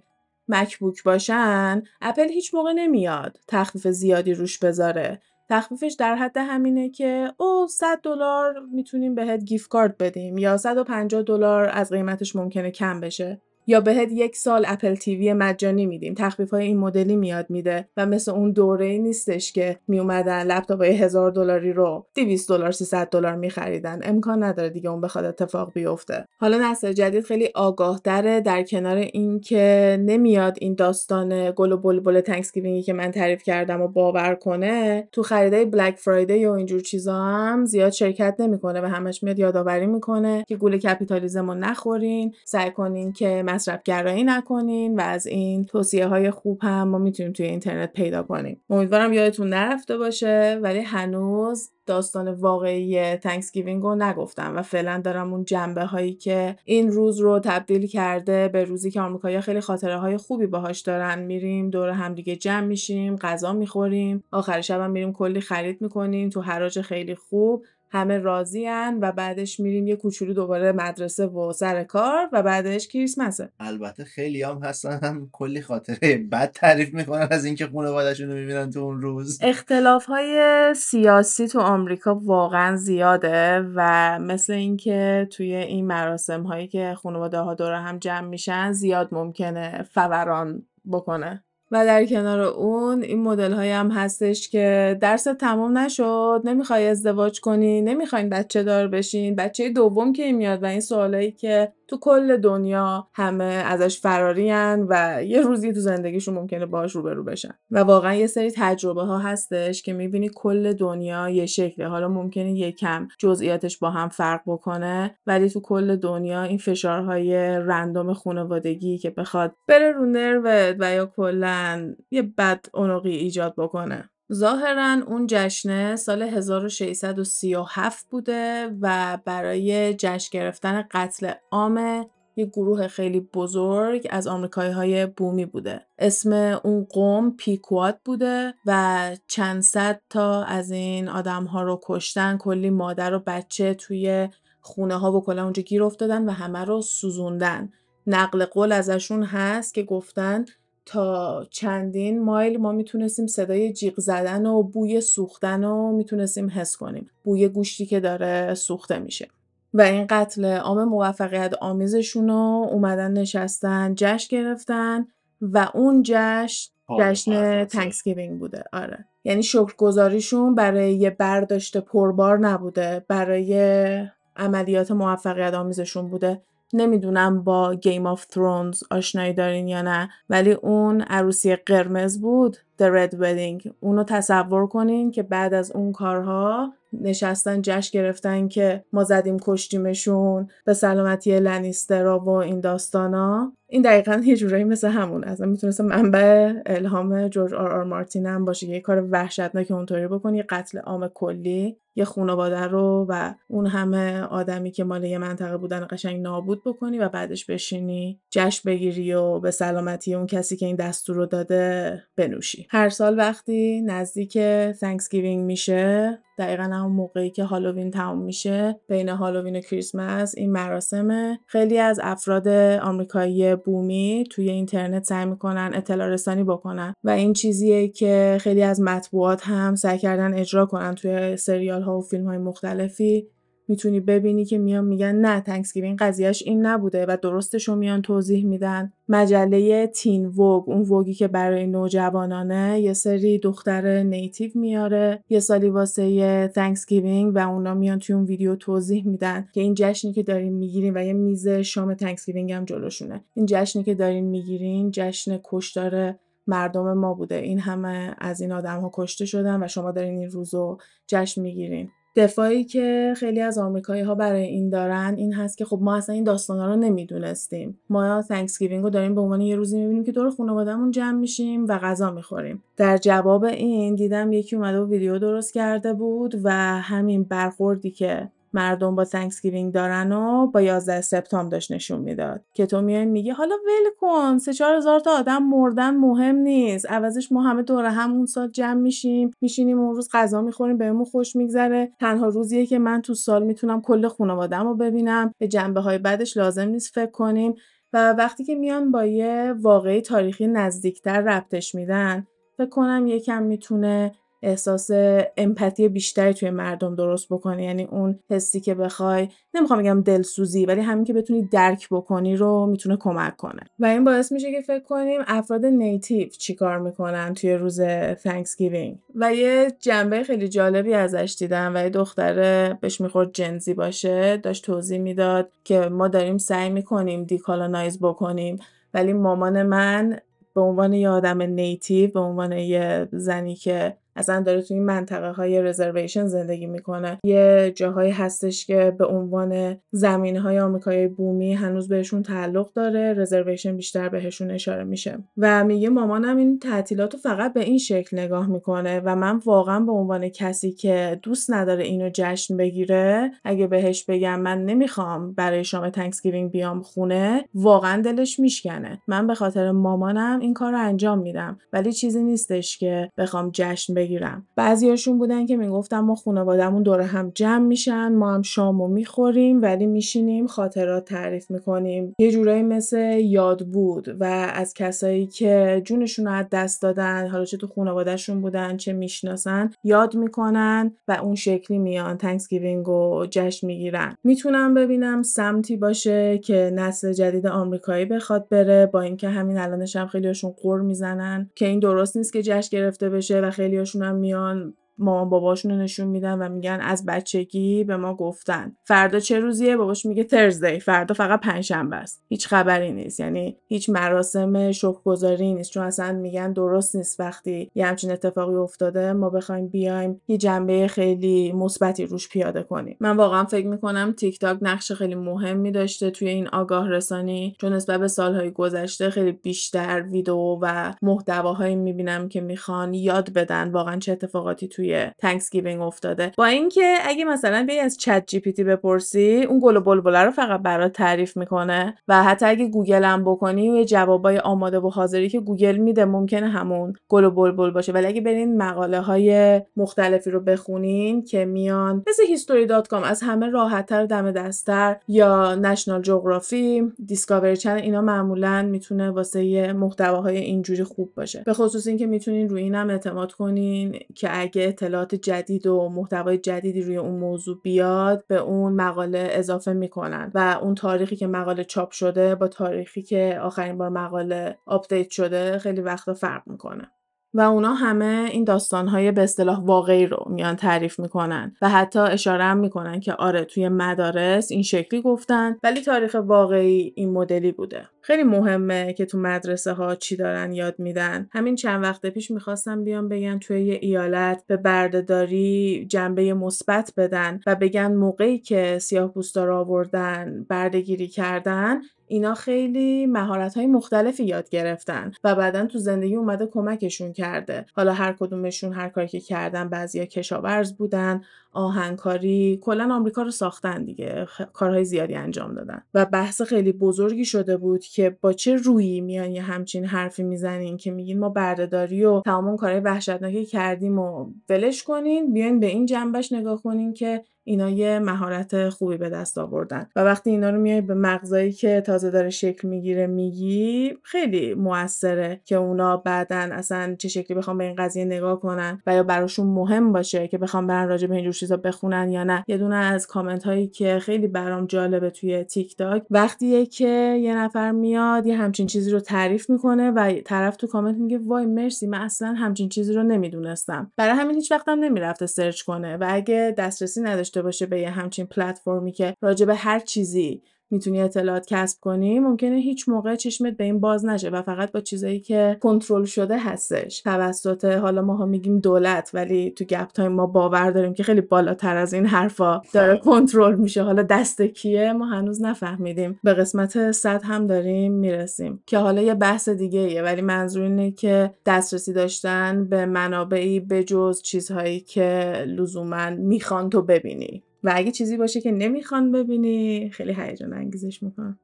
مکبوک 0.47 1.03
باشن 1.03 1.83
اپل 2.01 2.29
هیچ 2.29 2.53
موقع 2.53 2.73
نمیاد 2.73 3.37
تخفیف 3.47 3.87
زیادی 3.87 4.33
روش 4.33 4.59
بذاره. 4.59 5.21
تخفیفش 5.49 5.95
در 5.99 6.15
حد 6.15 6.37
همینه 6.37 6.89
که 6.89 7.33
او 7.37 7.67
100 7.67 7.99
دلار 8.03 8.59
می‌تونیم 8.59 9.15
بهت 9.15 9.43
گیفت 9.43 9.69
کارت 9.69 9.95
بدیم 9.99 10.37
یا 10.37 10.57
150 10.57 11.23
دلار 11.23 11.69
از 11.73 11.89
قیمتش 11.89 12.35
ممکنه 12.35 12.71
کم 12.71 12.99
بشه. 12.99 13.41
یا 13.67 13.79
بهت 13.79 14.11
یک 14.11 14.35
سال 14.35 14.65
اپل 14.67 14.95
تیوی 14.95 15.33
مجانی 15.33 15.85
میدیم. 15.85 16.13
تخفیف 16.13 16.51
های 16.51 16.65
این 16.65 16.77
مدلی 16.77 17.15
میاد 17.15 17.45
میده 17.49 17.87
و 17.97 18.05
مثل 18.05 18.31
اون 18.31 18.51
دوره 18.51 18.85
ای 18.85 18.99
نیستش 18.99 19.53
که 19.53 19.79
میومدن 19.87 20.43
لپتاپ 20.43 20.79
های 20.79 20.97
هزار 20.97 21.31
دلاری 21.31 21.73
رو 21.73 22.05
200 22.15 22.49
دلار 22.49 22.71
300 22.71 23.09
دلار 23.09 23.35
میخریدن. 23.35 23.99
امکان 24.03 24.43
نداره 24.43 24.69
دیگه 24.69 24.89
اون 24.89 25.01
بخواد 25.01 25.25
اتفاق 25.25 25.73
بیفته. 25.73 26.25
حالا 26.37 26.71
نسل 26.71 26.93
جدید 26.93 27.23
خیلی 27.23 27.49
آگاه 27.55 28.01
داره 28.03 28.41
در 28.41 28.63
کنار 28.63 28.97
اینکه 28.97 29.97
نمیاد 30.01 30.57
این 30.61 30.75
داستان 30.75 31.51
گل 31.55 31.71
و 31.71 31.77
بلبل 31.77 32.21
Thanksgiving 32.21 32.76
ی 32.76 32.81
که 32.81 32.93
من 32.93 33.11
تعریف 33.11 33.43
کردم 33.43 33.81
و 33.81 33.87
باور 33.87 34.35
کنه. 34.35 35.07
تو 35.11 35.23
خریدای 35.23 35.65
Black 35.65 35.95
Friday 35.95 36.45
و 36.45 36.51
اینجور 36.51 36.79
چیزا 36.79 37.15
هم 37.15 37.65
زیاد 37.65 37.91
شرکت 37.91 38.35
نمی‌کنه 38.39 38.81
و 38.81 38.85
همش 38.85 39.23
میاد 39.23 39.39
یادآوری 39.39 39.85
می‌کنه 39.85 40.45
که 40.47 40.55
گول 40.55 40.77
کپیتالیزم 40.77 41.51
رو 41.51 41.57
نخورین. 41.57 42.33
سعی 42.45 42.71
کنین 42.71 43.13
که 43.13 43.43
مصرف 43.55 43.83
گرایی 43.83 44.23
نکنین 44.23 44.95
و 44.95 45.01
از 45.01 45.27
این 45.27 45.65
توصیه 45.65 46.07
های 46.07 46.31
خوب 46.31 46.59
هم 46.63 46.87
ما 46.87 46.97
می‌تونیم 46.97 47.33
توی 47.33 47.45
اینترنت 47.45 47.93
پیدا 47.93 48.23
کنیم. 48.23 48.61
امیدوارم 48.69 49.13
یادتون 49.13 49.49
نرفته 49.49 49.97
باشه 49.97 50.59
ولی 50.61 50.79
هنوز 50.79 51.71
داستان 51.85 52.27
واقعی 52.27 53.15
Thanksgiving 53.15 53.83
رو 53.83 53.95
نگفتم 53.95 54.55
و 54.55 54.61
فعلا 54.61 55.01
دارم 55.03 55.33
اون 55.33 55.45
جنبه 55.45 55.85
هایی 55.85 56.13
که 56.13 56.55
این 56.65 56.91
روز 56.91 57.19
رو 57.19 57.39
تبدیل 57.39 57.87
کرده 57.87 58.47
به 58.47 58.63
روزی 58.63 58.91
که 58.91 59.01
آمریکایی‌ها 59.01 59.41
خیلی 59.41 59.59
خاطره 59.59 59.97
های 59.97 60.17
خوبی 60.17 60.47
باهاش 60.47 60.81
دارن. 60.81 61.19
میریم 61.19 61.69
دور 61.69 61.89
همدیگه 61.89 62.35
جمع 62.35 62.65
میشیم 62.65 63.15
غذا 63.15 63.53
می‌خوریم 63.53 64.23
آخر 64.31 64.61
شب 64.61 64.81
هم 64.81 64.91
میریم 64.91 65.13
کلی 65.13 65.41
خرید 65.41 65.81
می‌کنیم 65.81 66.29
تو 66.29 66.41
حراج 66.41 66.81
خیلی 66.81 67.15
خوب. 67.15 67.65
همه 67.95 68.17
راضین 68.17 68.99
و 69.01 69.11
بعدش 69.11 69.59
میریم 69.59 69.87
یه 69.87 69.95
کوچولو 69.95 70.33
دوباره 70.33 70.71
مدرسه 70.71 71.25
و 71.25 71.53
سر 71.53 71.83
کار 71.83 72.29
و 72.31 72.43
بعدش 72.43 72.87
کریسمسه. 72.87 73.49
البته 73.59 74.03
خیلی 74.03 74.43
هم 74.43 74.63
هستن 74.63 74.99
هم 75.03 75.29
کلی 75.31 75.61
خاطره 75.61 76.17
بد 76.17 76.51
تعریف 76.51 76.93
می‌کنن 76.93 77.27
از 77.31 77.45
اینکه 77.45 77.67
خانواده‌شون 77.67 78.27
رو 78.27 78.33
می‌بینن 78.33 78.69
تو 78.69 78.79
اون 78.79 79.01
روز. 79.01 79.39
اختلاف 79.41 80.05
های 80.05 80.73
سیاسی 80.75 81.47
تو 81.47 81.59
آمریکا 81.59 82.15
واقعا 82.15 82.75
زیاده 82.75 83.59
و 83.75 84.19
مثل 84.21 84.53
اینکه 84.53 85.27
توی 85.31 85.55
این 85.55 85.87
مراسم 85.87 86.43
هایی 86.43 86.67
که 86.67 86.95
خانواده 86.97 87.39
ها 87.39 87.53
دور 87.53 87.73
هم 87.73 87.99
جمع 87.99 88.27
میشن 88.27 88.71
زیاد 88.71 89.09
ممکنه 89.11 89.83
فوران 89.93 90.63
بکنه. 90.91 91.44
و 91.71 91.85
در 91.85 92.05
کنار 92.05 92.39
اون 92.39 93.03
این 93.03 93.21
مدل 93.23 93.53
هایی 93.53 93.71
هم 93.71 93.91
هستش 93.91 94.49
که 94.49 94.97
درس 95.01 95.23
تمام 95.23 95.77
نشد 95.77 96.41
نمی‌خوای 96.43 96.87
ازدواج 96.87 97.39
کنی 97.39 97.81
نمی‌خواین 97.81 98.29
بچه 98.29 98.63
دار 98.63 98.87
بشین. 98.87 99.35
بچه 99.35 99.69
دوم 99.69 100.13
که 100.13 100.31
میاد 100.31 100.63
و 100.63 100.65
این 100.65 100.79
سوالایی 100.79 101.31
که 101.31 101.71
تو 101.87 101.97
کل 101.97 102.37
دنیا 102.37 103.07
همه 103.13 103.43
ازش 103.43 103.99
فرارین 104.01 104.85
و 104.89 105.23
یه 105.23 105.41
روزی 105.41 105.73
تو 105.73 105.79
زندگیشون 105.79 106.33
ممکنه 106.33 106.65
باهاش 106.65 106.95
روبرو 106.95 107.23
بشن. 107.23 107.53
و 107.71 107.79
واقعا 107.79 108.13
یه 108.13 108.27
سری 108.27 108.51
تجربه 108.55 109.01
ها 109.01 109.17
هستش 109.17 109.81
که 109.81 109.93
می‌بینی 109.93 110.29
کل 110.35 110.73
دنیا 110.73 111.29
یه 111.29 111.45
شکله. 111.45 111.87
حالا 111.87 112.07
ممکنه 112.07 112.51
یکم 112.51 113.07
جزئیاتش 113.19 113.77
با 113.77 113.89
هم 113.89 114.09
فرق 114.09 114.41
بکنه 114.47 115.17
ولی 115.27 115.49
تو 115.49 115.59
کل 115.59 115.95
دنیا 115.95 116.43
این 116.43 116.57
فشارهای 116.57 117.35
رندوم 117.59 118.13
خانوادگی 118.13 118.97
که 118.97 119.09
بخواد 119.09 119.55
بره 119.67 119.91
رو 119.91 120.05
نروت 120.05 120.75
و 120.79 120.93
یا 120.93 121.05
کلا 121.05 121.95
یه 122.11 122.21
بد 122.21 122.65
عنقی 122.73 123.15
ایجاد 123.15 123.53
بکنه. 123.57 124.09
ظاهرا 124.33 125.03
اون 125.07 125.27
جشنه 125.29 125.95
سال 125.95 126.21
1637 126.21 128.05
بوده 128.09 128.69
و 128.81 129.17
برای 129.25 129.93
جشن 129.93 130.29
گرفتن 130.31 130.85
قتل 130.91 131.31
عام 131.51 132.05
یه 132.35 132.45
گروه 132.45 132.87
خیلی 132.87 133.19
بزرگ 133.19 134.07
از 134.09 134.27
آمریکایی 134.27 134.71
های 134.71 135.05
بومی 135.05 135.45
بوده. 135.45 135.87
اسم 135.99 136.33
اون 136.63 136.87
قوم 136.89 137.31
پیکوات 137.31 137.99
بوده 138.05 138.53
و 138.65 139.11
چند 139.27 139.61
صد 139.61 140.01
تا 140.09 140.43
از 140.43 140.71
این 140.71 141.09
آدم 141.09 141.43
ها 141.43 141.61
رو 141.61 141.81
کشتن 141.83 142.37
کلی 142.37 142.69
مادر 142.69 143.13
و 143.13 143.19
بچه 143.19 143.73
توی 143.73 144.29
خونه 144.61 144.97
ها 144.97 145.11
و 145.11 145.23
کلا 145.23 145.43
اونجا 145.43 145.63
گیر 145.63 145.83
افتادن 145.83 146.29
و 146.29 146.31
همه 146.31 146.65
رو 146.65 146.81
سوزوندن. 146.81 147.69
نقل 148.07 148.45
قول 148.45 148.71
ازشون 148.71 149.23
هست 149.23 149.73
که 149.73 149.83
گفتن 149.83 150.45
تا 150.85 151.43
چندین 151.49 152.23
مایل 152.23 152.57
ما 152.57 152.71
می‌تونستیم 152.71 153.27
صدای 153.27 153.73
جیغ 153.73 153.99
زدن 153.99 154.45
و 154.45 154.63
بوی 154.63 155.01
سوختن 155.01 155.63
رو 155.63 155.91
می‌تونستیم 155.91 156.49
حس 156.49 156.77
کنیم. 156.77 157.09
بوی 157.23 157.47
گوشتی 157.47 157.85
که 157.85 157.99
داره 157.99 158.53
سوخته 158.53 158.99
میشه. 158.99 159.27
و 159.73 159.81
این 159.81 160.05
قتل 160.09 160.45
عام 160.45 160.83
موفقیت 160.83 161.53
آمیزشون 161.61 162.27
رو 162.27 162.67
اومدن 162.71 163.11
نشستن 163.11 163.93
جشن 163.95 164.37
گرفتن 164.37 165.07
و 165.41 165.69
اون 165.73 166.03
جشن 166.05 166.71
جشن 166.99 167.65
Thanksgiving 167.65 168.39
بوده. 168.39 168.63
آره. 168.73 169.05
یعنی 169.23 169.43
شکرگزاریشون 169.43 170.55
برای 170.55 170.93
یه 170.93 171.09
برداشت 171.09 171.77
پربار 171.77 172.37
نبوده 172.37 173.05
برای 173.07 174.07
عملیات 174.35 174.91
موفقیت 174.91 175.53
آمیزشون 175.53 176.07
بوده. 176.07 176.41
نمی‌دونم 176.75 177.43
با 177.43 177.75
Game 177.75 178.05
of 178.05 178.25
Thrones 178.25 178.83
آشنایی 178.91 179.33
دارین 179.33 179.67
یا 179.67 179.81
نه 179.81 180.09
ولی 180.29 180.51
اون 180.51 181.01
عروسی 181.01 181.55
قرمز 181.55 182.21
بود 182.21 182.57
The 182.81 182.85
Red 182.85 183.13
Wedding. 183.13 183.71
اونو 183.79 184.03
تصور 184.03 184.67
کنین 184.67 185.11
که 185.11 185.23
بعد 185.23 185.53
از 185.53 185.71
اون 185.71 185.91
کارها 185.91 186.73
نشستن 186.93 187.61
جشن 187.61 187.99
گرفتن 187.99 188.47
که 188.47 188.83
ما 188.93 189.03
زدیم 189.03 189.37
کشتیمشون 189.41 190.47
به 190.65 190.73
سلامتی 190.73 191.39
لنیسترا 191.39 192.19
و 192.19 192.29
این 192.29 192.59
داستانا. 192.59 193.53
این 193.67 193.81
دقیقا 193.81 194.21
یه 194.25 194.35
جورایی 194.35 194.63
مثل 194.63 194.87
همون 194.87 195.23
اصلا 195.23 195.47
می‌تونست 195.47 195.81
منبع 195.81 196.53
الهام 196.65 197.27
جورج 197.27 197.53
آر 197.53 197.71
آر 197.71 197.83
مارتین 197.83 198.25
هم 198.25 198.45
باشه. 198.45 198.67
یه 198.67 198.79
کار 198.79 199.07
وحشتناک 199.11 199.71
اونطوری 199.71 200.07
بکنی 200.07 200.43
قتل 200.43 200.77
عام 200.77 201.07
کلی. 201.07 201.77
یه 201.95 202.05
خانواده 202.05 202.61
رو 202.61 203.05
و 203.09 203.33
اون 203.47 203.67
همه 203.67 204.21
آدمی 204.21 204.71
که 204.71 204.83
مال 204.83 205.03
یه 205.03 205.17
منطقه 205.17 205.57
بودن 205.57 205.87
قشنگ 205.89 206.21
نابود 206.21 206.63
بکنی 206.63 206.99
و 206.99 207.09
بعدش 207.09 207.45
بشینی 207.45 208.19
جشن 208.29 208.69
بگیری 208.69 209.13
و 209.13 209.39
به 209.39 209.51
سلامتی 209.51 210.15
اون 210.15 210.27
کسی 210.27 210.57
که 210.57 210.65
این 210.65 210.75
دستور 210.75 211.15
رو 211.15 211.25
داده 211.25 212.03
بنوشی. 212.15 212.67
هر 212.69 212.89
سال 212.89 213.17
وقتی 213.17 213.81
نزدیک 213.81 214.37
Thanksgiving 214.79 215.45
میشه 215.45 216.19
دقیقا 216.37 216.63
همون 216.63 216.91
موقعی 216.91 217.29
که 217.29 217.43
هالووین 217.43 217.91
تموم 217.91 218.25
میشه 218.25 218.79
بین 218.87 219.09
هالووین 219.09 219.55
و 219.55 219.59
کریسمس 219.59 220.33
این 220.37 220.51
مراسمه 220.51 221.39
خیلی 221.45 221.77
از 221.77 221.99
افراد 222.03 222.47
آمریکایی 222.81 223.55
بومی 223.55 224.23
توی 224.31 224.49
اینترنت 224.49 225.03
سعی 225.03 225.25
می‌کنن 225.25 225.71
اطلاع 225.73 226.07
رسانی 226.07 226.43
بکنن 226.43 226.93
و 227.03 227.09
این 227.09 227.33
چیزیه 227.33 227.87
که 227.87 228.37
خیلی 228.41 228.63
از 228.63 228.81
مطبوعات 228.81 229.47
هم 229.47 229.75
سعی 229.75 229.97
کردن 229.97 230.33
اجرا 230.33 230.65
کنن 230.65 230.95
توی 230.95 231.37
سریال 231.37 231.81
ها 231.81 231.97
و 231.97 232.01
فیلم 232.01 232.25
های 232.25 232.37
مختلفی. 232.37 233.27
می‌تونی 233.67 233.99
ببینی 233.99 234.45
که 234.45 234.57
میان 234.57 234.85
میگن 234.85 235.15
نه 235.15 235.41
Thanksgiving 235.41 235.99
قضیهش 235.99 236.43
این 236.45 236.65
نبوده 236.65 237.05
و 237.05 237.17
درستشو 237.21 237.75
میان 237.75 238.01
توضیح 238.01 238.45
میدن. 238.45 238.91
مجله 239.09 239.87
Teen 239.87 240.25
Vogue 240.25 240.69
اون 240.69 240.81
Vogue 240.81 241.08
ی 241.08 241.13
که 241.13 241.27
برای 241.27 241.67
نوجوانانه 241.67 242.81
یه 242.81 242.93
سری 242.93 243.39
دختر 243.39 244.03
native 244.03 244.51
میاره 244.55 245.23
یه 245.29 245.39
سالی 245.39 245.69
واسه 245.69 246.47
Thanksgiving 246.47 247.35
و 247.35 247.37
اونا 247.37 247.73
میان 247.73 247.99
توی 247.99 248.15
اون 248.15 248.25
ویدیو 248.25 248.55
توضیح 248.55 249.07
میدن 249.07 249.47
که 249.53 249.61
این 249.61 249.73
جشنی 249.73 250.13
که 250.13 250.23
دارین 250.23 250.53
می‌گیرین 250.53 250.97
و 250.97 251.05
یه 251.05 251.13
میز 251.13 251.47
شام 251.47 251.93
Thanksgiving 251.93 252.51
هم 252.51 252.65
جلوشونه. 252.65 253.23
این 253.35 253.45
جشنی 253.45 253.83
که 253.83 253.95
دارین 253.95 254.25
می‌گیرین 254.25 254.91
جشن 254.91 255.39
کشتار 255.43 256.15
مردم 256.47 256.93
ما 256.93 257.13
بوده. 257.13 257.35
این 257.35 257.59
همه 257.59 258.15
از 258.17 258.41
این 258.41 258.51
آدم 258.51 258.79
ها 258.79 258.91
کشته 258.93 259.25
شدن 259.25 259.63
و 259.63 259.67
شما 259.67 259.91
دارین 259.91 260.19
این 260.19 260.29
روزو 260.29 260.77
جشن 261.07 261.41
می‌گیرین. 261.41 261.89
دفاعی 262.15 262.63
که 262.63 263.13
خیلی 263.17 263.41
از 263.41 263.57
ها 263.57 264.15
برای 264.15 264.43
این 264.43 264.69
دارن 264.69 265.13
این 265.17 265.33
هست 265.33 265.57
که 265.57 265.65
خب 265.65 265.79
ما 265.81 265.95
اصلا 265.95 266.15
این 266.15 266.23
داستانا 266.23 266.65
رو 266.65 266.75
نمی‌دونستیم. 266.75 267.79
ما 267.89 268.21
Thanksgiving 268.21 268.83
رو 268.83 268.89
داریم 268.89 269.15
به 269.15 269.21
عنوان 269.21 269.41
یه 269.41 269.55
روزی 269.55 269.77
می‌بینیم 269.77 270.03
که 270.03 270.11
دور 270.11 270.29
خانوادهمون 270.29 270.91
جمع 270.91 271.19
میشیم 271.19 271.65
و 271.67 271.77
غذا 271.77 272.11
می‌خوریم. 272.11 272.63
در 272.77 272.97
جواب 272.97 273.43
این 273.43 273.95
دیدم 273.95 274.33
یکی 274.33 274.55
اومده 274.55 274.79
و 274.79 274.89
ویدیو 274.89 275.19
درست 275.19 275.53
کرده 275.53 275.93
بود 275.93 276.35
و 276.43 276.51
همین 276.81 277.23
برخوردی 277.23 277.91
که 277.91 278.29
مردم 278.55 278.95
با 278.95 279.05
Thanksgiving 279.05 279.73
دارن 279.73 280.11
و 280.11 280.47
با 280.47 280.61
11 280.61 281.01
سپتامبر 281.01 281.49
داشت 281.49 281.71
نشون 281.71 281.99
می‌داد. 281.99 282.41
که 282.53 282.65
تو 282.65 282.81
میای 282.81 283.05
میگی 283.05 283.29
حالا 283.29 283.55
ول 283.55 283.89
کن 283.99 284.37
سه 284.37 284.53
چهار 284.53 284.75
هزار 284.75 284.99
تا 284.99 285.11
آدم 285.11 285.43
مردن 285.43 285.95
مهم 285.95 286.35
نیست. 286.35 286.91
عوضش 286.91 287.31
ما 287.31 287.41
همه 287.41 287.61
دور 287.63 287.85
هم 287.85 288.13
اون 288.13 288.25
سال 288.25 288.47
جمع 288.51 288.81
میشیم 288.81 289.31
میشینیم 289.41 289.79
اون 289.79 289.95
روز 289.95 290.09
غذا 290.13 290.41
می‌خوریم 290.41 290.77
بهمون 290.77 291.05
خوش 291.05 291.35
میگذره. 291.35 291.91
تنها 291.99 292.27
روزیه 292.27 292.65
که 292.65 292.79
من 292.79 293.01
تو 293.01 293.13
سال 293.13 293.43
می‌تونم 293.43 293.81
کل 293.81 294.07
خانواده‌مو 294.07 294.73
ببینم. 294.73 295.31
به 295.37 295.47
جنبه 295.47 295.79
های 295.79 295.97
بعدش 295.97 296.37
لازم 296.37 296.67
نیست 296.69 296.95
فکر 296.95 297.11
کنیم. 297.11 297.53
و 297.93 298.13
وقتی 298.13 298.43
که 298.43 298.55
میان 298.55 298.91
با 298.91 299.05
یه 299.05 299.53
واقعی 299.61 300.01
تاریخی 300.01 300.47
نزدیکتر 300.47 301.21
ربطش 301.21 301.75
میدن 301.75 302.27
فکر 302.57 302.69
کنم 302.69 303.07
یکم 303.07 303.43
می‌تونه 303.43 304.11
احساس 304.45 304.89
امپاتی 305.37 305.87
بیشتری 305.87 306.33
توی 306.33 306.49
مردم 306.49 306.95
درست 306.95 307.27
بکنی. 307.29 307.63
یعنی 307.63 307.83
اون 307.83 308.19
حسی 308.29 308.59
که 308.59 308.75
بخوای 308.75 309.27
نمی‌خوام 309.53 309.79
بگم 309.79 310.01
دلسوزی 310.01 310.65
ولی 310.65 310.81
همین 310.81 311.03
که 311.03 311.13
بتونی 311.13 311.41
درک 311.51 311.87
بکنی 311.91 312.35
رو 312.35 312.65
می‌تونه 312.65 312.97
کمک 312.97 313.37
کنه. 313.37 313.61
و 313.79 313.85
این 313.85 314.03
باعث 314.03 314.31
میشه 314.31 314.51
که 314.51 314.61
فکر 314.61 314.83
کنیم 314.83 315.21
افراد 315.27 315.65
نیتیو 315.65 316.29
چیکار 316.29 316.79
می‌کنن 316.79 317.33
توی 317.33 317.53
روز 317.53 317.81
Thanksgiving. 318.13 318.97
و 319.15 319.33
یه 319.33 319.67
جنبه 319.79 320.23
خیلی 320.23 320.47
جالبی 320.47 320.93
ازش 320.93 321.35
دیدم 321.39 321.71
و 321.75 321.83
یه 321.83 321.89
دختره 321.89 322.77
بهش 322.81 323.01
می‌خورد 323.01 323.31
جنزی 323.33 323.73
باشه. 323.73 324.37
داشت 324.37 324.65
توضیح 324.65 324.99
می‌داد 324.99 325.51
که 325.63 325.79
ما 325.79 326.07
داریم 326.07 326.37
سعی 326.37 326.69
می‌کنیم 326.69 327.23
دیکالونایز 327.23 327.99
بکنیم 327.99 328.59
ولی 328.93 329.13
مامان 329.13 329.63
من 329.63 330.17
به 330.55 330.61
عنوان 330.61 330.93
یه 330.93 331.09
آدم 331.09 331.41
native 331.41 332.11
به 332.11 332.19
عنوان 332.19 332.51
یه 332.51 333.07
زنی 333.11 333.55
که 333.55 333.97
اصلا 334.15 334.41
داره 334.41 334.61
تو 334.61 334.73
این 334.73 334.85
منطقه 334.85 335.31
های 335.31 335.61
reservation 335.61 336.25
زندگی 336.25 336.65
می‌کنه. 336.65 337.19
یه 337.23 337.73
جاهایی 337.75 338.11
هستش 338.11 338.65
که 338.65 338.95
به 338.97 339.05
عنوان 339.05 339.77
زمین 339.91 340.39
های 340.39 340.59
آمریکای 340.59 341.07
بومی 341.07 341.53
هنوز 341.53 341.87
بهشون 341.87 342.23
تعلق 342.23 342.73
داره 342.73 343.13
reservation 343.13 343.75
بیشتر 343.75 344.09
بهشون 344.09 344.51
اشاره 344.51 344.83
میشه. 344.83 345.17
و 345.37 345.63
میگه 345.63 345.89
مامانم 345.89 346.37
این 346.37 346.59
تعطیلات 346.59 347.13
رو 347.13 347.19
فقط 347.19 347.53
به 347.53 347.59
این 347.59 347.77
شکل 347.77 348.19
نگاه 348.19 348.49
می‌کنه 348.49 349.01
و 349.05 349.15
من 349.15 349.39
واقعا 349.45 349.79
به 349.79 349.91
عنوان 349.91 350.29
کسی 350.29 350.71
که 350.71 351.19
دوست 351.23 351.51
نداره 351.51 351.83
اینو 351.83 352.09
جشن 352.13 352.57
بگیره 352.57 353.31
اگه 353.43 353.67
بهش 353.67 354.05
بگم 354.05 354.39
من 354.39 354.65
نمی‌خوام 354.65 355.33
برای 355.33 355.63
شام 355.63 355.89
Thanksgiving 355.89 356.51
بیام 356.51 356.81
خونه 356.81 357.45
واقعا 357.53 358.01
دلش 358.01 358.39
میشکنه. 358.39 359.01
من 359.07 359.27
به 359.27 359.35
خاطر 359.35 359.71
مامانم 359.71 360.39
این 360.39 360.53
کار 360.53 360.71
رو 360.71 360.79
انجام 360.79 361.19
میدم. 361.19 361.57
ولی 361.73 361.93
چیزی 361.93 362.23
نیستش 362.23 362.77
که 362.77 363.11
بخوام 363.17 363.49
جشن 363.53 363.93
بگیرم. 364.05 364.45
بعضیاشون 364.55 365.17
بودن 365.17 365.45
که 365.45 365.57
می‌گفتن 365.57 365.99
ما 365.99 366.15
خانوادهمون 366.15 366.83
دور 366.83 367.01
هم 367.01 367.31
جمع 367.35 367.65
میشن 367.65 368.15
ما 368.15 368.33
هم 368.33 368.41
شامو 368.41 368.87
می‌خوریم 368.87 369.61
ولی 369.61 369.85
میشینیم 369.85 370.47
خاطرات 370.47 371.05
تعریف 371.05 371.51
می‌کنیم. 371.51 372.13
یه 372.19 372.31
جورایی 372.31 372.63
مثل 372.63 373.19
یادبود 373.19 374.15
و 374.19 374.23
از 374.53 374.73
کسایی 374.73 375.25
که 375.25 375.81
جونشون 375.85 376.25
رو 376.25 376.31
از 376.31 376.45
دست 376.51 376.81
دادن 376.81 377.27
حالا 377.27 377.45
چه 377.45 377.57
تو 377.57 377.67
خانوادهشون 377.67 378.41
بودن 378.41 378.77
چه 378.77 378.93
می‌شناسن 378.93 379.69
یاد 379.83 380.15
می‌کنن 380.15 380.91
و 381.07 381.17
اون 381.23 381.35
شکلی 381.35 381.79
میان 381.79 382.17
Thanksgiving 382.17 382.89
و 382.89 383.25
جشن 383.29 383.67
می‌گیرن. 383.67 384.15
می‌تونم 384.23 384.73
ببینم 384.73 385.21
سمتی 385.21 385.77
باشه 385.77 386.37
که 386.37 386.71
نسل 386.75 387.13
جدید 387.13 387.47
آمریکایی 387.47 388.05
بخواد 388.05 388.49
بره 388.49 388.85
با 388.85 389.01
اینکه 389.01 389.29
همین 389.29 389.57
الانش 389.57 389.95
هم 389.95 390.07
خیلیشون 390.07 390.53
غر 390.63 390.79
می‌زنن 390.79 391.49
که 391.55 391.67
این 391.67 391.79
درست 391.79 392.17
نیست 392.17 392.33
که 392.33 392.41
جشن 392.43 392.77
گرفته 392.77 393.09
بشه 393.09 393.41
و 393.41 393.51
خیلیاشون 393.51 393.94
هم 394.03 394.15
میان 394.15 394.73
مامان 394.97 395.29
باباشون 395.29 395.71
رو 395.71 395.77
نشون 395.77 396.07
میدن 396.07 396.41
و 396.41 396.49
میگن 396.49 396.79
از 396.81 397.05
بچگی 397.05 397.83
به 397.83 397.97
ما 397.97 398.13
گفتن. 398.15 398.75
فردا 398.83 399.19
چه 399.19 399.39
روزیه؟ 399.39 399.77
باباش 399.77 400.05
میگه 400.05 400.23
Thursday 400.23 400.79
فردا 400.79 401.15
فقط 401.15 401.41
پنجشنبه 401.41 401.95
است. 401.95 402.23
هیچ 402.29 402.47
خبری 402.47 402.91
نیست. 402.91 403.19
یعنی 403.19 403.57
هیچ 403.67 403.89
مراسم 403.89 404.71
شکرگزاری 404.71 405.53
نیست. 405.53 405.71
چون 405.71 405.83
اصلا 405.83 406.13
میگن 406.13 406.53
درست 406.53 406.95
نیست. 406.95 407.19
وقتی 407.19 407.71
یه 407.75 407.85
همچین 407.85 408.11
اتفاقی 408.11 408.55
افتاده 408.55 409.13
ما 409.13 409.29
بخوایم 409.29 409.67
بیایم 409.67 410.21
یه 410.27 410.37
جنبه 410.37 410.87
خیلی 410.87 411.53
مثبتی 411.53 412.05
روش 412.05 412.29
پیاده 412.29 412.63
کنیم. 412.63 412.97
من 412.99 413.17
واقعا 413.17 413.43
فکر 413.43 413.67
می‌کنم 413.67 414.13
تیک 414.17 414.39
تاک 414.39 414.57
نقش 414.61 414.91
خیلی 414.91 415.15
مهمی 415.15 415.71
داشته 415.71 416.11
توی 416.11 416.29
این 416.29 416.47
آگاه 416.47 416.89
رسانی. 416.89 417.55
چون 417.59 417.73
نسبت 417.73 417.99
به 417.99 418.07
سالهای 418.07 418.51
گذشته 418.51 419.09
خیلی 419.09 419.31
بیشتر 419.31 420.01
ویدیو 420.11 420.57
و 420.61 420.93
محتواهایی 421.01 421.75
می‌بینم 421.75 422.29
که 422.29 422.41
می‌خوان 422.41 422.93
یاد 422.93 423.33
بدن 423.33 423.71
واقعا 423.71 423.99
چه 423.99 424.11
اتفاقاتی 424.11 424.67
توی 424.67 424.84
توی 424.85 425.11
Thanksgiving 425.21 425.81
افتاده. 425.81 426.31
با 426.37 426.45
اینکه 426.45 426.95
اگه 427.03 427.25
مثلا 427.25 427.65
بیای 427.67 427.79
از 427.79 427.97
ChatGPT 427.97 428.63
بپرسی 428.63 429.43
اون 429.49 429.59
گل 429.63 429.77
و 429.77 429.81
بلبله 429.81 430.19
رو 430.19 430.31
فقط 430.31 430.61
برات 430.61 430.91
تعریف 430.91 431.37
می‌کنه. 431.37 431.95
و 432.07 432.23
حتی 432.23 432.45
اگه 432.45 432.67
گوگل 432.67 433.03
هم 433.03 433.23
بکنی 433.23 433.81
و 433.81 433.83
جوابای 433.83 434.37
آماده 434.37 434.79
و 434.79 434.89
حاضری 434.89 435.29
که 435.29 435.39
گوگل 435.39 435.77
میده 435.77 436.05
ممکنه 436.05 436.49
همون 436.49 436.93
گل 437.09 437.23
و 437.23 437.31
بلبل 437.31 437.71
باشه. 437.71 437.91
ولی 437.91 438.07
اگه 438.07 438.21
برین 438.21 438.57
مقاله 438.57 438.99
های 438.99 439.61
مختلفی 439.77 440.31
رو 440.31 440.39
بخونین 440.39 441.23
که 441.23 441.45
میان 441.45 442.03
مثل 442.07 442.23
History.com 442.27 443.03
از 443.03 443.21
همه 443.21 443.49
راحتتر 443.49 444.05
دم 444.05 444.31
دستتر 444.31 444.95
یا 445.07 445.55
National 445.55 446.01
جغرافی 446.01 446.91
Discovery 447.05 447.57
Channel 447.57 447.81
اینا 447.81 448.01
معمولا 448.01 448.61
می‌تونه 448.71 449.11
واسه 449.11 449.73
محتواهای 449.73 450.37
اینجوری 450.37 450.83
خوب 450.83 451.11
باشه. 451.15 451.43
به 451.45 451.53
خصوص 451.53 451.87
اینکه 451.87 452.07
می‌تونین 452.07 452.49
روی 452.49 452.61
اینم 452.61 452.89
اعتماد 452.89 453.31
کنین 453.31 453.99
که 454.15 454.41
اگه 454.41 454.71
اطلاعات 454.75 455.15
جدید 455.15 455.67
و 455.67 455.89
محتوای 455.89 456.37
جدیدی 456.37 456.81
روی 456.81 456.97
اون 456.97 457.19
موضوع 457.19 457.61
بیاد 457.61 458.25
به 458.27 458.35
اون 458.35 458.73
مقاله 458.73 459.27
اضافه 459.31 459.73
می‌کنن 459.73 460.31
و 460.33 460.59
اون 460.61 460.75
تاریخی 460.75 461.15
که 461.15 461.27
مقاله 461.27 461.63
چاپ 461.63 461.91
شده 461.91 462.35
با 462.35 462.47
تاریخی 462.47 463.01
که 463.01 463.39
آخرین 463.41 463.77
بار 463.77 463.89
مقاله 463.89 464.57
update 464.65 465.09
شده 465.09 465.57
خیلی 465.59 465.81
وقتا 465.81 466.13
فرق 466.13 466.43
می‌کنه. 466.47 466.91
و 467.35 467.41
اونا 467.41 467.73
همه 467.73 468.29
این 468.31 468.43
داستانهای 468.43 469.11
به 469.11 469.21
اصطلاح 469.21 469.59
واقعی 469.59 470.05
رو 470.05 470.25
میان 470.29 470.55
تعریف 470.55 470.99
می‌کنن 470.99 471.55
و 471.61 471.69
حتی 471.69 471.99
اشاره 471.99 472.43
هم 472.43 472.57
می‌کنن 472.57 472.99
که 472.99 473.13
آره 473.13 473.45
توی 473.45 473.69
مدارس 473.69 474.51
این 474.51 474.63
شکلی 474.63 475.01
گفتن 475.01 475.57
ولی 475.63 475.81
تاریخ 475.81 476.15
واقعی 476.25 476.93
این 476.95 477.13
مدلی 477.13 477.51
بوده. 477.51 477.89
خیلی 478.01 478.23
مهمه 478.23 478.93
که 478.93 479.05
تو 479.05 479.17
مدرسه 479.17 479.73
ها 479.73 479.95
چی 479.95 480.15
دارن 480.15 480.53
یاد 480.53 480.75
میدن. 480.79 481.29
همین 481.31 481.55
چند 481.55 481.83
وقت 481.83 482.05
پیش 482.05 482.31
می‌خواستم 482.31 482.83
بیان 482.83 483.09
بگن 483.09 483.39
توی 483.39 483.61
یه 483.61 483.79
ایالت 483.81 484.43
به 484.47 484.57
بردهداری 484.57 485.85
جنبه 485.89 486.33
مثبت 486.33 486.93
بدن 486.97 487.39
و 487.47 487.55
بگن 487.55 487.95
موقعی 487.95 488.39
که 488.39 488.79
سیاها 488.79 489.13
رو 489.35 489.55
آوردن 489.55 490.45
بردهگیری 490.49 491.07
کردن 491.07 491.81
اینا 492.07 492.33
خیلی 492.33 493.05
مهارت 493.05 493.57
های 493.57 493.67
مختلفی 493.67 494.23
یاد 494.23 494.49
گرفتن 494.49 495.11
و 495.23 495.35
بعدا 495.35 495.65
تو 495.65 495.77
زندگی 495.77 496.15
اومده 496.15 496.45
کمکشون 496.45 497.13
کرده. 497.13 497.65
حالا 497.73 497.93
هر 497.93 498.13
کدومشون 498.19 498.73
هر 498.73 498.89
کاری 498.89 499.07
که 499.07 499.19
کردن 499.19 499.69
بعضیا 499.69 500.05
کشاورز 500.05 500.73
بودن 500.73 501.21
آهنکاری 501.51 502.59
کلا 502.61 502.95
آمریکا 502.95 503.21
رو 503.21 503.31
ساختن 503.31 503.83
دیگه 503.83 504.27
کارهای 504.53 504.85
زیادی 504.85 505.15
انجام 505.15 505.53
دادن. 505.53 505.83
و 505.93 506.05
بحث 506.05 506.41
خیلی 506.41 506.71
بزرگی 506.71 507.25
شده 507.25 507.57
بود 507.57 507.83
که 507.83 508.17
با 508.21 508.33
چه 508.33 508.55
رویی 508.55 509.01
میان 509.01 509.31
یه 509.31 509.41
همچین 509.41 509.85
حرفی 509.85 510.23
می‌زنین 510.23 510.77
که 510.77 510.91
میگین 510.91 511.19
ما 511.19 511.29
بردهداری 511.29 512.05
و 512.05 512.21
تمام 512.21 512.57
کارهای 512.57 512.79
وحشتناکی 512.81 513.45
کردیم 513.45 513.99
و 513.99 514.31
ولش 514.49 514.83
کنین 514.83 515.33
بیاین 515.33 515.59
به 515.59 515.67
این 515.67 515.85
جنبش 515.85 516.31
نگاه 516.31 516.61
کنین 516.61 516.93
که 516.93 517.23
اینا 517.47 517.69
یه 517.69 517.99
مهارت 517.99 518.69
خوبی 518.69 518.97
به 518.97 519.09
دست 519.09 519.37
آوردن. 519.37 519.87
و 519.95 520.03
وقتی 520.03 520.29
اینا 520.29 520.49
رو 520.49 520.59
میای 520.59 520.81
به 520.81 520.93
مغزایی 520.93 521.51
که 521.51 521.81
تازه 521.81 522.11
داره 522.11 522.29
شکل 522.29 522.67
می‌گیره 522.67 523.07
میگی 523.07 523.93
خیلی 524.03 524.53
موثره 524.53 525.41
که 525.45 525.55
اونا 525.55 525.97
بعدا 525.97 526.35
اصلا 526.35 526.95
چه 526.99 527.07
شکلی 527.07 527.37
بخوام 527.37 527.57
به 527.57 527.63
این 527.63 527.75
قضیه 527.75 528.05
نگاه 528.05 528.39
کنن 528.39 528.81
و 528.87 528.95
یا 528.95 529.03
براشون 529.03 529.47
مهم 529.47 529.91
باشه 529.93 530.27
که 530.27 530.37
بخوام 530.37 530.67
برن 530.67 530.87
راجع 530.87 531.07
به 531.07 531.15
اینجور 531.15 531.33
چیزا 531.33 531.57
بخونن 531.57 532.09
یا 532.09 532.23
نه. 532.23 532.43
یه 532.47 532.57
دونه 532.57 532.75
از 532.75 533.07
کامنت 533.07 533.43
هایی 533.43 533.67
که 533.67 533.99
خیلی 533.99 534.27
برام 534.27 534.65
جالبه 534.65 535.09
توی 535.09 535.43
تیک 535.43 535.77
تاک 535.77 536.03
وقتیه 536.11 536.65
که 536.65 537.19
یه 537.21 537.37
نفر 537.37 537.71
میاد 537.71 538.25
یه 538.25 538.35
همچین 538.35 538.67
چیزی 538.67 538.91
رو 538.91 538.99
تعریف 538.99 539.49
می‌کنه 539.49 539.91
و 539.91 540.13
طرف 540.25 540.55
تو 540.55 540.67
کامنت 540.67 540.97
میگه 540.97 541.17
وای 541.17 541.45
مرسی 541.45 541.87
من 541.87 542.01
اصلا 542.01 542.33
همچین 542.33 542.69
چیزی 542.69 542.93
رو 542.93 543.03
نمی‌دونستم. 543.03 543.91
برای 543.97 544.13
همین 544.15 544.35
هیچ 544.35 544.51
وقتم 544.51 544.79
نمی‌رفته 544.79 545.25
search 545.25 545.61
کنه 545.61 545.97
و 545.97 546.05
اگه 546.09 546.55
دسترسی 546.57 547.01
نداشته 547.35 547.41
باشه 547.41 547.65
به 547.65 547.79
یه 547.79 547.89
همچین 547.89 548.25
پلتفرمی 548.25 548.91
که 548.91 549.15
راجع 549.21 549.45
به 549.45 549.55
هر 549.55 549.79
چیزی 549.79 550.41
می‌تونی 550.71 551.01
اطلاعات 551.01 551.45
کسب 551.47 551.79
کنی 551.81 552.19
ممکنه 552.19 552.55
هیچ 552.55 552.89
موقع 552.89 553.15
چشمت 553.15 553.57
به 553.57 553.63
این 553.63 553.79
باز 553.79 554.05
نشه 554.05 554.29
و 554.29 554.41
فقط 554.41 554.71
با 554.71 554.79
چیزایی 554.79 555.19
که 555.19 555.57
کنترل 555.59 556.03
شده 556.05 556.37
هستش. 556.37 557.01
توسط 557.01 557.65
حالا 557.65 558.01
ماها 558.01 558.25
میگیم 558.25 558.59
دولت 558.59 559.11
ولی 559.13 559.51
تو 559.51 559.65
گپ 559.65 559.87
Time 559.87 560.11
ما 560.11 560.25
باور 560.27 560.71
داریم 560.71 560.93
که 560.93 561.03
خیلی 561.03 561.21
بالاتر 561.21 561.77
از 561.77 561.93
این 561.93 562.05
حرفا 562.05 562.61
داره 562.73 562.97
کنترل 562.97 563.55
میشه. 563.55 563.83
حالا 563.83 564.01
دست 564.01 564.41
کیه؟ 564.41 564.93
ما 564.93 565.05
هنوز 565.05 565.41
نفهمیدیم. 565.41 566.19
به 566.23 566.33
قسمت 566.33 566.91
صد 566.91 567.21
هم 567.23 567.47
داریم 567.47 567.93
می‌رسیم. 567.93 568.63
که 568.65 568.77
حالا 568.77 569.01
یه 569.01 569.13
بحث 569.13 569.49
دیگه 569.49 569.79
ایه 569.79 570.01
ولی 570.01 570.21
منظور 570.21 570.63
اینه 570.63 570.91
که 570.91 571.31
دسترسی 571.45 571.93
داشتن 571.93 572.65
به 572.65 572.85
منابعی 572.85 573.59
بجز 573.59 574.21
چیزهایی 574.21 574.79
که 574.79 575.33
لزوما 575.47 576.09
می‌خوان 576.09 576.69
تو 576.69 576.81
ببینی. 576.81 577.43
و 577.65 577.73
اگه 577.75 577.91
چیزی 577.91 578.17
باشه 578.17 578.41
که 578.41 578.51
نمی‌خوان 578.51 579.11
ببینی 579.11 579.89
خیلی 579.91 580.13
هیجان 580.13 580.53
انگیزش 580.53 581.03
می‌کنه. 581.03 581.39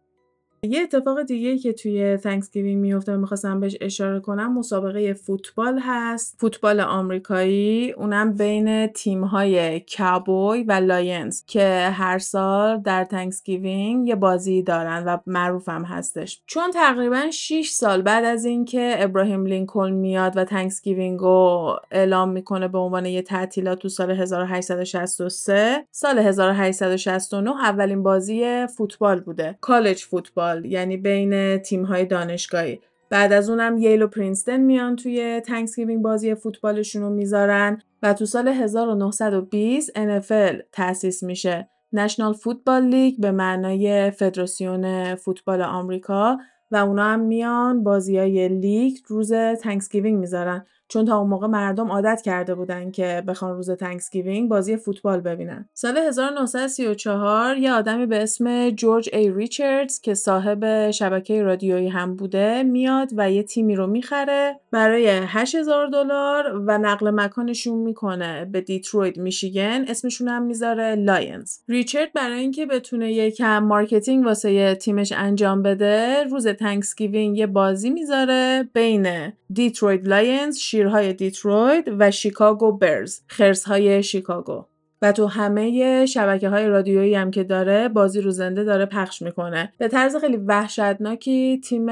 یه 0.70 0.82
اتفاق 0.82 1.24
دیگه 1.24 1.58
که 1.58 1.74
توی 1.74 2.18
Thanksgiving 2.18 2.82
میفته 2.82 3.18
می‌خواستم 3.18 3.60
بهش 3.60 3.78
اشاره 3.82 4.20
کنم 4.20 4.54
مسابقه 4.54 5.14
فوتبال 5.14 5.80
هست. 5.82 6.36
فوتبال 6.40 6.80
آمریکایی 6.80 7.92
اونم 7.92 8.34
بین 8.34 8.88
تیم‌های 8.88 9.80
کابوی 9.98 10.64
و 10.64 10.72
Lions 10.72 11.46
که 11.46 11.90
هر 11.94 12.20
سال 12.20 12.78
در 12.82 13.04
Thanksgiving 13.04 14.08
یه 14.08 14.16
بازی 14.16 14.64
دارن 14.64 15.04
و 15.04 15.18
معروفم 15.28 15.84
هستش. 15.84 16.42
چون 16.46 16.72
تقریبا 16.72 17.32
6 17.32 17.70
سال 17.70 18.02
بعد 18.02 18.26
از 18.26 18.46
اینکه 18.46 18.96
ابراهیم 18.98 19.46
لینکلن 19.46 19.94
میاد 19.94 20.38
و 20.38 20.44
Thanksgiving 20.46 21.20
رو 21.20 21.76
اعلام 21.92 22.30
می‌کنه 22.30 22.68
به 22.68 22.78
عنوان 22.78 23.06
یه 23.06 23.22
تعطیلات 23.22 23.80
تو 23.80 23.90
سال 23.90 24.12
1863 24.12 25.86
سال 25.92 26.20
1869 26.20 27.52
اولین 27.62 28.04
بازی 28.04 28.68
فوتبال 28.78 29.20
بوده. 29.20 29.58
College 29.62 30.04
Football. 30.04 30.51
یعنی 30.60 30.98
بین 30.98 31.58
تیم‌های 31.58 32.06
دانشگاهی. 32.06 32.80
بعد 33.10 33.34
از 33.34 33.50
اونم 33.50 33.78
Yale 33.78 34.02
و 34.02 34.08
Princeton 34.08 34.58
میان 34.58 34.96
توی 34.96 35.42
Thanksgiving 35.48 36.02
بازی 36.02 36.36
فوتبالشون 36.36 37.02
رو 37.02 37.10
می‌ذارن 37.10 37.82
و 38.04 38.14
تو 38.14 38.26
سال 38.26 38.48
1920 38.48 39.92
NFL 39.92 40.64
تأسیس 40.72 41.24
میشه. 41.24 41.70
National 41.94 42.34
Football 42.34 42.84
League 42.84 43.20
به 43.20 43.32
معنای 43.32 44.12
فدراسیون 44.12 45.16
فوتبال 45.16 45.62
آمریکا 45.62 46.38
و 46.72 46.76
اونا 46.76 47.04
هم 47.04 47.20
میان 47.20 47.84
بازی 47.84 48.18
های 48.18 48.48
لیگ 48.48 48.98
روز 49.08 49.34
Thanksgiving 49.34 50.20
می‌ذارن. 50.20 50.66
چون 50.92 51.06
تا 51.06 51.18
اون 51.18 51.30
موقع 51.30 51.48
مردم 51.48 51.92
عادت 51.92 52.22
کرده 52.26 52.56
بودن 52.56 52.92
که 52.92 53.24
بخوان 53.28 53.56
روز 53.56 53.72
Thanksgiving 53.72 54.50
بازی 54.50 54.78
فوتبال 54.78 55.22
ببینن. 55.22 55.70
سال 55.74 55.98
1934 55.98 57.58
یه 57.58 57.74
آدمی 57.74 58.06
به 58.06 58.24
اسم 58.24 58.70
جورج 58.70 59.10
ای 59.14 59.32
ریچاردز 59.32 60.02
که 60.02 60.14
صاحب 60.14 60.92
شبکه 60.92 61.44
رادیویی 61.44 61.88
هم 61.88 62.16
بوده 62.16 62.64
میاد 62.64 63.10
و 63.18 63.32
یه 63.32 63.44
تیمی 63.44 63.76
رو 63.76 63.88
می‌خره 63.88 64.60
برای 64.72 65.08
8000 65.10 65.88
دلار 65.88 66.64
و 66.68 66.78
نقل 66.78 67.10
مکانشون 67.10 67.80
می‌کنه 67.80 68.46
به 68.46 68.62
دیترویت 68.62 69.18
میشیگن 69.18 69.86
اسمشون 69.88 70.28
هم 70.28 70.44
می‌ذاره 70.44 70.96
Lions. 70.96 71.58
ریچارد 71.68 72.14
برای 72.14 72.40
اینکه 72.40 72.66
بتونه 72.66 73.14
یکم 73.14 73.60
marketing 73.64 74.26
واسه 74.26 74.76
تیمش 74.76 75.12
انجام 75.12 75.62
بده 75.62 76.24
روز 76.24 76.48
Thanksgiving 76.48 77.38
یه 77.38 77.48
بازی 77.48 77.90
می‌ذاره 77.90 78.70
بین 78.74 79.34
Detroit 79.54 80.08
Lions 80.08 80.58
شیرهای 80.82 81.14
دیترویت 81.14 81.88
و 82.00 82.12
Chicago 82.12 82.72
Bears 82.72 83.22
خرسهای 83.28 84.04
شیکاگو. 84.04 84.71
و 85.02 85.12
تو 85.12 85.28
همه 85.28 86.06
شبکه 86.06 86.50
های 86.50 86.68
رادیویی 86.68 87.16
هم 87.16 87.32
که 87.32 87.44
داره 87.44 87.90
بازی 87.90 88.22
رو 88.22 88.32
زنده 88.32 88.64
داره 88.64 88.86
پخش 88.86 89.22
می‌کنه. 89.22 89.74
به 89.78 89.88
طرز 89.88 90.16
خیلی 90.16 90.38
وحشتناکی 90.38 91.62
تیم 91.64 91.90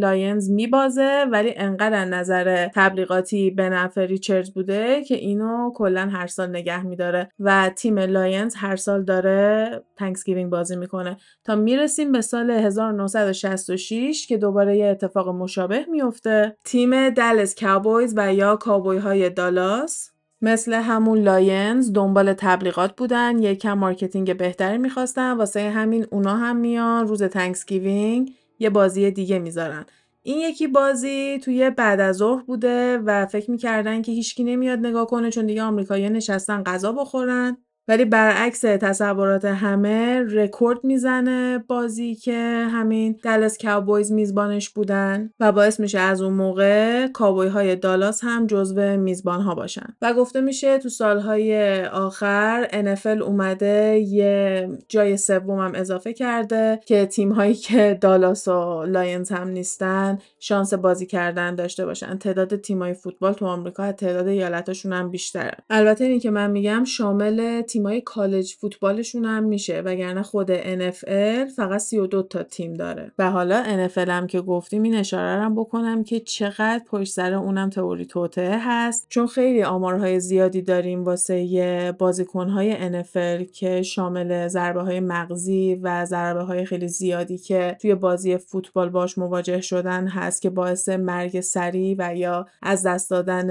Lions 0.00 0.50
میبازه 0.50 1.26
ولی 1.32 1.54
انقدر 1.56 1.94
از 1.94 2.04
نظر 2.04 2.68
تبلیغاتی 2.74 3.50
به 3.50 3.68
نفع 3.68 4.06
ریچرد 4.06 4.54
بوده 4.54 5.04
که 5.04 5.14
اینو 5.14 5.72
کلا 5.74 6.08
هر 6.12 6.26
سال 6.26 6.50
نگه 6.50 6.82
میداره. 6.82 7.28
و 7.40 7.70
تیم 7.76 7.98
Lions 7.98 8.54
هر 8.54 8.76
سال 8.76 9.04
داره 9.04 9.70
Thanksgiving 9.96 10.50
بازی 10.50 10.76
می‌کنه. 10.76 11.16
تا 11.44 11.56
می‌رسیم 11.56 12.12
به 12.12 12.20
سال 12.20 12.50
1966 12.50 14.26
که 14.26 14.36
دوباره 14.36 14.76
یه 14.76 14.86
اتفاق 14.86 15.28
مشابه 15.28 15.86
میفته 15.90 16.56
تیم 16.64 17.10
Dallas 17.10 17.54
Cowboys 17.60 18.14
و 18.16 18.34
یا 18.34 18.56
کاوبوی 18.56 18.98
های 18.98 19.30
دالاس 19.30 20.09
مثل 20.42 20.72
همون 20.72 21.18
Lions 21.18 21.92
دنبال 21.92 22.32
تبلیغات 22.32 22.96
بودن 22.96 23.38
یکم 23.38 23.72
marketing 23.72 24.36
بهتری 24.36 24.78
می‌خواستن 24.78 25.32
واسه 25.32 25.70
همین 25.70 26.06
اونا 26.10 26.36
هم 26.36 26.56
میان 26.56 27.08
روز 27.08 27.22
Thanksgiving 27.22 28.32
یه 28.58 28.70
بازی 28.70 29.10
دیگه 29.10 29.38
می‌ذارن. 29.38 29.86
این 30.22 30.38
یکی 30.38 30.66
بازی 30.66 31.38
توی 31.38 31.70
بعد 31.70 32.00
از 32.00 32.16
ظهر 32.16 32.42
بوده 32.42 32.98
و 32.98 33.26
فکر 33.26 33.50
می‌کردن 33.50 34.02
که 34.02 34.12
هیچکی 34.12 34.44
نمیاد 34.44 34.78
نگاه 34.78 35.06
کنه 35.06 35.30
چون 35.30 35.46
دیگه 35.46 35.62
آمریکایی‌ها 35.62 36.10
نشستن 36.10 36.62
غذا 36.62 36.92
بخورن. 36.92 37.56
ولی 37.90 38.04
برعکس 38.04 38.60
تصورات 38.60 39.44
همه 39.44 40.20
رکورد 40.20 40.84
می‌زنه 40.84 41.64
بازی 41.68 42.14
که 42.14 42.68
همین 42.72 43.16
Dallas 43.22 43.58
Cowboys 43.58 44.12
میزبانش 44.12 44.70
بودن 44.70 45.30
و 45.40 45.52
باعث 45.52 45.80
میشه 45.80 45.98
از 45.98 46.22
اون 46.22 46.32
موقع 46.32 47.06
کاوبوی 47.06 47.48
های 47.48 47.76
دالاس 47.76 48.20
هم 48.24 48.46
جزو 48.46 48.96
میزبان 48.96 49.40
ها 49.40 49.54
باشن. 49.54 49.86
و 50.02 50.14
گفته 50.14 50.40
میشه 50.40 50.78
تو 50.78 50.88
سالهای 50.88 51.82
آخر 51.84 52.68
NFL 52.72 53.22
اومده 53.22 53.98
یه 53.98 54.68
جای 54.88 55.16
سوم 55.16 55.58
هم 55.58 55.72
اضافه 55.74 56.12
کرده 56.12 56.80
که 56.86 57.06
تیم 57.06 57.32
هایی 57.32 57.54
که 57.54 57.98
دالاس 58.00 58.48
و 58.48 58.84
Lions 58.84 59.32
هم 59.32 59.48
نیستن 59.48 60.18
شانس 60.38 60.74
بازی 60.74 61.06
کردن 61.06 61.54
داشته 61.54 61.86
باشن. 61.86 62.18
تعداد 62.18 62.56
تیم 62.56 62.82
های 62.82 62.94
فوتبال 62.94 63.32
تو 63.32 63.46
آمریکا 63.46 63.92
تعداد 63.92 64.26
ایالتاشون 64.26 64.92
هم 64.92 65.10
بیشتره. 65.10 65.56
البته 65.70 66.04
اینی 66.04 66.20
که 66.20 66.30
من 66.30 66.50
میگم 66.50 66.84
شامل 66.84 67.62
تیمای 67.80 68.00
college 68.00 68.54
football 68.54 69.01
شون 69.01 69.24
هم 69.24 69.44
میشه 69.44 69.80
وگرنه 69.80 70.22
خود 70.22 70.56
NFL 70.56 71.50
فقط 71.56 71.80
32 71.80 72.22
تا 72.22 72.42
تیم 72.42 72.74
داره. 72.74 73.12
و 73.18 73.30
حالا 73.30 73.88
NFL 73.88 74.08
هم 74.08 74.26
که 74.26 74.40
گفتیم 74.40 74.82
این 74.82 74.94
اشاره 74.94 75.42
هم 75.42 75.54
بکنم 75.54 76.04
که 76.04 76.20
چقدر 76.20 76.80
پشت 76.86 77.12
سر 77.12 77.34
اونم 77.34 77.70
تئوری 77.70 78.06
توته 78.06 78.58
هست. 78.60 79.06
چون 79.08 79.26
خیلی 79.26 79.62
آمارهای 79.62 80.20
زیادی 80.20 80.62
داریم 80.62 81.04
واسه 81.04 81.94
بازیکنهای 81.98 83.02
NFL 83.02 83.50
که 83.52 83.82
شامل 83.82 84.48
ضربه 84.48 84.82
های 84.82 85.00
مغزی 85.00 85.80
و 85.82 86.04
ضربه 86.04 86.42
های 86.42 86.64
خیلی 86.64 86.88
زیادی 86.88 87.38
که 87.38 87.76
توی 87.80 87.94
بازی 87.94 88.38
فوتبال 88.38 88.88
باش 88.88 89.18
مواجه 89.18 89.60
شدن 89.60 90.06
هست 90.06 90.42
که 90.42 90.50
باعث 90.50 90.88
مرگ 90.88 91.40
سریع 91.40 91.96
و 91.98 92.16
یا 92.16 92.46
از 92.62 92.86
دست 92.86 93.10
دادن 93.10 93.50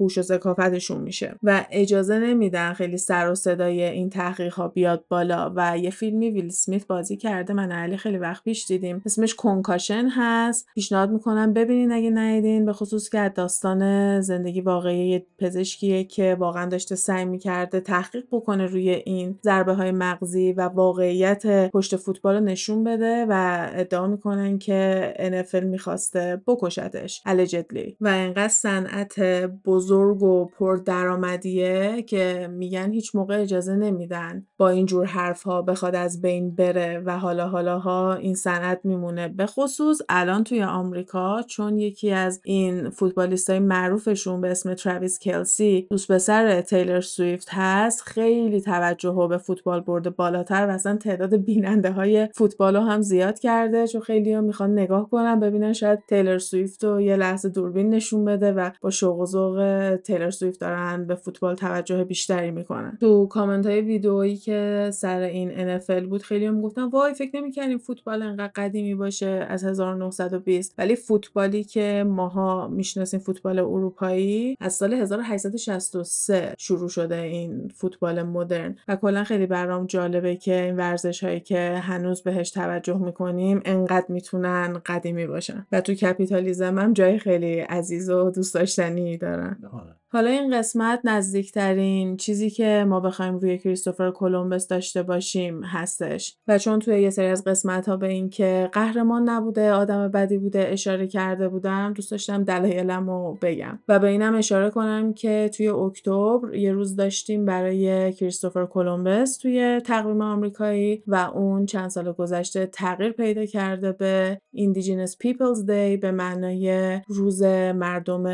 هوش 0.00 0.18
و 0.18 0.22
ذکافتشون 0.22 1.00
میشه. 1.00 1.34
و 1.42 1.64
اجازه 1.70 2.18
نمیدن 2.18 2.72
خیلی 2.72 2.96
سر 2.96 3.28
و 3.28 3.34
صدای 3.66 3.82
این 3.82 4.10
تحقیق 4.10 4.54
ها 4.54 4.68
بیاد 4.68 5.04
بالا 5.08 5.52
و 5.56 5.78
یه 5.78 5.90
فیلمی 5.90 6.30
ویل 6.30 6.48
سمیت 6.48 6.86
بازی 6.86 7.16
کرده 7.16 7.52
من 7.52 7.72
علی 7.72 7.96
خیلی 7.96 8.18
وقت 8.18 8.44
پیش 8.44 8.66
دیدیم. 8.66 9.02
اسمش 9.06 9.34
کنکاشن 9.34 10.08
هست. 10.08 10.66
پیشنهاد 10.74 11.10
می‌کنم 11.10 11.52
ببینین 11.52 11.92
اگه 11.92 12.10
ندیدین 12.10 12.66
به 12.66 12.72
خصوص 12.72 13.08
که 13.08 13.32
داستان 13.34 14.20
زندگی 14.20 14.60
واقعی 14.60 15.08
یه 15.08 15.26
پزشکیه 15.38 16.04
که 16.04 16.36
واقعا 16.38 16.68
داشته 16.68 16.94
سعی 16.94 17.24
می‌کرده 17.24 17.80
تحقیق 17.80 18.24
بکنه 18.32 18.66
روی 18.66 18.90
این 18.90 19.38
ضربه 19.44 19.72
های 19.72 19.90
مغزی 19.90 20.52
و 20.52 20.60
واقعیت 20.60 21.70
پشت 21.70 21.96
فوتبال 21.96 22.34
رو 22.34 22.40
نشون 22.40 22.84
بده 22.84 23.26
و 23.28 23.66
ادعا 23.72 24.06
می‌کنن 24.06 24.58
که 24.58 25.14
NFL 25.18 25.64
می‌خواسته 25.64 26.42
بکشتش 26.46 27.22
allegedly. 27.28 27.94
و 28.00 28.08
انقدر 28.08 28.48
صنعت 28.48 29.20
بزرگ 29.64 30.22
و 30.22 30.44
پردرآمدیه 30.44 32.02
که 32.02 32.48
میگن 32.52 32.92
هیچ 32.92 33.14
موقع 33.14 33.45
اجازه 33.46 33.76
نمیدن 33.76 34.46
با 34.58 34.68
این 34.68 34.86
جور 34.86 35.04
حرف 35.04 35.42
ها 35.42 35.62
بخواد 35.62 35.94
از 35.94 36.22
بین 36.22 36.54
بره 36.54 37.02
و 37.06 37.18
حالا 37.18 37.48
حالا 37.48 37.78
ها 37.78 38.14
این 38.14 38.34
صنعت 38.34 38.80
میمونه. 38.84 39.28
به 39.28 39.46
خصوص 39.46 40.00
الان 40.08 40.44
توی 40.44 40.62
آمریکا 40.62 41.42
چون 41.42 41.78
یکی 41.78 42.10
از 42.10 42.40
این 42.44 42.90
فوتبالیست 42.90 43.50
های 43.50 43.58
معروفشون 43.58 44.40
به 44.40 44.50
اسم 44.50 44.74
تراویس 44.74 45.18
کلسی 45.18 45.86
دوست 45.90 46.12
پسر 46.12 46.60
تیلر 46.60 47.00
سویفت 47.00 47.48
هست 47.50 48.02
خیلی 48.02 48.60
توجه 48.60 49.26
به 49.28 49.38
فوتبال 49.38 49.80
برده 49.80 50.10
بالاتر 50.10 50.66
و 50.66 50.70
اصلا 50.70 50.96
تعداد 50.96 51.36
بیننده 51.36 51.90
های 51.90 52.28
فوتبال 52.34 52.76
هم 52.76 53.00
زیاد 53.00 53.38
کرده 53.38 53.86
چون 53.86 54.00
خیلی 54.00 54.32
ها 54.32 54.40
می‌خوان 54.40 54.72
نگاه 54.72 55.10
کنن 55.10 55.40
ببینن 55.40 55.72
شاید 55.72 55.98
تیلر 56.08 56.38
سویفت 56.38 56.84
رو 56.84 57.00
یه 57.00 57.16
لحظه 57.16 57.48
دوربین 57.48 57.90
نشون 57.90 58.24
بده 58.24 58.52
و 58.52 58.70
با 58.80 58.90
شوق 58.90 59.18
و 59.18 59.26
ذوق 59.26 59.96
تیلر 60.04 60.30
سویفت 60.30 60.60
دارن 60.60 61.06
به 61.06 61.14
فوتبال 61.14 61.54
توجه 61.54 62.04
بیشتری 62.04 62.50
می‌کنن. 62.50 62.98
تو 63.00 63.28
کامنت 63.36 63.66
های 63.66 63.80
ویدئویی 63.80 64.36
که 64.36 64.90
سر 64.92 65.20
این 65.20 65.78
NFL 65.78 66.02
بود 66.08 66.22
خیلی 66.22 66.46
هم 66.46 66.60
گفتن 66.60 66.84
وای 66.84 67.14
فکر 67.14 67.36
نمی‌کردیم 67.36 67.78
فوتبال 67.78 68.22
انقدر 68.22 68.52
قدیمی 68.54 68.94
باشه 68.94 69.46
از 69.48 69.64
1920 69.64 70.74
ولی 70.78 70.96
فوتبالی 70.96 71.64
که 71.64 72.04
ماها 72.08 72.68
می‌شناسیم 72.68 73.20
فوتبال 73.20 73.58
اروپایی 73.58 74.56
از 74.60 74.74
سال 74.74 74.94
1863 74.94 76.54
شروع 76.58 76.88
شده 76.88 77.16
این 77.16 77.68
فوتبال 77.74 78.22
مدرن. 78.22 78.76
و 78.88 78.96
کلا 78.96 79.24
خیلی 79.24 79.46
برام 79.46 79.86
جالبه 79.86 80.36
که 80.36 80.62
این 80.62 80.76
ورزش 80.76 81.24
هایی 81.24 81.40
که 81.40 81.80
هنوز 81.82 82.22
بهش 82.22 82.50
توجه 82.50 82.98
می‌کنیم 82.98 83.60
انقدر 83.64 84.06
می‌تونن 84.08 84.80
قدیمی 84.86 85.26
باشن. 85.26 85.66
و 85.72 85.80
تو 85.80 85.94
کپیتالیزم 85.94 86.78
هم 86.78 86.92
جای 86.92 87.18
خیلی 87.18 87.60
عزیز 87.60 88.10
و 88.10 88.30
دوست 88.30 88.54
داشتنی 88.54 89.16
دارن. 89.16 89.58
آره. 89.72 89.96
حالا 90.12 90.30
این 90.30 90.58
قسمت 90.58 91.00
نزدیکترین 91.04 92.16
چیزی 92.16 92.50
که 92.50 92.84
ما 92.88 93.00
بخوایم 93.00 93.38
روی 93.38 93.58
کریستوفر 93.58 94.10
کلمبس 94.10 94.68
داشته 94.68 95.02
باشیم 95.02 95.64
هستش. 95.64 96.36
و 96.48 96.58
چون 96.58 96.78
توی 96.78 97.02
یه 97.02 97.10
سری 97.10 97.26
از 97.26 97.44
قسمت 97.44 97.88
ها 97.88 97.96
به 97.96 98.08
این 98.08 98.30
که 98.30 98.70
قهرمان 98.72 99.28
نبوده 99.28 99.72
آدم 99.72 100.08
بدی 100.08 100.38
بوده 100.38 100.68
اشاره 100.68 101.06
کرده 101.06 101.48
بودم 101.48 101.92
دوست 101.92 102.10
داشتم 102.10 102.44
دلایلم 102.44 103.10
رو 103.10 103.38
بگم. 103.42 103.78
و 103.88 103.98
به 103.98 104.08
اینم 104.08 104.34
اشاره 104.34 104.70
کنم 104.70 105.12
که 105.12 105.50
توی 105.56 105.68
اکتبر 105.68 106.54
یه 106.54 106.72
روز 106.72 106.96
داشتیم 106.96 107.44
برای 107.44 108.12
کریستوفر 108.12 108.66
کلمبس 108.66 109.38
توی 109.38 109.80
تقویم 109.80 110.20
آمریکایی 110.22 111.02
و 111.06 111.14
اون 111.14 111.66
چند 111.66 111.90
سال 111.90 112.12
گذشته 112.12 112.66
تغییر 112.66 113.12
پیدا 113.12 113.46
کرده 113.46 113.92
به 113.92 114.40
Indigenous 114.56 115.12
Peoples 115.12 115.60
Day 115.66 116.00
به 116.00 116.10
معنای 116.12 117.00
روز 117.08 117.42
مردم 117.74 118.26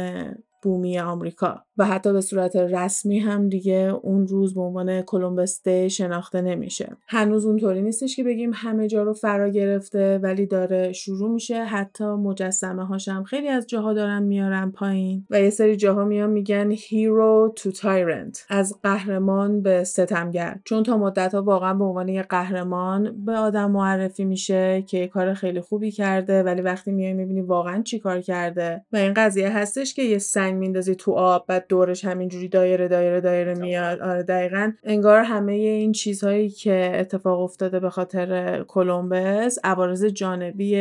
بومی 0.62 0.98
آمریکا 0.98 1.64
و 1.76 1.84
حتی 1.84 2.12
به 2.12 2.20
صورت 2.20 2.56
رسمی 2.56 3.18
هم 3.18 3.48
دیگه 3.48 3.94
اون 4.02 4.26
روز 4.26 4.54
به 4.54 4.60
عنوان 4.60 5.02
Columbus 5.02 5.62
Day 5.62 5.90
شناخته 5.90 6.42
نمیشه. 6.42 6.96
هنوز 7.08 7.46
اونطوری 7.46 7.82
نیستش 7.82 8.16
که 8.16 8.24
بگیم 8.24 8.50
همه 8.54 8.88
جا 8.88 9.02
رو 9.02 9.12
فرا 9.12 9.48
گرفته 9.48 10.18
ولی 10.18 10.46
داره 10.46 10.92
شروع 10.92 11.30
میشه. 11.30 11.64
حتی 11.64 12.04
مجسمه 12.04 12.84
هاشم 12.86 13.22
خیلی 13.22 13.48
از 13.48 13.66
جاها 13.66 13.92
دارن 13.92 14.22
میارن 14.22 14.70
پایین 14.70 15.26
و 15.30 15.40
یه 15.40 15.50
سری 15.50 15.76
جاها 15.76 16.04
میان 16.04 16.30
میگن 16.30 16.70
hero 16.70 17.52
to 17.56 17.72
tyrant 17.72 18.46
از 18.48 18.78
قهرمان 18.82 19.62
به 19.62 19.84
ستمگر. 19.84 20.60
چون 20.64 20.82
تا 20.82 20.96
مدت 20.96 21.34
ها 21.34 21.42
واقعا 21.42 21.74
به 21.74 21.84
عنوان 21.84 22.08
یه 22.08 22.22
قهرمان 22.22 23.24
به 23.24 23.32
آدم 23.32 23.70
معرفی 23.70 24.24
میشه 24.24 24.82
که 24.82 25.08
کار 25.08 25.34
خیلی 25.34 25.60
خوبی 25.60 25.90
کرده 25.90 26.42
ولی 26.42 26.62
وقتی 26.62 26.92
میای 26.92 27.12
می‌بینی 27.12 27.40
واقعا 27.40 27.82
چی 27.82 27.98
کار 27.98 28.20
کرده 28.20 28.84
و 28.92 28.96
این 28.96 29.14
قضیه 29.14 29.50
هستش 29.50 29.94
که 29.94 30.02
یه 30.02 30.18
سنگ 30.18 30.51
میندازی 30.54 30.94
تو 30.94 31.12
آب 31.12 31.46
بعد 31.46 31.66
دورش 31.68 32.04
همینجوری 32.04 32.48
دایره 32.48 32.88
دایره 32.88 33.20
دایره 33.20 33.54
میاد. 33.54 34.00
آره 34.00 34.22
دقیقا. 34.22 34.72
انگار 34.84 35.20
همه 35.20 35.52
این 35.52 35.92
چیزهایی 35.92 36.50
که 36.50 36.92
اتفاق 36.94 37.40
افتاده 37.40 37.80
به 37.80 37.90
خاطر 37.90 38.62
کلمبس 38.68 39.58
عوارض 39.64 40.04
جانبی 40.04 40.76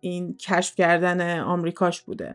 این 0.00 0.36
کشف 0.36 0.74
کردن 0.74 1.40
آمریکاش 1.40 2.02
بوده. 2.02 2.34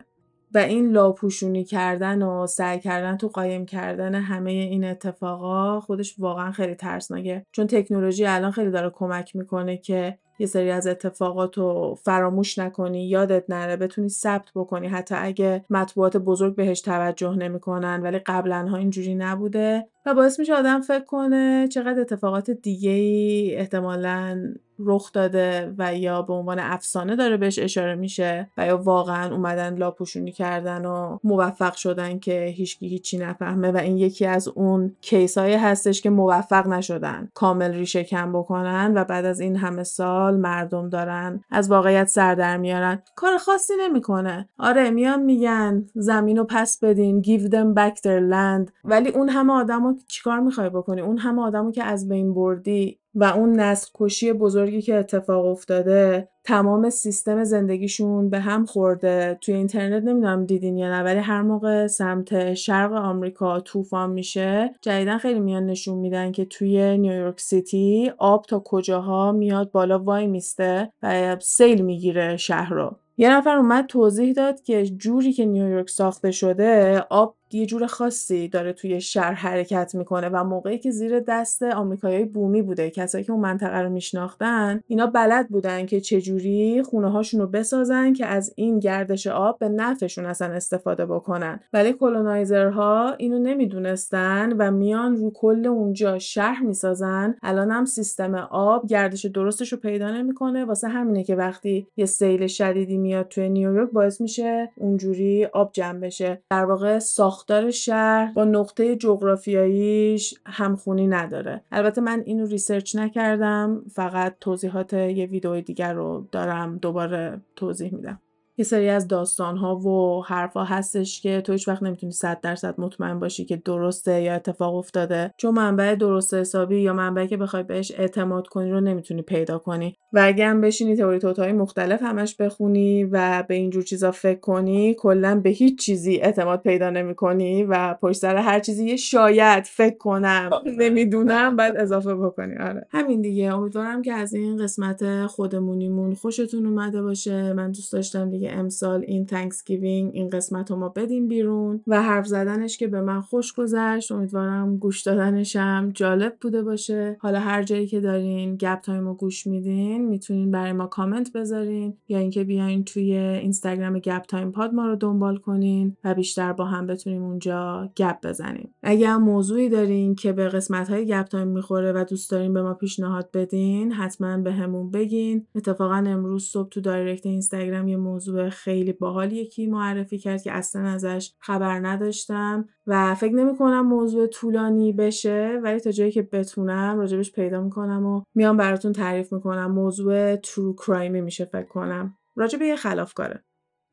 و 0.54 0.58
این 0.58 0.92
لاپوشونی 0.92 1.64
کردن 1.64 2.22
و 2.22 2.46
سعی 2.46 2.80
کردن 2.80 3.16
تو 3.16 3.28
قایم 3.28 3.66
کردن 3.66 4.14
همه 4.14 4.50
این 4.50 4.84
اتفاقا 4.84 5.80
خودش 5.80 6.14
واقعا 6.18 6.52
خیلی 6.52 6.74
ترسناکه. 6.74 7.46
چون 7.52 7.66
تکنولوژی 7.66 8.26
الان 8.26 8.50
خیلی 8.50 8.70
داره 8.70 8.90
کمک 8.90 9.36
می‌کنه 9.36 9.76
که 9.76 10.18
یه 10.38 10.46
سری 10.46 10.70
از 10.70 10.86
اتفاقات 10.86 11.58
رو 11.58 11.98
فراموش 12.02 12.58
نکنی 12.58 13.08
یادت 13.08 13.44
نره 13.48 13.76
بتونی 13.76 14.08
ثبت 14.08 14.50
بکنی. 14.54 14.88
حتی 14.88 15.14
اگه 15.18 15.64
مطبوعات 15.70 16.16
بزرگ 16.16 16.54
بهش 16.54 16.80
توجه 16.80 17.34
نمی‌کنن 17.34 18.02
ولی 18.02 18.18
قبلا 18.18 18.66
ها 18.68 18.76
اینجوری 18.76 19.14
نبوده. 19.14 19.88
و 20.06 20.14
باعث 20.14 20.38
میشه 20.38 20.54
آدم 20.54 20.80
فکر 20.80 21.04
کنه 21.04 21.68
چقدر 21.68 22.00
اتفاقات 22.00 22.50
دیگه 22.50 22.90
ای 22.90 23.54
احتمالا 23.56 24.54
رخ 24.78 25.12
داده 25.12 25.74
و 25.78 25.94
یا 25.94 26.22
به 26.22 26.32
عنوان 26.32 26.58
افسانه 26.58 27.16
داره 27.16 27.36
بهش 27.36 27.58
اشاره 27.58 27.94
میشه 27.94 28.50
و 28.58 28.66
یا 28.66 28.78
واقعا 28.78 29.34
اومدن 29.34 29.76
لاپوشونی 29.76 30.32
کردن 30.32 30.84
و 30.84 31.18
موفق 31.24 31.74
شدن 31.74 32.18
که 32.18 32.44
هیچکی 32.44 32.88
هیچی 32.88 33.18
نفهمه 33.18 33.70
و 33.70 33.76
این 33.76 33.98
یکی 33.98 34.26
از 34.26 34.48
اون 34.48 34.96
کیس 35.00 35.38
های 35.38 35.54
هستش 35.54 36.02
که 36.02 36.10
موفق 36.10 36.66
نشدن 36.66 37.28
کامل 37.34 37.72
ریشه 37.72 38.04
کم 38.04 38.32
بکنن 38.32 38.92
و 38.96 39.04
بعد 39.04 39.24
از 39.24 39.40
این 39.40 39.56
همه 39.56 39.82
سال 39.82 40.36
مردم 40.36 40.88
دارن 40.88 41.44
از 41.50 41.70
واقعیت 41.70 42.08
سر 42.08 42.34
در 42.34 42.56
میارن. 42.56 43.02
کار 43.14 43.38
خاصی 43.38 43.72
نمی‌کنه. 43.80 44.48
آره 44.58 44.90
میان 44.90 45.22
میگن 45.22 45.86
زمین 45.94 46.36
رو 46.36 46.44
پس 46.44 46.78
بدین 46.82 47.22
give 47.22 47.50
them 47.50 47.74
back 47.78 47.98
their 47.98 48.32
land. 48.32 48.72
ولی 48.84 49.08
اون 49.08 49.28
همه 49.28 49.52
آدمو 49.52 49.94
چیکار 50.08 50.40
می‌خوای 50.40 50.70
بکنی؟ 50.70 51.00
اون 51.00 51.18
همه 51.18 51.42
آدمو 51.42 51.70
که 51.70 51.84
از 51.84 52.08
بین 52.08 52.34
بردی 52.34 52.98
و 53.14 53.24
اون 53.24 53.60
نسل 53.60 53.90
کشی 53.94 54.32
بزرگی 54.32 54.82
که 54.82 54.94
اتفاق 54.94 55.46
افتاده 55.46 56.28
تمام 56.44 56.90
سیستم 56.90 57.44
زندگیشون 57.44 58.30
به 58.30 58.40
هم 58.40 58.66
خورده. 58.66 59.38
توی 59.40 59.54
اینترنت 59.54 60.02
نمی‌دونم 60.02 60.46
دیدین 60.46 60.76
یا 60.76 60.90
نه 60.90 61.02
ولی 61.02 61.18
هر 61.18 61.42
موقع 61.42 61.86
سمت 61.86 62.54
شرق 62.54 62.92
آمریکا 62.92 63.60
طوفان 63.60 64.10
میشه 64.10 64.74
جدیدا 64.80 65.18
خیلی 65.18 65.40
میان 65.40 65.66
نشون 65.66 65.98
میدن 65.98 66.32
که 66.32 66.44
توی 66.44 66.98
نیویورک 66.98 67.40
سیتی 67.40 68.12
آب 68.18 68.44
تا 68.48 68.62
کجاها 68.64 69.32
میاد 69.32 69.70
بالا 69.70 69.98
وای 69.98 70.26
میسته 70.26 70.92
و 71.02 71.36
سیل 71.40 71.82
می‌گیره 71.84 72.36
شهر 72.36 72.74
رو. 72.74 72.96
یه 73.16 73.30
نفر 73.36 73.56
اومد 73.56 73.86
توضیح 73.86 74.32
داد 74.32 74.62
که 74.62 74.86
جوری 74.86 75.32
که 75.32 75.46
نیویورک 75.46 75.90
ساخته 75.90 76.30
شده 76.30 76.98
آب 77.10 77.36
یه 77.54 77.66
جور 77.66 77.86
خاصی 77.86 78.48
داره 78.48 78.72
توی 78.72 79.00
شهر 79.00 79.32
حرکت 79.32 79.94
می‌کنه 79.94 80.28
و 80.28 80.44
موقعی 80.44 80.78
که 80.78 80.90
زیر 80.90 81.20
دست 81.20 81.62
آمریکایای 81.62 82.24
بومی 82.24 82.62
بوده 82.62 82.90
کسایی 82.90 83.24
که 83.24 83.32
اون 83.32 83.40
منطقه 83.40 83.78
رو 83.78 83.90
میشناختن 83.90 84.80
اینا 84.86 85.06
بلد 85.06 85.48
بودن 85.48 85.86
که 85.86 86.00
چجوری 86.00 86.82
خونه 86.82 87.10
هاشون 87.10 87.40
رو 87.40 87.46
بسازن 87.46 88.12
که 88.12 88.26
از 88.26 88.52
این 88.56 88.78
گردش 88.78 89.26
آب 89.26 89.58
به 89.58 89.68
نفعشون 89.68 90.26
اصلا 90.26 90.52
استفاده 90.52 91.06
بکنن. 91.06 91.60
ولی 91.72 91.92
کلونایزرها 91.92 93.12
اینو 93.18 93.38
نمی‌دونستن 93.38 94.52
و 94.58 94.70
میان 94.70 95.16
رو 95.16 95.30
کل 95.30 95.66
اونجا 95.66 96.18
شهر 96.18 96.62
می‌سازن. 96.62 97.34
الان 97.42 97.70
هم 97.70 97.84
سیستم 97.84 98.34
آب 98.50 98.86
گردش 98.86 99.26
درستش 99.26 99.72
رو 99.72 99.78
پیدا 99.78 100.10
نمی‌کنه. 100.10 100.64
واسه 100.64 100.88
همینه 100.88 101.24
که 101.24 101.36
وقتی 101.36 101.86
یه 101.96 102.06
سیل 102.06 102.46
شدیدی 102.46 102.96
میاد 102.96 103.28
توی 103.28 103.48
نیویورک 103.48 103.90
باعث 103.90 104.20
میشه 104.20 104.70
اونجوری 104.76 105.44
آب 105.44 105.70
جمع 105.72 106.00
بشه. 106.00 106.42
در 106.50 106.64
واقع 106.64 106.98
ساخت 106.98 107.41
ساختار 107.42 107.70
شهر 107.70 108.32
با 108.32 108.44
نقطه 108.44 108.96
جغرافیاییش 108.96 110.34
همخونی 110.46 111.06
نداره. 111.06 111.64
البته 111.72 112.00
من 112.00 112.22
اینو 112.26 112.46
research 112.46 112.96
نکردم 112.96 113.84
فقط 113.92 114.36
توضیحات 114.40 114.92
یه 114.92 115.26
ویدیو 115.26 115.60
دیگر 115.60 115.92
رو 115.92 116.28
دارم 116.32 116.78
دوباره 116.78 117.40
توضیح 117.56 117.94
میدم. 117.94 118.20
یه 118.56 118.64
سری 118.64 118.88
از 118.88 119.08
داستان 119.08 119.56
ها 119.56 119.76
و 119.76 120.22
حرفا 120.24 120.64
هستش 120.64 121.20
که 121.20 121.40
تو 121.40 121.52
هیچ 121.52 121.68
وقت 121.68 121.82
نمی‌تونی 121.82 122.12
صد 122.12 122.40
درصد 122.42 122.74
مطمئن 122.78 123.18
باشی 123.18 123.44
که 123.44 123.56
درسته 123.56 124.22
یا 124.22 124.34
اتفاق 124.34 124.74
افتاده. 124.74 125.34
چون 125.36 125.54
منبع 125.54 125.94
درست 125.94 126.34
حسابی 126.34 126.80
یا 126.80 126.92
منبعی 126.92 127.28
که 127.28 127.36
بخوای 127.36 127.62
بهش 127.62 127.92
اعتماد 127.96 128.48
کنی 128.48 128.70
رو 128.70 128.80
نمی‌تونی 128.80 129.22
پیدا 129.22 129.58
کنی. 129.58 129.96
و 130.12 130.20
اگه 130.22 130.46
هم 130.46 130.60
بشینی 130.60 130.96
تئوری 130.96 131.18
توطئه‌های 131.18 131.52
مختلف 131.52 132.02
همش 132.02 132.36
بخونی 132.36 133.04
و 133.04 133.44
به 133.48 133.54
اینجور 133.54 133.82
چیزا 133.82 134.10
فکر 134.10 134.40
کنی 134.40 134.94
کلا 134.94 135.40
به 135.40 135.50
هیچ 135.50 135.84
چیزی 135.84 136.16
اعتماد 136.16 136.62
پیدا 136.62 136.90
نمی‌کنی 136.90 137.64
و 137.64 137.94
پشت 137.94 138.18
سر 138.18 138.36
هر 138.36 138.60
چیزی 138.60 138.84
یه 138.84 138.96
شاید 138.96 139.64
فکر 139.64 139.96
کنم 139.96 140.50
نمی‌دونم 140.78 141.56
بعد 141.56 141.76
اضافه 141.76 142.14
بکنی. 142.14 142.54
آره. 142.56 142.86
همین 142.90 143.20
دیگه. 143.20 143.54
امیدوارم 143.54 144.02
که 144.02 144.12
از 144.12 144.34
این 144.34 144.56
قسمت 144.56 145.26
خودمونیمون 145.26 146.14
خوشتون 146.14 146.66
اومده 146.66 147.02
باشه. 147.02 147.52
من 147.52 147.72
دوست 147.72 147.92
داشتم 147.92 148.30
دیگه 148.30 148.41
امسال 148.50 149.04
این 149.06 149.26
Thanksgiving 149.26 150.10
این 150.14 150.30
قسمت 150.30 150.70
رو 150.70 150.76
ما 150.76 150.88
بدیم 150.88 151.28
بیرون 151.28 151.80
و 151.86 152.02
حرف 152.02 152.26
زدنش 152.26 152.78
که 152.78 152.86
به 152.86 153.00
من 153.00 153.20
خوش 153.20 153.52
گذشت. 153.52 154.12
امیدوارم 154.12 154.76
گوش 154.76 155.02
دادنشم 155.02 155.90
جالب 155.94 156.36
بوده 156.40 156.62
باشه. 156.62 157.16
حالا 157.20 157.40
هر 157.40 157.62
جایی 157.62 157.86
که 157.86 158.00
دارین 158.00 158.56
گپ 158.56 158.80
تایم 158.80 159.04
رو 159.04 159.14
گوش 159.14 159.46
میدین 159.46 160.08
می‌تونین 160.08 160.50
برای 160.50 160.72
ما 160.72 160.86
کامنت 160.86 161.32
بذارین 161.32 161.94
یا 162.08 162.18
اینکه 162.18 162.44
بیاین 162.44 162.84
توی 162.84 163.14
اینستاگرام 163.16 163.98
گپ 163.98 164.22
تایم 164.22 164.52
پاد 164.52 164.74
ما 164.74 164.86
رو 164.86 164.96
دنبال 164.96 165.36
کنین 165.36 165.96
و 166.04 166.14
بیشتر 166.14 166.52
با 166.52 166.64
هم 166.64 166.86
بتونیم 166.86 167.22
اونجا 167.22 167.90
گپ 167.96 168.26
بزنیم. 168.26 168.74
هم 168.82 169.22
موضوعی 169.22 169.68
دارین 169.68 170.14
که 170.14 170.32
به 170.32 170.48
قسمت 170.48 170.90
های 170.90 171.06
گپ 171.06 171.26
تایم 171.26 171.48
می‌خوره 171.48 171.92
و 171.92 172.04
دوست 172.04 172.30
دارین 172.30 172.54
به 172.54 172.62
ما 172.62 172.74
پیشنهاد 172.74 173.28
بدین 173.34 173.92
حتما 173.92 174.38
بهمون 174.38 174.90
بگین. 174.90 175.46
اتفاقا 175.54 175.94
امروز 175.94 176.44
صبح 176.44 176.68
تو 176.68 176.80
direct 176.80 177.26
اینستاگرام 177.26 177.88
یه 177.88 177.96
موضوع 177.96 178.31
خیلی 178.50 178.92
باحال 178.92 179.32
یکی 179.32 179.66
معرفی 179.66 180.18
کرد 180.18 180.42
که 180.42 180.52
اصلا 180.52 180.88
ازش 180.88 181.32
خبر 181.38 181.80
نداشتم 181.86 182.68
و 182.86 183.14
فکر 183.14 183.34
نمی 183.34 183.56
کنم 183.56 183.86
موضوع 183.86 184.26
طولانی 184.26 184.92
بشه 184.92 185.60
ولی 185.62 185.80
تا 185.80 185.90
جایی 185.90 186.12
که 186.12 186.22
بتونم 186.22 186.98
راجبش 186.98 187.32
پیدا 187.32 187.60
می‌کنم 187.60 188.06
و 188.06 188.22
میام 188.34 188.56
براتون 188.56 188.92
تعریف 188.92 189.32
می‌کنم 189.32 189.70
موضوع 189.72 190.36
true 190.36 190.74
crime 190.74 191.12
ی 191.12 191.20
میشه 191.20 191.44
فکر 191.44 191.68
کنم. 191.68 192.18
راجب 192.36 192.62
یه 192.62 192.76
خلافکاره. 192.76 193.44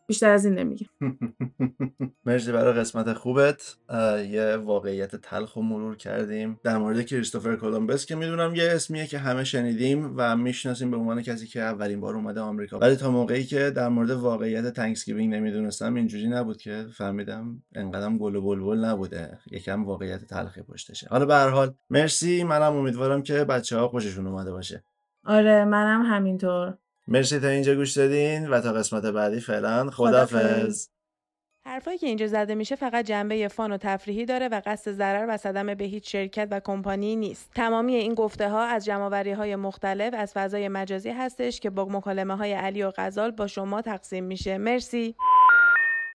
بیشتر 0.09 0.29
از 0.29 0.45
این 0.45 0.55
نمیگم 0.55 0.87
مرسی 2.25 2.51
برای 2.51 2.73
قسمت 2.73 3.13
خوبت. 3.13 3.75
یه 4.29 4.55
واقعیت 4.55 5.15
تلخ 5.15 5.55
و 5.57 5.61
مرور 5.61 5.95
کردیم. 5.97 6.59
در 6.63 6.77
مورد 6.77 7.05
کریستوفر 7.05 7.55
کولومبس 7.55 8.05
که 8.05 8.15
می‌دونم 8.15 8.55
یه 8.55 8.71
اسمیه 8.71 9.07
که 9.07 9.17
همه 9.17 9.43
شنیدیم 9.43 10.13
و 10.17 10.37
می‌شناسیم 10.37 10.91
به 10.91 10.97
عنوان 10.97 11.21
کسی 11.21 11.47
که 11.47 11.61
اولین 11.61 12.01
بار 12.01 12.15
اومده 12.15 12.41
آمریکا. 12.41 12.79
ولی 12.79 12.95
تا 12.95 13.11
موقعی 13.11 13.43
که 13.43 13.69
در 13.69 13.89
مورد 13.89 14.09
واقعیت 14.11 14.67
Thanksgiving 14.73 15.33
نمی‌دونستم 15.33 15.93
اینجوری 15.93 16.27
نبود 16.27 16.57
که 16.57 16.85
فهمیدم 16.93 17.63
انقدرم 17.75 18.17
گل 18.17 18.35
و 18.35 18.41
بلبل 18.41 18.85
نبوده. 18.85 19.39
یکم 19.51 19.85
واقعیت 19.85 20.25
تلخی 20.25 20.61
پشتشه. 20.61 21.07
حالا 21.09 21.25
به 21.25 21.33
هر 21.33 21.49
حال 21.49 21.73
مرسی. 21.89 22.43
منم 22.43 22.75
امیدوارم 22.75 23.21
که 23.21 23.43
بچه 23.43 23.77
ها 23.77 23.87
خوششون 23.87 24.27
اومده 24.27 24.51
باشه. 24.51 24.83
آره 25.25 25.65
منم 25.65 26.01
همینطور. 26.01 26.77
مرسی 27.09 27.39
تا 27.39 27.47
اینجا 27.47 27.75
گوش 27.75 27.97
دادین 27.97 28.47
و 28.49 28.61
تا 28.61 28.73
قسمت 28.73 29.05
بعدی 29.05 29.39
فعلا 29.39 29.89
خدافظ 29.89 30.87
حرفایی 31.65 31.97
که 31.97 32.07
اینجا 32.07 32.27
زده 32.27 32.55
میشه 32.55 32.75
فقط 32.75 33.05
جنبه 33.05 33.47
فان 33.47 33.71
و 33.71 33.77
تفریحی 33.77 34.25
داره 34.25 34.47
و 34.47 34.61
قصد 34.65 34.91
ضرر 34.91 35.25
و 35.29 35.37
صدمه 35.37 35.75
به 35.75 35.83
هیچ 35.83 36.11
شرکت 36.11 36.47
و 36.51 36.59
کمپانی 36.59 37.15
نیست. 37.15 37.51
تمامی 37.55 37.95
این 37.95 38.13
گفته 38.13 38.49
ها 38.49 38.63
از 38.63 38.85
جمعآوری 38.85 39.31
های 39.31 39.55
مختلف 39.55 40.13
از 40.17 40.33
فضای 40.33 40.67
مجازی 40.67 41.09
هستش 41.09 41.59
که 41.59 41.69
با 41.69 41.85
مکالمه 41.85 42.35
های 42.35 42.53
علی 42.53 42.83
و 42.83 42.91
غزال 42.97 43.31
با 43.31 43.47
شما 43.47 43.81
تقسیم 43.81 44.23
میشه. 44.23 44.57
مرسی. 44.57 45.15